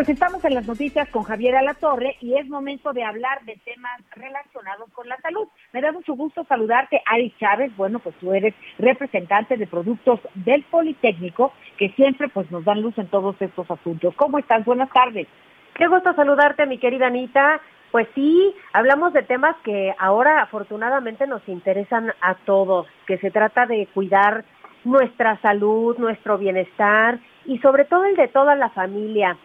Pues 0.00 0.08
estamos 0.08 0.42
en 0.46 0.54
las 0.54 0.66
noticias 0.66 1.10
con 1.10 1.24
Javier 1.24 1.56
Alatorre 1.56 2.16
y 2.22 2.34
es 2.38 2.48
momento 2.48 2.94
de 2.94 3.04
hablar 3.04 3.44
de 3.44 3.60
temas 3.66 4.00
relacionados 4.12 4.88
con 4.94 5.06
la 5.06 5.18
salud. 5.18 5.46
Me 5.74 5.82
da 5.82 5.92
mucho 5.92 6.14
gusto 6.14 6.42
saludarte, 6.44 7.02
Ari 7.04 7.34
Chávez. 7.38 7.76
Bueno, 7.76 7.98
pues 7.98 8.14
tú 8.16 8.32
eres 8.32 8.54
representante 8.78 9.58
de 9.58 9.66
productos 9.66 10.18
del 10.36 10.62
Politécnico 10.62 11.52
que 11.76 11.90
siempre 11.90 12.30
pues 12.30 12.50
nos 12.50 12.64
dan 12.64 12.80
luz 12.80 12.96
en 12.96 13.08
todos 13.08 13.36
estos 13.40 13.70
asuntos. 13.70 14.14
¿Cómo 14.16 14.38
estás? 14.38 14.64
Buenas 14.64 14.88
tardes. 14.88 15.28
Qué 15.74 15.86
gusto 15.86 16.14
saludarte, 16.14 16.64
mi 16.64 16.78
querida 16.78 17.08
Anita. 17.08 17.60
Pues 17.90 18.08
sí, 18.14 18.54
hablamos 18.72 19.12
de 19.12 19.24
temas 19.24 19.54
que 19.64 19.94
ahora 19.98 20.40
afortunadamente 20.40 21.26
nos 21.26 21.46
interesan 21.46 22.10
a 22.22 22.36
todos, 22.46 22.86
que 23.06 23.18
se 23.18 23.30
trata 23.30 23.66
de 23.66 23.86
cuidar 23.92 24.46
nuestra 24.82 25.38
salud, 25.42 25.98
nuestro 25.98 26.38
bienestar 26.38 27.18
y 27.44 27.58
sobre 27.58 27.84
todo 27.84 28.04
el 28.06 28.16
de 28.16 28.28
toda 28.28 28.54
la 28.54 28.70
familia. 28.70 29.36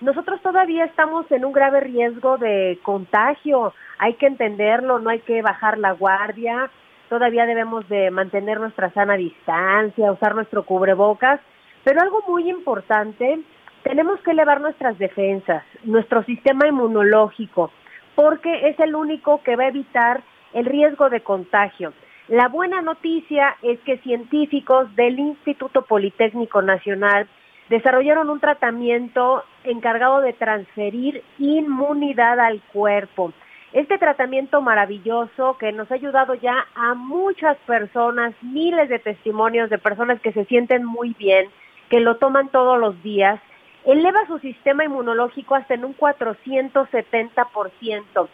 Nosotros 0.00 0.40
todavía 0.42 0.84
estamos 0.84 1.30
en 1.30 1.44
un 1.44 1.52
grave 1.52 1.80
riesgo 1.80 2.36
de 2.36 2.78
contagio, 2.82 3.72
hay 3.98 4.14
que 4.14 4.26
entenderlo, 4.26 4.98
no 4.98 5.10
hay 5.10 5.20
que 5.20 5.40
bajar 5.40 5.78
la 5.78 5.92
guardia, 5.92 6.70
todavía 7.08 7.46
debemos 7.46 7.88
de 7.88 8.10
mantener 8.10 8.58
nuestra 8.58 8.90
sana 8.90 9.14
distancia, 9.14 10.12
usar 10.12 10.34
nuestro 10.34 10.64
cubrebocas, 10.64 11.40
pero 11.84 12.00
algo 12.00 12.22
muy 12.26 12.50
importante, 12.50 13.40
tenemos 13.82 14.20
que 14.20 14.32
elevar 14.32 14.60
nuestras 14.60 14.98
defensas, 14.98 15.62
nuestro 15.84 16.24
sistema 16.24 16.66
inmunológico, 16.66 17.70
porque 18.14 18.68
es 18.68 18.80
el 18.80 18.94
único 18.94 19.42
que 19.42 19.56
va 19.56 19.64
a 19.64 19.68
evitar 19.68 20.22
el 20.54 20.66
riesgo 20.66 21.08
de 21.10 21.20
contagio. 21.20 21.92
La 22.28 22.48
buena 22.48 22.80
noticia 22.80 23.56
es 23.62 23.78
que 23.80 23.98
científicos 23.98 24.94
del 24.96 25.18
Instituto 25.18 25.82
Politécnico 25.82 26.62
Nacional 26.62 27.28
desarrollaron 27.68 28.30
un 28.30 28.40
tratamiento 28.40 29.44
encargado 29.64 30.20
de 30.20 30.32
transferir 30.32 31.22
inmunidad 31.38 32.40
al 32.40 32.60
cuerpo. 32.72 33.32
Este 33.72 33.98
tratamiento 33.98 34.62
maravilloso 34.62 35.58
que 35.58 35.72
nos 35.72 35.90
ha 35.90 35.94
ayudado 35.94 36.34
ya 36.34 36.66
a 36.76 36.94
muchas 36.94 37.56
personas, 37.66 38.32
miles 38.40 38.88
de 38.88 39.00
testimonios 39.00 39.68
de 39.68 39.78
personas 39.78 40.20
que 40.20 40.30
se 40.32 40.44
sienten 40.44 40.84
muy 40.84 41.16
bien, 41.18 41.48
que 41.88 41.98
lo 42.00 42.18
toman 42.18 42.50
todos 42.50 42.78
los 42.78 43.02
días, 43.02 43.40
eleva 43.84 44.24
su 44.26 44.38
sistema 44.38 44.84
inmunológico 44.84 45.56
hasta 45.56 45.74
en 45.74 45.84
un 45.84 45.96
470%. 45.96 48.28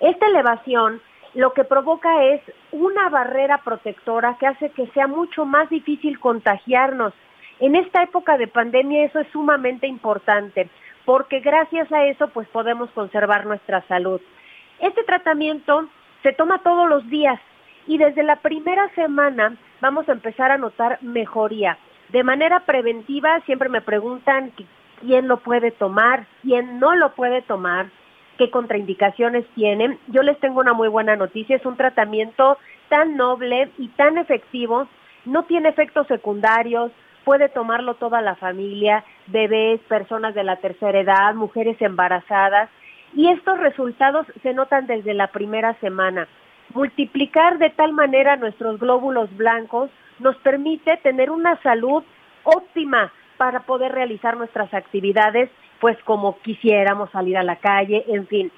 Esta 0.00 0.26
elevación 0.26 1.00
lo 1.34 1.52
que 1.52 1.62
provoca 1.64 2.24
es 2.24 2.40
una 2.72 3.08
barrera 3.08 3.58
protectora 3.58 4.36
que 4.38 4.48
hace 4.48 4.70
que 4.70 4.88
sea 4.88 5.06
mucho 5.06 5.44
más 5.44 5.70
difícil 5.70 6.18
contagiarnos. 6.18 7.12
En 7.60 7.76
esta 7.76 8.02
época 8.02 8.38
de 8.38 8.46
pandemia 8.46 9.04
eso 9.04 9.20
es 9.20 9.28
sumamente 9.28 9.86
importante, 9.86 10.70
porque 11.04 11.40
gracias 11.40 11.92
a 11.92 12.06
eso 12.06 12.28
pues 12.28 12.48
podemos 12.48 12.90
conservar 12.90 13.44
nuestra 13.44 13.82
salud. 13.82 14.20
Este 14.80 15.04
tratamiento 15.04 15.86
se 16.22 16.32
toma 16.32 16.62
todos 16.62 16.88
los 16.88 17.06
días 17.10 17.38
y 17.86 17.98
desde 17.98 18.22
la 18.22 18.36
primera 18.36 18.88
semana 18.94 19.56
vamos 19.82 20.08
a 20.08 20.12
empezar 20.12 20.50
a 20.50 20.56
notar 20.58 20.98
mejoría. 21.02 21.76
De 22.08 22.24
manera 22.24 22.60
preventiva 22.60 23.40
siempre 23.44 23.68
me 23.68 23.82
preguntan 23.82 24.52
quién 25.00 25.28
lo 25.28 25.38
puede 25.38 25.70
tomar, 25.70 26.26
quién 26.42 26.80
no 26.80 26.94
lo 26.94 27.12
puede 27.12 27.42
tomar, 27.42 27.90
qué 28.38 28.50
contraindicaciones 28.50 29.44
tienen. 29.54 29.98
Yo 30.08 30.22
les 30.22 30.40
tengo 30.40 30.60
una 30.60 30.72
muy 30.72 30.88
buena 30.88 31.14
noticia, 31.14 31.56
es 31.56 31.66
un 31.66 31.76
tratamiento 31.76 32.56
tan 32.88 33.18
noble 33.18 33.70
y 33.76 33.88
tan 33.88 34.16
efectivo, 34.16 34.88
no 35.26 35.44
tiene 35.44 35.68
efectos 35.68 36.06
secundarios, 36.06 36.90
puede 37.24 37.48
tomarlo 37.48 37.94
toda 37.94 38.20
la 38.20 38.34
familia, 38.36 39.04
bebés, 39.26 39.80
personas 39.82 40.34
de 40.34 40.44
la 40.44 40.56
tercera 40.56 41.00
edad, 41.00 41.34
mujeres 41.34 41.80
embarazadas, 41.80 42.68
y 43.14 43.28
estos 43.28 43.58
resultados 43.58 44.26
se 44.42 44.54
notan 44.54 44.86
desde 44.86 45.14
la 45.14 45.28
primera 45.28 45.74
semana. 45.80 46.28
Multiplicar 46.74 47.58
de 47.58 47.70
tal 47.70 47.92
manera 47.92 48.36
nuestros 48.36 48.78
glóbulos 48.78 49.34
blancos 49.36 49.90
nos 50.20 50.36
permite 50.36 50.96
tener 50.98 51.30
una 51.30 51.60
salud 51.62 52.04
óptima 52.44 53.12
para 53.36 53.60
poder 53.60 53.92
realizar 53.92 54.36
nuestras 54.36 54.72
actividades, 54.74 55.50
pues 55.80 55.96
como 56.04 56.38
quisiéramos 56.40 57.10
salir 57.10 57.36
a 57.36 57.42
la 57.42 57.56
calle, 57.56 58.04
en 58.08 58.26
fin. 58.26 58.52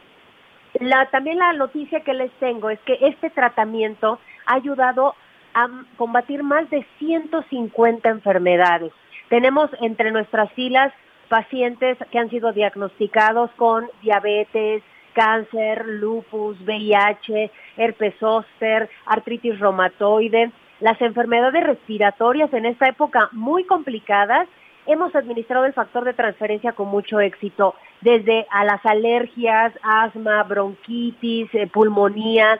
La, 0.80 1.06
también 1.06 1.38
la 1.38 1.52
noticia 1.52 2.00
que 2.00 2.14
les 2.14 2.32
tengo 2.32 2.68
es 2.68 2.80
que 2.80 2.98
este 3.00 3.30
tratamiento 3.30 4.18
ha 4.46 4.54
ayudado 4.54 5.14
a 5.54 5.68
combatir 5.96 6.42
más 6.42 6.68
de 6.70 6.86
150 6.98 8.08
enfermedades. 8.08 8.92
Tenemos 9.28 9.70
entre 9.80 10.10
nuestras 10.10 10.52
filas 10.52 10.92
pacientes 11.28 11.96
que 12.10 12.18
han 12.18 12.30
sido 12.30 12.52
diagnosticados 12.52 13.50
con 13.56 13.88
diabetes, 14.02 14.82
cáncer, 15.14 15.86
lupus, 15.86 16.60
VIH, 16.60 17.50
herpes 17.76 18.14
zóster, 18.18 18.88
artritis 19.06 19.58
reumatoide, 19.58 20.52
las 20.80 21.00
enfermedades 21.00 21.64
respiratorias 21.64 22.52
en 22.52 22.66
esta 22.66 22.88
época 22.88 23.28
muy 23.32 23.64
complicadas. 23.64 24.48
Hemos 24.86 25.14
administrado 25.14 25.64
el 25.64 25.72
factor 25.72 26.04
de 26.04 26.12
transferencia 26.12 26.72
con 26.72 26.88
mucho 26.88 27.20
éxito, 27.20 27.74
desde 28.00 28.46
a 28.50 28.64
las 28.64 28.84
alergias, 28.84 29.72
asma, 29.82 30.42
bronquitis, 30.42 31.48
eh, 31.54 31.68
pulmonías, 31.68 32.58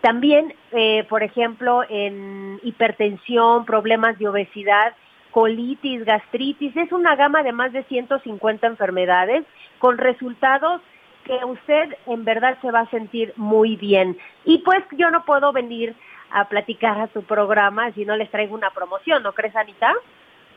también, 0.00 0.54
eh, 0.72 1.04
por 1.08 1.22
ejemplo, 1.22 1.82
en 1.88 2.60
hipertensión, 2.62 3.64
problemas 3.64 4.18
de 4.18 4.28
obesidad, 4.28 4.94
colitis, 5.30 6.04
gastritis, 6.04 6.76
es 6.76 6.92
una 6.92 7.16
gama 7.16 7.42
de 7.42 7.52
más 7.52 7.72
de 7.72 7.84
150 7.84 8.66
enfermedades 8.66 9.44
con 9.78 9.98
resultados 9.98 10.80
que 11.24 11.44
usted 11.44 11.96
en 12.06 12.24
verdad 12.24 12.58
se 12.60 12.70
va 12.70 12.80
a 12.80 12.90
sentir 12.90 13.32
muy 13.36 13.76
bien. 13.76 14.18
Y 14.44 14.58
pues 14.58 14.82
yo 14.92 15.10
no 15.10 15.24
puedo 15.24 15.52
venir 15.52 15.94
a 16.30 16.48
platicar 16.48 16.98
a 16.98 17.08
su 17.08 17.22
programa 17.22 17.92
si 17.92 18.04
no 18.04 18.16
les 18.16 18.30
traigo 18.30 18.54
una 18.54 18.70
promoción, 18.70 19.22
¿no 19.22 19.32
crees, 19.32 19.54
Anita? 19.54 19.92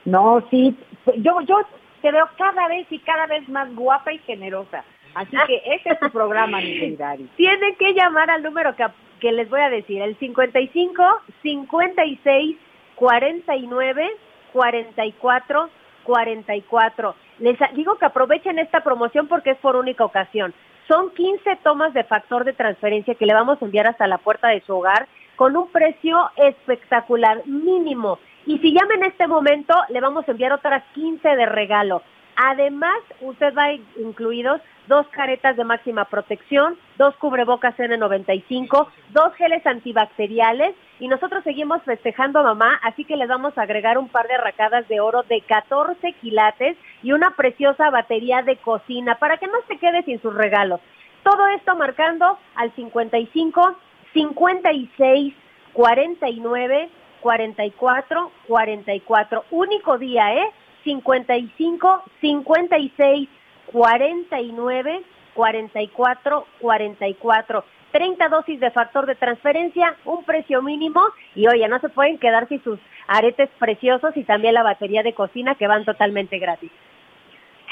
No, 0.06 0.44
sí, 0.50 0.76
yo, 1.18 1.42
yo 1.42 1.58
te 2.02 2.12
veo 2.12 2.30
cada 2.38 2.68
vez 2.68 2.88
y 2.92 3.00
cada 3.00 3.26
vez 3.26 3.48
más 3.50 3.74
guapa 3.76 4.14
y 4.14 4.20
generosa. 4.20 4.84
Así 5.16 5.36
que 5.48 5.62
este 5.66 5.94
es 5.94 6.00
tu 6.00 6.10
programa, 6.12 6.60
mi 6.60 6.78
querida 6.78 7.16
Tienen 7.38 7.76
que 7.76 7.94
llamar 7.94 8.30
al 8.30 8.44
número 8.44 8.76
que, 8.76 8.86
que 9.26 9.32
les 9.32 9.50
voy 9.50 9.60
a 9.60 9.72
decir, 9.72 10.04
el 10.04 10.16
55 10.20 11.04
56 11.42 12.58
49 12.94 14.10
44 14.54 15.70
44. 16.04 17.16
Les 17.40 17.58
digo 17.74 17.96
que 17.96 18.06
aprovechen 18.06 18.60
esta 18.60 18.84
promoción 18.84 19.28
porque 19.28 19.50
es 19.50 19.58
por 19.58 19.78
única 19.78 20.06
ocasión. 20.06 20.54
Son 20.88 21.10
15 21.10 21.56
tomas 21.64 21.92
de 21.96 22.04
factor 22.04 22.44
de 22.44 22.54
transferencia 22.54 23.16
que 23.16 23.26
le 23.26 23.34
vamos 23.34 23.60
a 23.60 23.66
enviar 23.66 23.88
hasta 23.88 24.06
la 24.06 24.20
puerta 24.20 24.50
de 24.50 24.62
su 24.62 24.76
hogar 24.76 25.08
con 25.36 25.58
un 25.58 25.72
precio 25.72 26.30
espectacular, 26.36 27.48
mínimo. 27.48 28.20
Y 28.46 28.60
si 28.60 28.74
llama 28.74 28.94
en 28.94 29.06
este 29.06 29.26
momento, 29.26 29.74
le 29.90 30.02
vamos 30.02 30.28
a 30.28 30.32
enviar 30.34 30.54
otras 30.54 30.84
15 30.94 31.28
de 31.28 31.48
regalo. 31.48 32.04
Además, 32.36 33.00
usted 33.22 33.56
va 33.58 33.74
incluidos 33.98 34.62
dos 34.88 35.08
caretas 35.08 35.56
de 35.58 35.64
máxima 35.64 36.06
protección, 36.06 36.78
dos 36.98 37.16
cubrebocas 37.18 37.76
N95, 37.78 38.88
dos 39.10 39.34
geles 39.36 39.66
antibacteriales 39.66 40.76
y 41.00 41.08
nosotros 41.08 41.44
seguimos 41.44 41.82
festejando 41.84 42.44
mamá, 42.44 42.80
así 42.84 43.06
que 43.06 43.18
les 43.18 43.28
vamos 43.28 43.58
a 43.58 43.64
agregar 43.64 43.98
un 43.98 44.10
par 44.10 44.28
de 44.28 44.36
arracadas 44.36 44.88
de 44.88 45.00
oro 45.00 45.24
de 45.24 45.42
14 45.42 46.14
quilates 46.14 46.78
y 47.04 47.12
una 47.12 47.32
preciosa 47.32 47.90
batería 47.90 48.42
de 48.42 48.58
cocina 48.58 49.16
para 49.16 49.38
que 49.38 49.48
no 49.48 49.60
se 49.68 49.78
quede 49.78 50.04
sin 50.04 50.22
sus 50.22 50.34
regalos. 50.34 50.80
Todo 51.24 51.48
esto 51.48 51.76
marcando 51.76 52.38
al 52.56 52.72
55 52.76 53.76
56 54.14 55.34
49 55.74 56.90
44 57.22 58.32
44. 58.48 59.46
Único 59.50 59.98
día, 59.98 60.36
¿eh? 60.36 60.52
55 60.84 62.04
56 62.22 63.30
49 63.72 65.04
44 65.34 66.48
44. 66.60 67.66
30 67.92 68.28
dosis 68.28 68.60
de 68.60 68.72
factor 68.72 69.06
de 69.06 69.16
transferencia, 69.16 69.96
un 70.04 70.26
precio 70.26 70.62
mínimo 70.62 71.02
y 71.34 71.48
oye, 71.48 71.66
no 71.70 71.80
se 71.80 71.88
pueden 71.88 72.18
quedar 72.18 72.46
sin 72.50 72.62
sus 72.62 72.78
aretes 73.08 73.50
preciosos 73.58 74.18
y 74.18 74.26
también 74.26 74.54
la 74.54 74.64
batería 74.64 75.02
de 75.02 75.14
cocina 75.14 75.56
que 75.56 75.66
van 75.66 75.86
totalmente 75.86 76.38
gratis. 76.38 76.72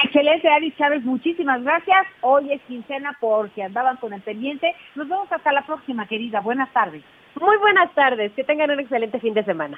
Excelente, 0.02 0.48
Ari 0.48 0.72
Chávez, 0.78 1.04
muchísimas 1.04 1.62
gracias. 1.62 2.08
Hoy 2.22 2.54
es 2.54 2.62
quincena 2.62 3.18
porque 3.20 3.64
andaban 3.64 3.98
con 3.98 4.14
el 4.14 4.22
pendiente. 4.22 4.74
Nos 4.96 5.10
vemos 5.10 5.30
hasta 5.30 5.52
la 5.52 5.66
próxima, 5.66 6.08
querida. 6.08 6.40
Buenas 6.40 6.72
tardes. 6.72 7.04
Muy 7.40 7.58
buenas 7.58 7.94
tardes, 7.94 8.32
que 8.32 8.46
tengan 8.46 8.72
un 8.72 8.80
excelente 8.80 9.20
fin 9.20 9.34
de 9.34 9.44
semana. 9.44 9.78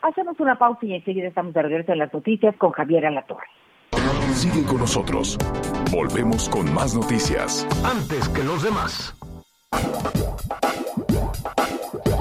Hacemos 0.00 0.40
una 0.40 0.56
pausa 0.56 0.86
y 0.86 0.94
enseguida 0.94 1.28
estamos 1.28 1.52
de 1.52 1.62
regreso 1.62 1.92
en 1.92 1.98
las 1.98 2.12
noticias 2.12 2.56
con 2.56 2.72
Javier 2.72 3.06
Alatorre. 3.06 3.46
Sigue 4.34 4.64
con 4.64 4.78
nosotros. 4.78 5.38
Volvemos 5.90 6.48
con 6.48 6.72
más 6.74 6.94
noticias. 6.94 7.66
Antes 7.84 8.28
que 8.28 8.42
los 8.42 8.62
demás. 8.62 9.14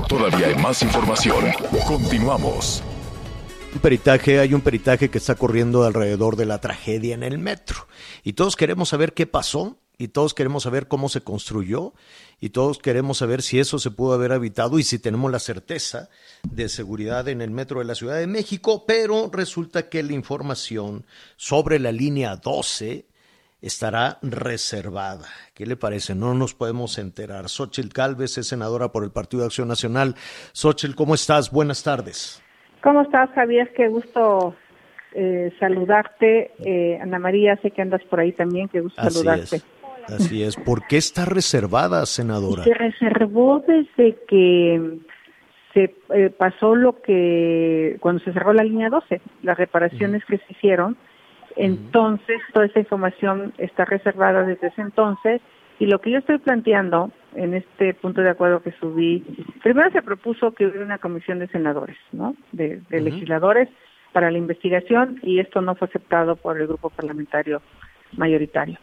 Todavía 0.08 0.48
hay 0.48 0.56
más 0.56 0.82
información. 0.84 1.46
Continuamos. 1.88 2.84
Un 3.74 3.80
peritaje, 3.80 4.40
hay 4.40 4.54
un 4.54 4.62
peritaje 4.62 5.10
que 5.10 5.18
está 5.18 5.34
corriendo 5.34 5.84
alrededor 5.84 6.36
de 6.36 6.46
la 6.46 6.62
tragedia 6.62 7.16
en 7.16 7.24
el 7.24 7.40
metro. 7.40 7.88
Y 8.24 8.34
todos 8.34 8.56
queremos 8.56 8.90
saber 8.90 9.14
qué 9.14 9.26
pasó 9.26 9.80
y 10.04 10.10
todos 10.10 10.34
queremos 10.34 10.64
saber 10.64 10.90
cómo 10.90 11.08
se 11.08 11.22
construyó 11.22 11.94
y 12.42 12.50
todos 12.50 12.78
queremos 12.78 13.20
saber 13.20 13.42
si 13.42 13.60
eso 13.60 13.80
se 13.80 13.90
pudo 13.90 14.14
haber 14.14 14.34
habitado 14.34 14.78
y 14.78 14.84
si 14.84 15.00
tenemos 15.00 15.32
la 15.32 15.40
certeza 15.40 16.10
de 16.44 16.68
seguridad 16.68 17.30
en 17.30 17.42
el 17.42 17.52
metro 17.52 17.80
de 17.80 17.86
la 17.86 17.96
Ciudad 17.96 18.18
de 18.18 18.28
México, 18.28 18.84
pero 18.86 19.30
resulta 19.32 19.88
que 19.88 20.04
la 20.04 20.12
información 20.12 21.06
sobre 21.38 21.80
la 21.80 21.94
línea 21.94 22.36
12 22.36 23.06
estará 23.62 24.20
reservada. 24.22 25.26
¿Qué 25.54 25.66
le 25.66 25.78
parece? 25.78 26.16
No 26.16 26.34
nos 26.34 26.54
podemos 26.54 26.98
enterar. 26.98 27.48
Xochitl 27.48 27.94
Calves 27.94 28.38
es 28.38 28.48
senadora 28.48 28.92
por 28.92 29.06
el 29.06 29.12
Partido 29.12 29.44
de 29.44 29.48
Acción 29.48 29.70
Nacional. 29.70 30.16
Xochitl, 30.52 30.96
¿cómo 30.96 31.16
estás? 31.16 31.50
Buenas 31.50 31.82
tardes. 31.82 32.44
¿Cómo 32.82 33.04
estás, 33.04 33.30
Javier? 33.30 33.72
Qué 33.74 33.88
gusto 33.88 34.54
eh, 35.14 35.54
saludarte. 35.62 36.52
Eh, 36.66 37.00
Ana 37.02 37.20
María, 37.20 37.56
sé 37.62 37.72
que 37.72 37.82
andas 37.82 38.04
por 38.10 38.20
ahí 38.20 38.34
también, 38.34 38.68
qué 38.68 38.82
gusto 38.82 39.02
saludarte. 39.02 39.62
Así 40.08 40.44
es. 40.44 40.56
¿Por 40.56 40.86
qué 40.88 40.98
está 40.98 41.26
reservada, 41.26 42.06
senadora? 42.06 42.64
Se 42.64 42.74
reservó 42.74 43.64
desde 43.68 44.18
que 44.28 45.00
se 45.74 45.96
eh, 46.14 46.30
pasó 46.30 46.76
lo 46.76 47.02
que, 47.02 47.98
cuando 48.00 48.24
se 48.24 48.32
cerró 48.32 48.54
la 48.54 48.64
línea 48.64 48.90
12, 48.90 49.22
las 49.42 49.58
reparaciones 49.58 50.24
que 50.26 50.38
se 50.38 50.46
hicieron. 50.50 50.98
Entonces, 51.56 52.42
toda 52.54 52.66
esa 52.66 52.80
información 52.80 53.54
está 53.58 53.86
reservada 53.86 54.44
desde 54.44 54.68
ese 54.68 54.82
entonces. 54.82 55.42
Y 55.80 55.88
lo 55.88 56.00
que 56.00 56.12
yo 56.12 56.20
estoy 56.20 56.38
planteando 56.38 57.12
en 57.36 57.56
este 57.56 57.94
punto 57.96 58.22
de 58.22 58.30
acuerdo 58.30 58.62
que 58.62 58.72
subí, 58.74 59.24
primero 59.64 59.90
se 59.92 60.02
propuso 60.02 60.52
que 60.52 60.68
hubiera 60.68 60.86
una 60.86 61.00
comisión 61.00 61.40
de 61.40 61.48
senadores, 61.48 61.98
¿no? 62.12 62.36
De, 62.52 62.82
legisladores 62.92 63.70
para 64.12 64.30
la 64.30 64.38
investigación 64.38 65.20
y 65.24 65.40
esto 65.40 65.62
no 65.62 65.74
fue 65.76 65.88
aceptado 65.88 66.36
por 66.36 66.60
el 66.60 66.68
grupo 66.68 66.92
parlamentario 66.92 67.62
mayoritario. 68.16 68.78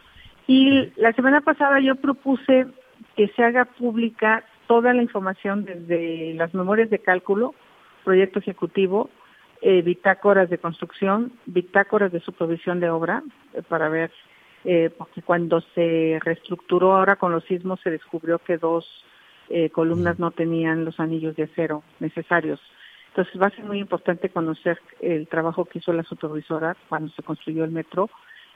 Y 0.53 0.91
la 0.97 1.13
semana 1.13 1.39
pasada 1.39 1.79
yo 1.79 1.95
propuse 1.95 2.67
que 3.15 3.29
se 3.29 3.41
haga 3.41 3.63
pública 3.63 4.43
toda 4.67 4.93
la 4.93 5.01
información 5.01 5.63
desde 5.63 6.33
las 6.33 6.53
memorias 6.53 6.89
de 6.89 6.99
cálculo, 6.99 7.55
proyecto 8.03 8.39
ejecutivo, 8.39 9.09
eh, 9.61 9.81
bitácoras 9.81 10.49
de 10.49 10.57
construcción, 10.57 11.31
bitácoras 11.45 12.11
de 12.11 12.19
supervisión 12.19 12.81
de 12.81 12.89
obra, 12.89 13.23
eh, 13.53 13.61
para 13.61 13.87
ver, 13.87 14.11
eh, 14.65 14.89
porque 14.97 15.21
cuando 15.21 15.61
se 15.73 16.19
reestructuró 16.21 16.95
ahora 16.95 17.15
con 17.15 17.31
los 17.31 17.45
sismos 17.45 17.79
se 17.79 17.89
descubrió 17.89 18.37
que 18.39 18.57
dos 18.57 18.85
columnas 19.73 20.17
no 20.17 20.31
tenían 20.31 20.85
los 20.85 20.99
anillos 21.01 21.35
de 21.35 21.43
acero 21.43 21.83
necesarios. 21.99 22.61
Entonces 23.09 23.41
va 23.41 23.47
a 23.47 23.49
ser 23.49 23.65
muy 23.65 23.79
importante 23.79 24.29
conocer 24.29 24.79
el 25.01 25.27
trabajo 25.27 25.65
que 25.65 25.79
hizo 25.79 25.91
la 25.91 26.03
supervisora 26.03 26.77
cuando 26.87 27.11
se 27.11 27.21
construyó 27.21 27.65
el 27.65 27.71
metro 27.71 28.09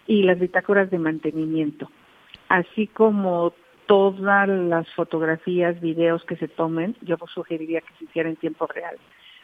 y 0.08 0.24
las 0.24 0.40
bitácoras 0.40 0.90
de 0.90 1.00
mantenimiento, 1.00 1.90
así 2.50 2.88
como 2.88 3.54
todas 3.88 4.48
las 4.48 4.92
fotografías, 4.94 5.80
videos 5.80 6.24
que 6.26 6.36
se 6.38 6.48
tomen, 6.48 6.96
yo 7.02 7.18
sugeriría 7.34 7.82
que 7.82 7.94
se 7.98 8.06
hiciera 8.06 8.30
en 8.30 8.36
tiempo 8.36 8.68
real, 8.68 8.98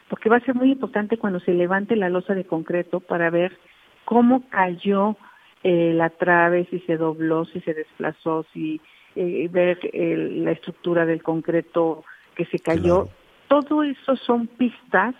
porque 0.08 0.28
va 0.28 0.36
a 0.36 0.44
ser 0.44 0.54
muy 0.54 0.70
importante 0.72 1.18
cuando 1.18 1.40
se 1.40 1.52
levante 1.52 1.96
la 1.96 2.08
losa 2.08 2.34
de 2.34 2.44
concreto 2.44 3.00
para 3.00 3.30
ver 3.30 3.56
cómo 4.04 4.48
cayó 4.48 5.16
eh, 5.62 5.92
la 5.94 6.10
trave, 6.10 6.66
si 6.70 6.80
se 6.80 6.96
dobló, 6.96 7.44
si 7.44 7.60
se 7.60 7.72
desplazó, 7.72 8.44
si 8.52 8.80
eh, 9.14 9.48
ver 9.50 9.78
la 9.92 10.52
estructura 10.52 11.06
del 11.06 11.22
concreto 11.22 12.04
que 12.34 12.46
se 12.46 12.58
cayó. 12.58 13.08
Todo 13.48 13.82
eso 13.82 14.16
son 14.16 14.46
pistas 14.46 15.14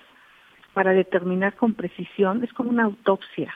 para 0.73 0.93
determinar 0.93 1.55
con 1.55 1.75
precisión, 1.75 2.43
es 2.43 2.53
como 2.53 2.71
una 2.71 2.85
autopsia. 2.85 3.55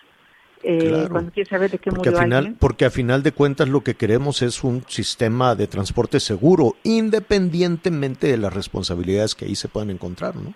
Eh, 0.62 1.06
cuando 1.10 1.30
quieres 1.30 1.48
saber 1.48 1.70
de 1.70 1.78
qué 1.78 1.90
porque 1.90 2.10
murió 2.10 2.22
final, 2.22 2.38
alguien. 2.38 2.56
Porque 2.58 2.84
a 2.84 2.90
final 2.90 3.22
de 3.22 3.32
cuentas 3.32 3.68
lo 3.68 3.82
que 3.82 3.94
queremos 3.94 4.42
es 4.42 4.64
un 4.64 4.82
sistema 4.88 5.54
de 5.54 5.66
transporte 5.66 6.18
seguro, 6.18 6.74
independientemente 6.82 8.26
de 8.26 8.38
las 8.38 8.54
responsabilidades 8.54 9.34
que 9.34 9.44
ahí 9.44 9.54
se 9.54 9.68
puedan 9.68 9.90
encontrar, 9.90 10.34
¿no? 10.36 10.54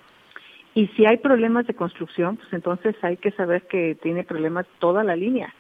Y 0.75 0.87
si 0.89 1.05
hay 1.05 1.19
problemas 1.19 1.67
de 1.67 1.75
construcción, 1.75 2.37
pues 2.37 2.53
entonces 2.53 2.95
hay 3.03 3.17
que 3.17 3.33
saber 3.33 3.63
que 3.63 3.97
tiene 4.01 4.25
problemas 4.25 4.67
toda 4.79 5.03
la 5.03 5.17
línea. 5.17 5.53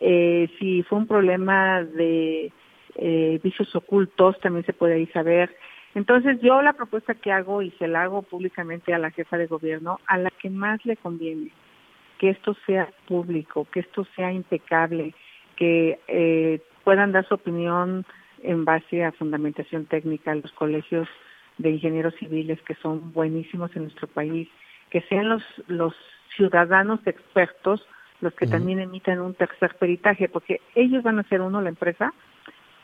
Eh, 0.00 0.48
si 0.58 0.82
fue 0.82 0.98
un 0.98 1.06
problema 1.06 1.82
de 1.84 2.52
eh, 2.96 3.40
vicios 3.42 3.74
ocultos, 3.76 4.38
también 4.40 4.64
se 4.64 4.72
puede 4.72 4.94
ahí 4.94 5.06
saber. 5.08 5.54
Entonces 5.94 6.38
yo 6.42 6.60
la 6.62 6.74
propuesta 6.74 7.14
que 7.14 7.32
hago 7.32 7.62
y 7.62 7.70
se 7.72 7.88
la 7.88 8.02
hago 8.02 8.22
públicamente 8.22 8.92
a 8.92 8.98
la 8.98 9.10
jefa 9.10 9.38
de 9.38 9.46
gobierno, 9.46 9.98
a 10.06 10.18
la 10.18 10.30
que 10.30 10.50
más 10.50 10.84
le 10.84 10.96
conviene, 10.96 11.50
que 12.18 12.30
esto 12.30 12.56
sea 12.66 12.88
público, 13.06 13.66
que 13.72 13.80
esto 13.80 14.06
sea 14.16 14.32
impecable, 14.32 15.14
que 15.56 15.98
eh, 16.08 16.60
puedan 16.84 17.12
dar 17.12 17.26
su 17.26 17.34
opinión 17.34 18.04
en 18.42 18.64
base 18.64 19.04
a 19.04 19.12
fundamentación 19.12 19.86
técnica. 19.86 20.34
Los 20.34 20.52
colegios 20.52 21.08
de 21.58 21.70
ingenieros 21.70 22.14
civiles 22.16 22.60
que 22.62 22.74
son 22.76 23.12
buenísimos 23.12 23.74
en 23.76 23.84
nuestro 23.84 24.06
país, 24.06 24.48
que 24.90 25.00
sean 25.02 25.28
los, 25.28 25.42
los 25.66 25.94
ciudadanos 26.36 27.00
expertos 27.06 27.86
los 28.20 28.34
que 28.34 28.46
también 28.46 28.78
emitan 28.80 29.20
un 29.20 29.34
tercer 29.34 29.74
peritaje, 29.74 30.28
porque 30.28 30.60
ellos 30.74 31.02
van 31.02 31.18
a 31.18 31.22
ser 31.24 31.40
uno, 31.40 31.60
la 31.60 31.68
empresa 31.68 32.14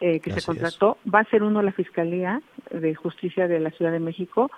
eh, 0.00 0.20
que 0.20 0.30
se 0.30 0.42
contrató, 0.44 0.98
va 1.12 1.20
a 1.20 1.30
ser 1.30 1.42
uno 1.42 1.62
la 1.62 1.72
Fiscalía 1.72 2.42
de 2.70 2.94
Justicia 2.94 3.48
de 3.48 3.60
la 3.60 3.70
Ciudad 3.70 3.92
de 3.92 4.00
México 4.00 4.50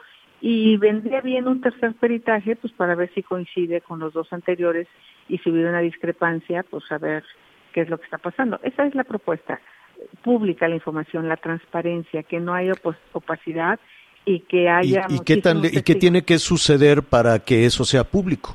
y 0.47 0.77
vendría 0.77 1.23
bien 1.23 1.49
un 1.49 1.63
tercer 1.63 1.95
peritaje 1.95 2.55
pues 2.55 2.71
para 2.75 2.95
ver 2.95 3.11
si 3.15 3.23
coincide 3.23 3.81
con 3.81 3.99
los 3.99 4.13
dos 4.13 4.31
anteriores 4.31 4.87
y 5.27 5.39
si 5.39 5.49
hubiera 5.49 5.71
una 5.71 5.81
discrepancia 5.81 6.63
pues 6.69 6.85
saber 6.87 7.25
qué 7.73 7.81
es 7.81 7.89
lo 7.89 7.97
que 7.97 8.05
está 8.05 8.19
pasando. 8.19 8.61
Esa 8.63 8.85
es 8.85 8.95
la 8.95 9.05
propuesta 9.05 9.59
pública 10.23 10.69
la 10.69 10.75
información, 10.75 11.31
la 11.31 11.39
transparencia, 11.39 12.25
que 12.25 12.41
no 12.41 12.53
haya 12.53 12.73
opacidad 13.13 13.81
y 14.27 14.41
que 14.41 14.69
haya 14.69 15.07
¿Y, 15.09 15.15
y 15.15 15.21
qué 15.21 15.39
tan, 15.39 15.65
y 15.65 15.81
qué 15.81 15.95
tiene 15.95 16.27
que 16.27 16.37
suceder 16.37 17.03
para 17.05 17.39
que 17.39 17.65
eso 17.65 17.87
sea 17.87 18.05
público? 18.05 18.55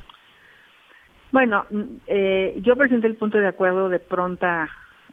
Bueno, 1.32 1.66
eh, 2.06 2.56
yo 2.62 2.76
presenté 2.76 3.08
el 3.08 3.16
punto 3.16 3.38
de 3.38 3.48
acuerdo 3.48 3.88
de 3.88 3.98
pronta 3.98 4.70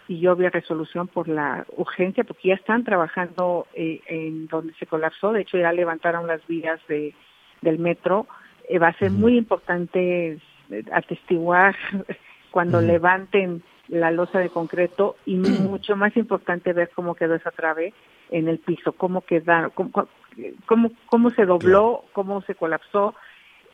y 0.07 0.25
obvia 0.27 0.49
resolución 0.49 1.07
por 1.07 1.27
la 1.27 1.65
urgencia, 1.75 2.23
porque 2.23 2.49
ya 2.49 2.55
están 2.55 2.83
trabajando 2.83 3.67
eh, 3.73 3.99
en 4.07 4.47
donde 4.47 4.73
se 4.75 4.85
colapsó. 4.85 5.33
De 5.33 5.41
hecho, 5.41 5.57
ya 5.57 5.71
levantaron 5.73 6.27
las 6.27 6.45
vías 6.47 6.79
de, 6.87 7.13
del 7.61 7.79
metro. 7.79 8.27
Eh, 8.69 8.79
va 8.79 8.89
a 8.89 8.97
ser 8.97 9.11
muy 9.11 9.37
importante 9.37 10.39
eh, 10.69 10.83
atestiguar 10.93 11.75
cuando 12.51 12.81
levanten 12.81 13.63
la 13.89 14.11
losa 14.11 14.39
de 14.39 14.49
concreto 14.49 15.17
y 15.25 15.35
mucho 15.35 15.95
más 15.95 16.15
importante 16.15 16.73
ver 16.73 16.89
cómo 16.95 17.15
quedó 17.15 17.35
esa 17.35 17.51
trave 17.51 17.93
en 18.29 18.47
el 18.47 18.59
piso, 18.59 18.93
cómo 18.93 19.21
quedaron, 19.21 19.71
cómo, 19.71 20.07
cómo, 20.65 20.91
cómo 21.07 21.29
se 21.31 21.45
dobló, 21.45 22.03
cómo 22.13 22.41
se 22.41 22.55
colapsó, 22.55 23.15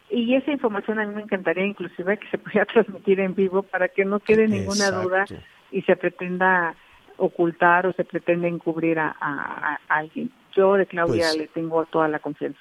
y 0.09 0.36
esa 0.36 0.51
información 0.51 0.99
a 0.99 1.07
mí 1.07 1.15
me 1.15 1.23
encantaría 1.23 1.65
inclusive 1.65 2.17
que 2.17 2.27
se 2.29 2.38
pudiera 2.38 2.65
transmitir 2.71 3.19
en 3.19 3.34
vivo 3.34 3.63
para 3.63 3.88
que 3.88 4.05
no 4.05 4.19
quede 4.19 4.47
ninguna 4.47 4.91
duda 4.91 5.25
y 5.74 5.82
se 5.82 5.95
pretenda 5.97 6.76
ocultar 7.17 7.86
o 7.88 7.93
se 7.93 8.03
pretenda 8.05 8.47
encubrir 8.47 8.99
a, 8.99 9.15
a, 9.19 9.80
alguien. 9.89 10.32
Yo 10.55 10.76
de 10.76 10.86
Claudia 10.86 11.26
Pues- 11.28 11.38
le 11.38 11.47
tengo 11.47 11.86
toda 11.86 12.07
la 12.07 12.19
confianza. 12.19 12.59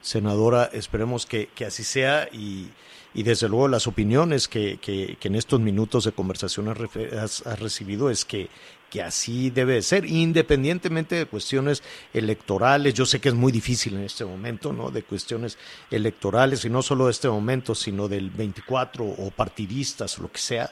Senadora, 0.00 0.70
esperemos 0.72 1.26
que, 1.26 1.48
que 1.48 1.64
así 1.64 1.82
sea 1.82 2.28
y, 2.30 2.68
y 3.12 3.22
desde 3.24 3.48
luego 3.48 3.66
las 3.66 3.88
opiniones 3.88 4.46
que, 4.46 4.78
que, 4.78 5.16
que 5.18 5.28
en 5.28 5.34
estos 5.34 5.58
minutos 5.58 6.04
de 6.04 6.12
conversación 6.12 6.68
has, 6.68 6.78
has- 7.12 7.46
has 7.46 7.58
recibido 7.60 8.08
es 8.08 8.24
que, 8.24 8.48
que 8.88 9.02
así 9.02 9.50
debe 9.50 9.72
de 9.74 9.82
ser, 9.82 10.04
independientemente 10.04 11.16
de 11.16 11.26
cuestiones 11.26 11.82
electorales. 12.14 12.94
Yo 12.94 13.04
sé 13.04 13.20
que 13.20 13.30
es 13.30 13.34
muy 13.34 13.50
difícil 13.50 13.94
en 13.94 14.04
este 14.04 14.24
momento, 14.24 14.72
¿no? 14.72 14.92
De 14.92 15.02
cuestiones 15.02 15.58
electorales 15.90 16.64
y 16.64 16.70
no 16.70 16.82
solo 16.82 17.06
de 17.06 17.10
este 17.10 17.28
momento, 17.28 17.74
sino 17.74 18.06
del 18.06 18.30
24 18.30 19.04
o 19.04 19.30
partidistas 19.32 20.18
o 20.20 20.22
lo 20.22 20.30
que 20.30 20.38
sea. 20.38 20.70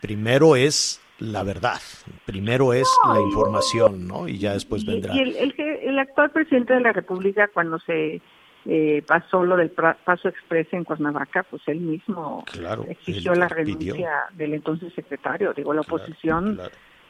Primero 0.00 0.56
es 0.56 1.00
la 1.18 1.42
verdad, 1.42 1.80
primero 2.26 2.74
es 2.74 2.86
la 3.08 3.18
información, 3.20 4.06
¿no? 4.06 4.28
Y 4.28 4.38
ya 4.38 4.52
después 4.52 4.82
Y, 4.82 4.86
vendrá. 4.86 5.14
y 5.14 5.20
el, 5.20 5.36
el, 5.36 5.54
el 5.58 5.98
actual 5.98 6.30
presidente 6.30 6.74
de 6.74 6.80
la 6.80 6.92
República, 6.92 7.48
cuando 7.48 7.78
se 7.78 8.20
eh, 8.66 9.02
pasó 9.06 9.42
lo 9.44 9.56
del 9.56 9.70
paso 9.70 10.28
express 10.28 10.66
en 10.72 10.84
Cuernavaca, 10.84 11.44
pues 11.44 11.62
él 11.68 11.80
mismo 11.80 12.44
Claro, 12.52 12.84
exigió 12.88 13.32
él 13.32 13.40
la 13.40 13.48
pidió. 13.48 13.94
renuncia 13.94 14.10
del 14.34 14.54
entonces 14.54 14.92
secretario. 14.92 15.54
Digo, 15.54 15.72
la 15.72 15.80
oposición 15.82 16.60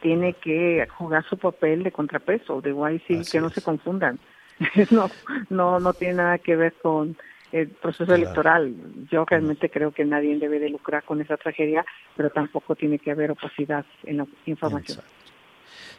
tiene 0.01 0.33
que 0.33 0.87
jugar 0.97 1.25
su 1.27 1.37
papel 1.37 1.83
de 1.83 1.91
contrapeso. 1.91 2.61
Digo, 2.61 2.85
ahí 2.85 3.01
sí, 3.07 3.19
que 3.29 3.41
no 3.41 3.49
se 3.49 3.61
confundan. 3.61 4.19
no, 4.91 5.09
no, 5.49 5.79
no 5.79 5.93
tiene 5.93 6.13
nada 6.15 6.37
que 6.37 6.55
ver 6.55 6.73
con 6.81 7.17
el 7.51 7.69
proceso 7.69 8.05
Claro. 8.05 8.21
electoral. 8.23 8.73
Yo 9.11 9.23
realmente 9.25 9.69
creo 9.69 9.91
que 9.91 10.03
nadie 10.05 10.37
debe 10.37 10.59
de 10.59 10.69
lucrar 10.69 11.03
con 11.03 11.21
esa 11.21 11.37
tragedia, 11.37 11.85
pero 12.15 12.29
tampoco 12.29 12.75
tiene 12.75 12.99
que 12.99 13.11
haber 13.11 13.31
opacidad 13.31 13.85
en 14.03 14.17
la 14.17 14.27
información. 14.45 14.99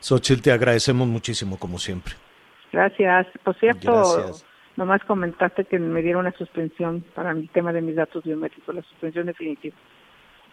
Xochitl, 0.01 0.43
te 0.43 0.53
agradecemos 0.53 1.09
muchísimo, 1.09 1.59
como 1.59 1.79
siempre. 1.79 2.15
Gracias. 2.73 3.27
Por 3.43 3.59
cierto, 3.59 3.93
Gracias. 3.93 4.45
nomás 4.77 5.03
comentaste 5.05 5.65
que 5.65 5.79
me 5.79 6.03
dieron 6.03 6.21
una 6.27 6.37
suspensión 6.37 7.03
para 7.15 7.31
el 7.33 7.49
tema 7.51 7.73
de 7.73 7.81
mis 7.83 7.97
datos 7.97 8.23
biométricos, 8.25 8.75
la 8.75 8.83
suspensión 8.83 9.27
definitiva 9.27 9.77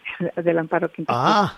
del 0.43 0.57
amparo 0.57 0.91
Quintana. 0.91 1.19
Ah, 1.21 1.57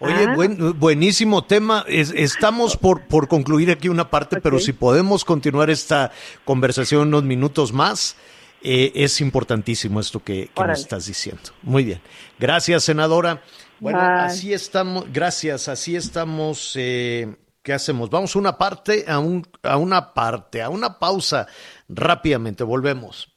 oye, 0.00 0.26
Ah. 0.28 0.34
buen- 0.34 0.78
buenísimo 0.78 1.44
tema. 1.44 1.84
Es- 1.88 2.12
estamos 2.12 2.76
por, 2.76 3.06
por 3.06 3.28
concluir 3.28 3.70
aquí 3.70 3.88
una 3.88 4.10
parte, 4.10 4.40
pero 4.40 4.58
si 4.58 4.72
podemos 4.72 5.24
continuar 5.24 5.70
esta 5.70 6.10
conversación 6.44 7.08
unos 7.08 7.22
minutos 7.24 7.72
más, 7.72 8.16
eh, 8.64 8.92
es 8.94 9.20
importantísimo 9.20 10.00
esto 10.00 10.24
que, 10.24 10.50
nos 10.56 10.80
estás 10.80 11.06
diciendo. 11.06 11.42
Muy 11.62 11.84
bien. 11.84 12.00
Gracias, 12.38 12.84
senadora. 12.84 13.42
Bueno, 13.78 13.98
Bye. 13.98 14.08
así 14.08 14.52
estamos. 14.54 15.04
Gracias, 15.12 15.68
así 15.68 15.94
estamos. 15.94 16.72
eh, 16.76 17.36
¿Qué 17.62 17.72
hacemos? 17.72 18.10
Vamos 18.10 18.34
a 18.34 18.38
una 18.38 18.58
parte, 18.58 19.04
a, 19.06 19.18
un, 19.18 19.46
a 19.62 19.76
una 19.76 20.12
parte, 20.14 20.62
a 20.62 20.70
una 20.70 20.98
pausa. 20.98 21.46
Rápidamente, 21.88 22.64
volvemos. 22.64 23.28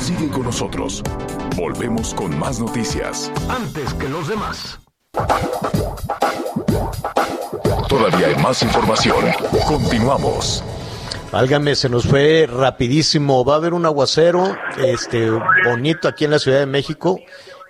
Sigue 0.00 0.28
con 0.30 0.42
nosotros. 0.42 1.02
Volvemos 1.56 2.14
con 2.14 2.36
más 2.38 2.58
noticias. 2.58 3.30
Antes 3.48 3.94
que 3.94 4.08
los 4.08 4.26
demás. 4.28 4.80
Todavía 7.88 8.28
hay 8.28 8.36
más 8.36 8.62
información. 8.62 9.26
Continuamos. 9.66 10.64
Válgame, 11.32 11.74
se 11.74 11.88
nos 11.88 12.04
fue 12.04 12.46
rapidísimo. 12.46 13.42
Va 13.44 13.54
a 13.54 13.56
haber 13.56 13.72
un 13.72 13.86
aguacero 13.86 14.54
este, 14.84 15.30
bonito 15.64 16.06
aquí 16.06 16.26
en 16.26 16.30
la 16.32 16.38
Ciudad 16.38 16.58
de 16.60 16.66
México. 16.66 17.18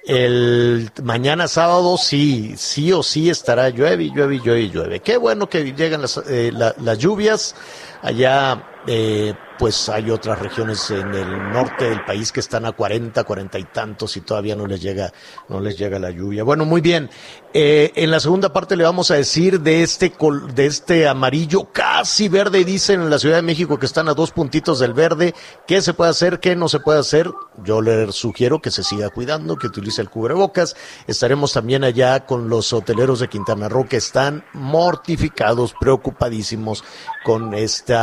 El 0.04 0.90
mañana 1.04 1.46
sábado 1.46 1.96
sí, 1.96 2.54
sí 2.56 2.92
o 2.92 3.04
sí 3.04 3.30
estará 3.30 3.68
llueve, 3.68 4.10
llueve, 4.12 4.40
llueve, 4.44 4.68
llueve. 4.68 5.00
Qué 5.00 5.16
bueno 5.16 5.48
que 5.48 5.72
llegan 5.74 6.02
las, 6.02 6.16
eh, 6.28 6.50
la- 6.52 6.74
las 6.80 6.98
lluvias. 6.98 7.54
Allá, 8.02 8.66
eh, 8.88 9.32
pues 9.62 9.88
hay 9.88 10.10
otras 10.10 10.40
regiones 10.40 10.90
en 10.90 11.14
el 11.14 11.52
norte 11.52 11.84
del 11.88 12.04
país 12.04 12.32
que 12.32 12.40
están 12.40 12.64
a 12.66 12.72
40, 12.72 13.22
40 13.22 13.60
y 13.60 13.64
tantos 13.66 14.16
y 14.16 14.20
todavía 14.22 14.56
no 14.56 14.66
les 14.66 14.82
llega, 14.82 15.12
no 15.48 15.60
les 15.60 15.78
llega 15.78 16.00
la 16.00 16.10
lluvia. 16.10 16.42
Bueno, 16.42 16.64
muy 16.64 16.80
bien. 16.80 17.08
Eh, 17.54 17.92
en 17.94 18.10
la 18.10 18.18
segunda 18.18 18.52
parte 18.52 18.74
le 18.76 18.82
vamos 18.82 19.12
a 19.12 19.14
decir 19.14 19.60
de 19.60 19.84
este, 19.84 20.10
col- 20.10 20.52
de 20.52 20.66
este 20.66 21.06
amarillo 21.06 21.68
casi 21.72 22.28
verde, 22.28 22.64
dicen 22.64 23.02
en 23.02 23.10
la 23.10 23.20
Ciudad 23.20 23.36
de 23.36 23.42
México 23.42 23.78
que 23.78 23.86
están 23.86 24.08
a 24.08 24.14
dos 24.14 24.32
puntitos 24.32 24.80
del 24.80 24.94
verde. 24.94 25.32
¿Qué 25.68 25.80
se 25.80 25.94
puede 25.94 26.10
hacer? 26.10 26.40
¿Qué 26.40 26.56
no 26.56 26.68
se 26.68 26.80
puede 26.80 26.98
hacer? 26.98 27.30
Yo 27.62 27.80
le 27.82 28.10
sugiero 28.10 28.60
que 28.60 28.72
se 28.72 28.82
siga 28.82 29.10
cuidando, 29.10 29.54
que 29.58 29.68
utilice 29.68 30.02
el 30.02 30.10
cubrebocas. 30.10 30.74
Estaremos 31.06 31.52
también 31.52 31.84
allá 31.84 32.26
con 32.26 32.48
los 32.48 32.72
hoteleros 32.72 33.20
de 33.20 33.28
Quintana 33.28 33.68
Roo 33.68 33.86
que 33.86 33.98
están 33.98 34.44
mortificados, 34.54 35.72
preocupadísimos 35.78 36.82
con 37.24 37.54
este 37.54 37.94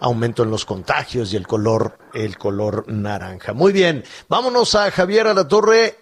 aumento 0.00 0.42
en 0.42 0.50
los 0.50 0.64
contagios 0.64 0.85
y 1.14 1.36
el 1.36 1.46
color, 1.46 1.98
el 2.14 2.38
color 2.38 2.84
naranja. 2.88 3.52
Muy 3.52 3.72
bien, 3.72 4.04
vámonos 4.28 4.74
a 4.74 4.90
Javier 4.90 5.26
Alatorre 5.26 5.96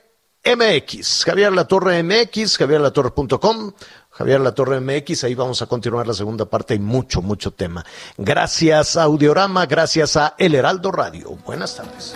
MX, 0.44 1.24
Javier 1.24 1.52
Latorre 1.52 2.02
MX, 2.02 2.58
javierlatorre.com, 2.58 3.72
Javier 4.10 4.40
La 4.40 4.52
Torre 4.52 4.80
MX, 4.80 5.24
ahí 5.24 5.34
vamos 5.34 5.62
a 5.62 5.66
continuar 5.66 6.06
la 6.06 6.12
segunda 6.14 6.44
parte 6.44 6.74
y 6.74 6.78
mucho, 6.78 7.22
mucho 7.22 7.52
tema. 7.52 7.84
Gracias 8.18 8.96
a 8.96 9.04
Audiorama, 9.04 9.66
gracias 9.66 10.16
a 10.16 10.34
El 10.38 10.54
Heraldo 10.54 10.92
Radio. 10.92 11.30
Buenas 11.46 11.76
tardes. 11.76 12.14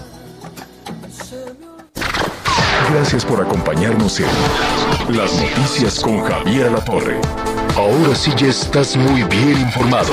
Gracias 2.92 3.24
por 3.24 3.40
acompañarnos 3.40 4.20
en 4.20 5.16
Las 5.16 5.32
Noticias 5.40 6.00
con 6.00 6.20
Javier 6.22 6.70
La 6.70 6.84
Torre. 6.84 7.20
Ahora 7.76 8.14
sí 8.14 8.32
ya 8.36 8.48
estás 8.48 8.96
muy 8.96 9.24
bien 9.24 9.58
informado. 9.58 10.12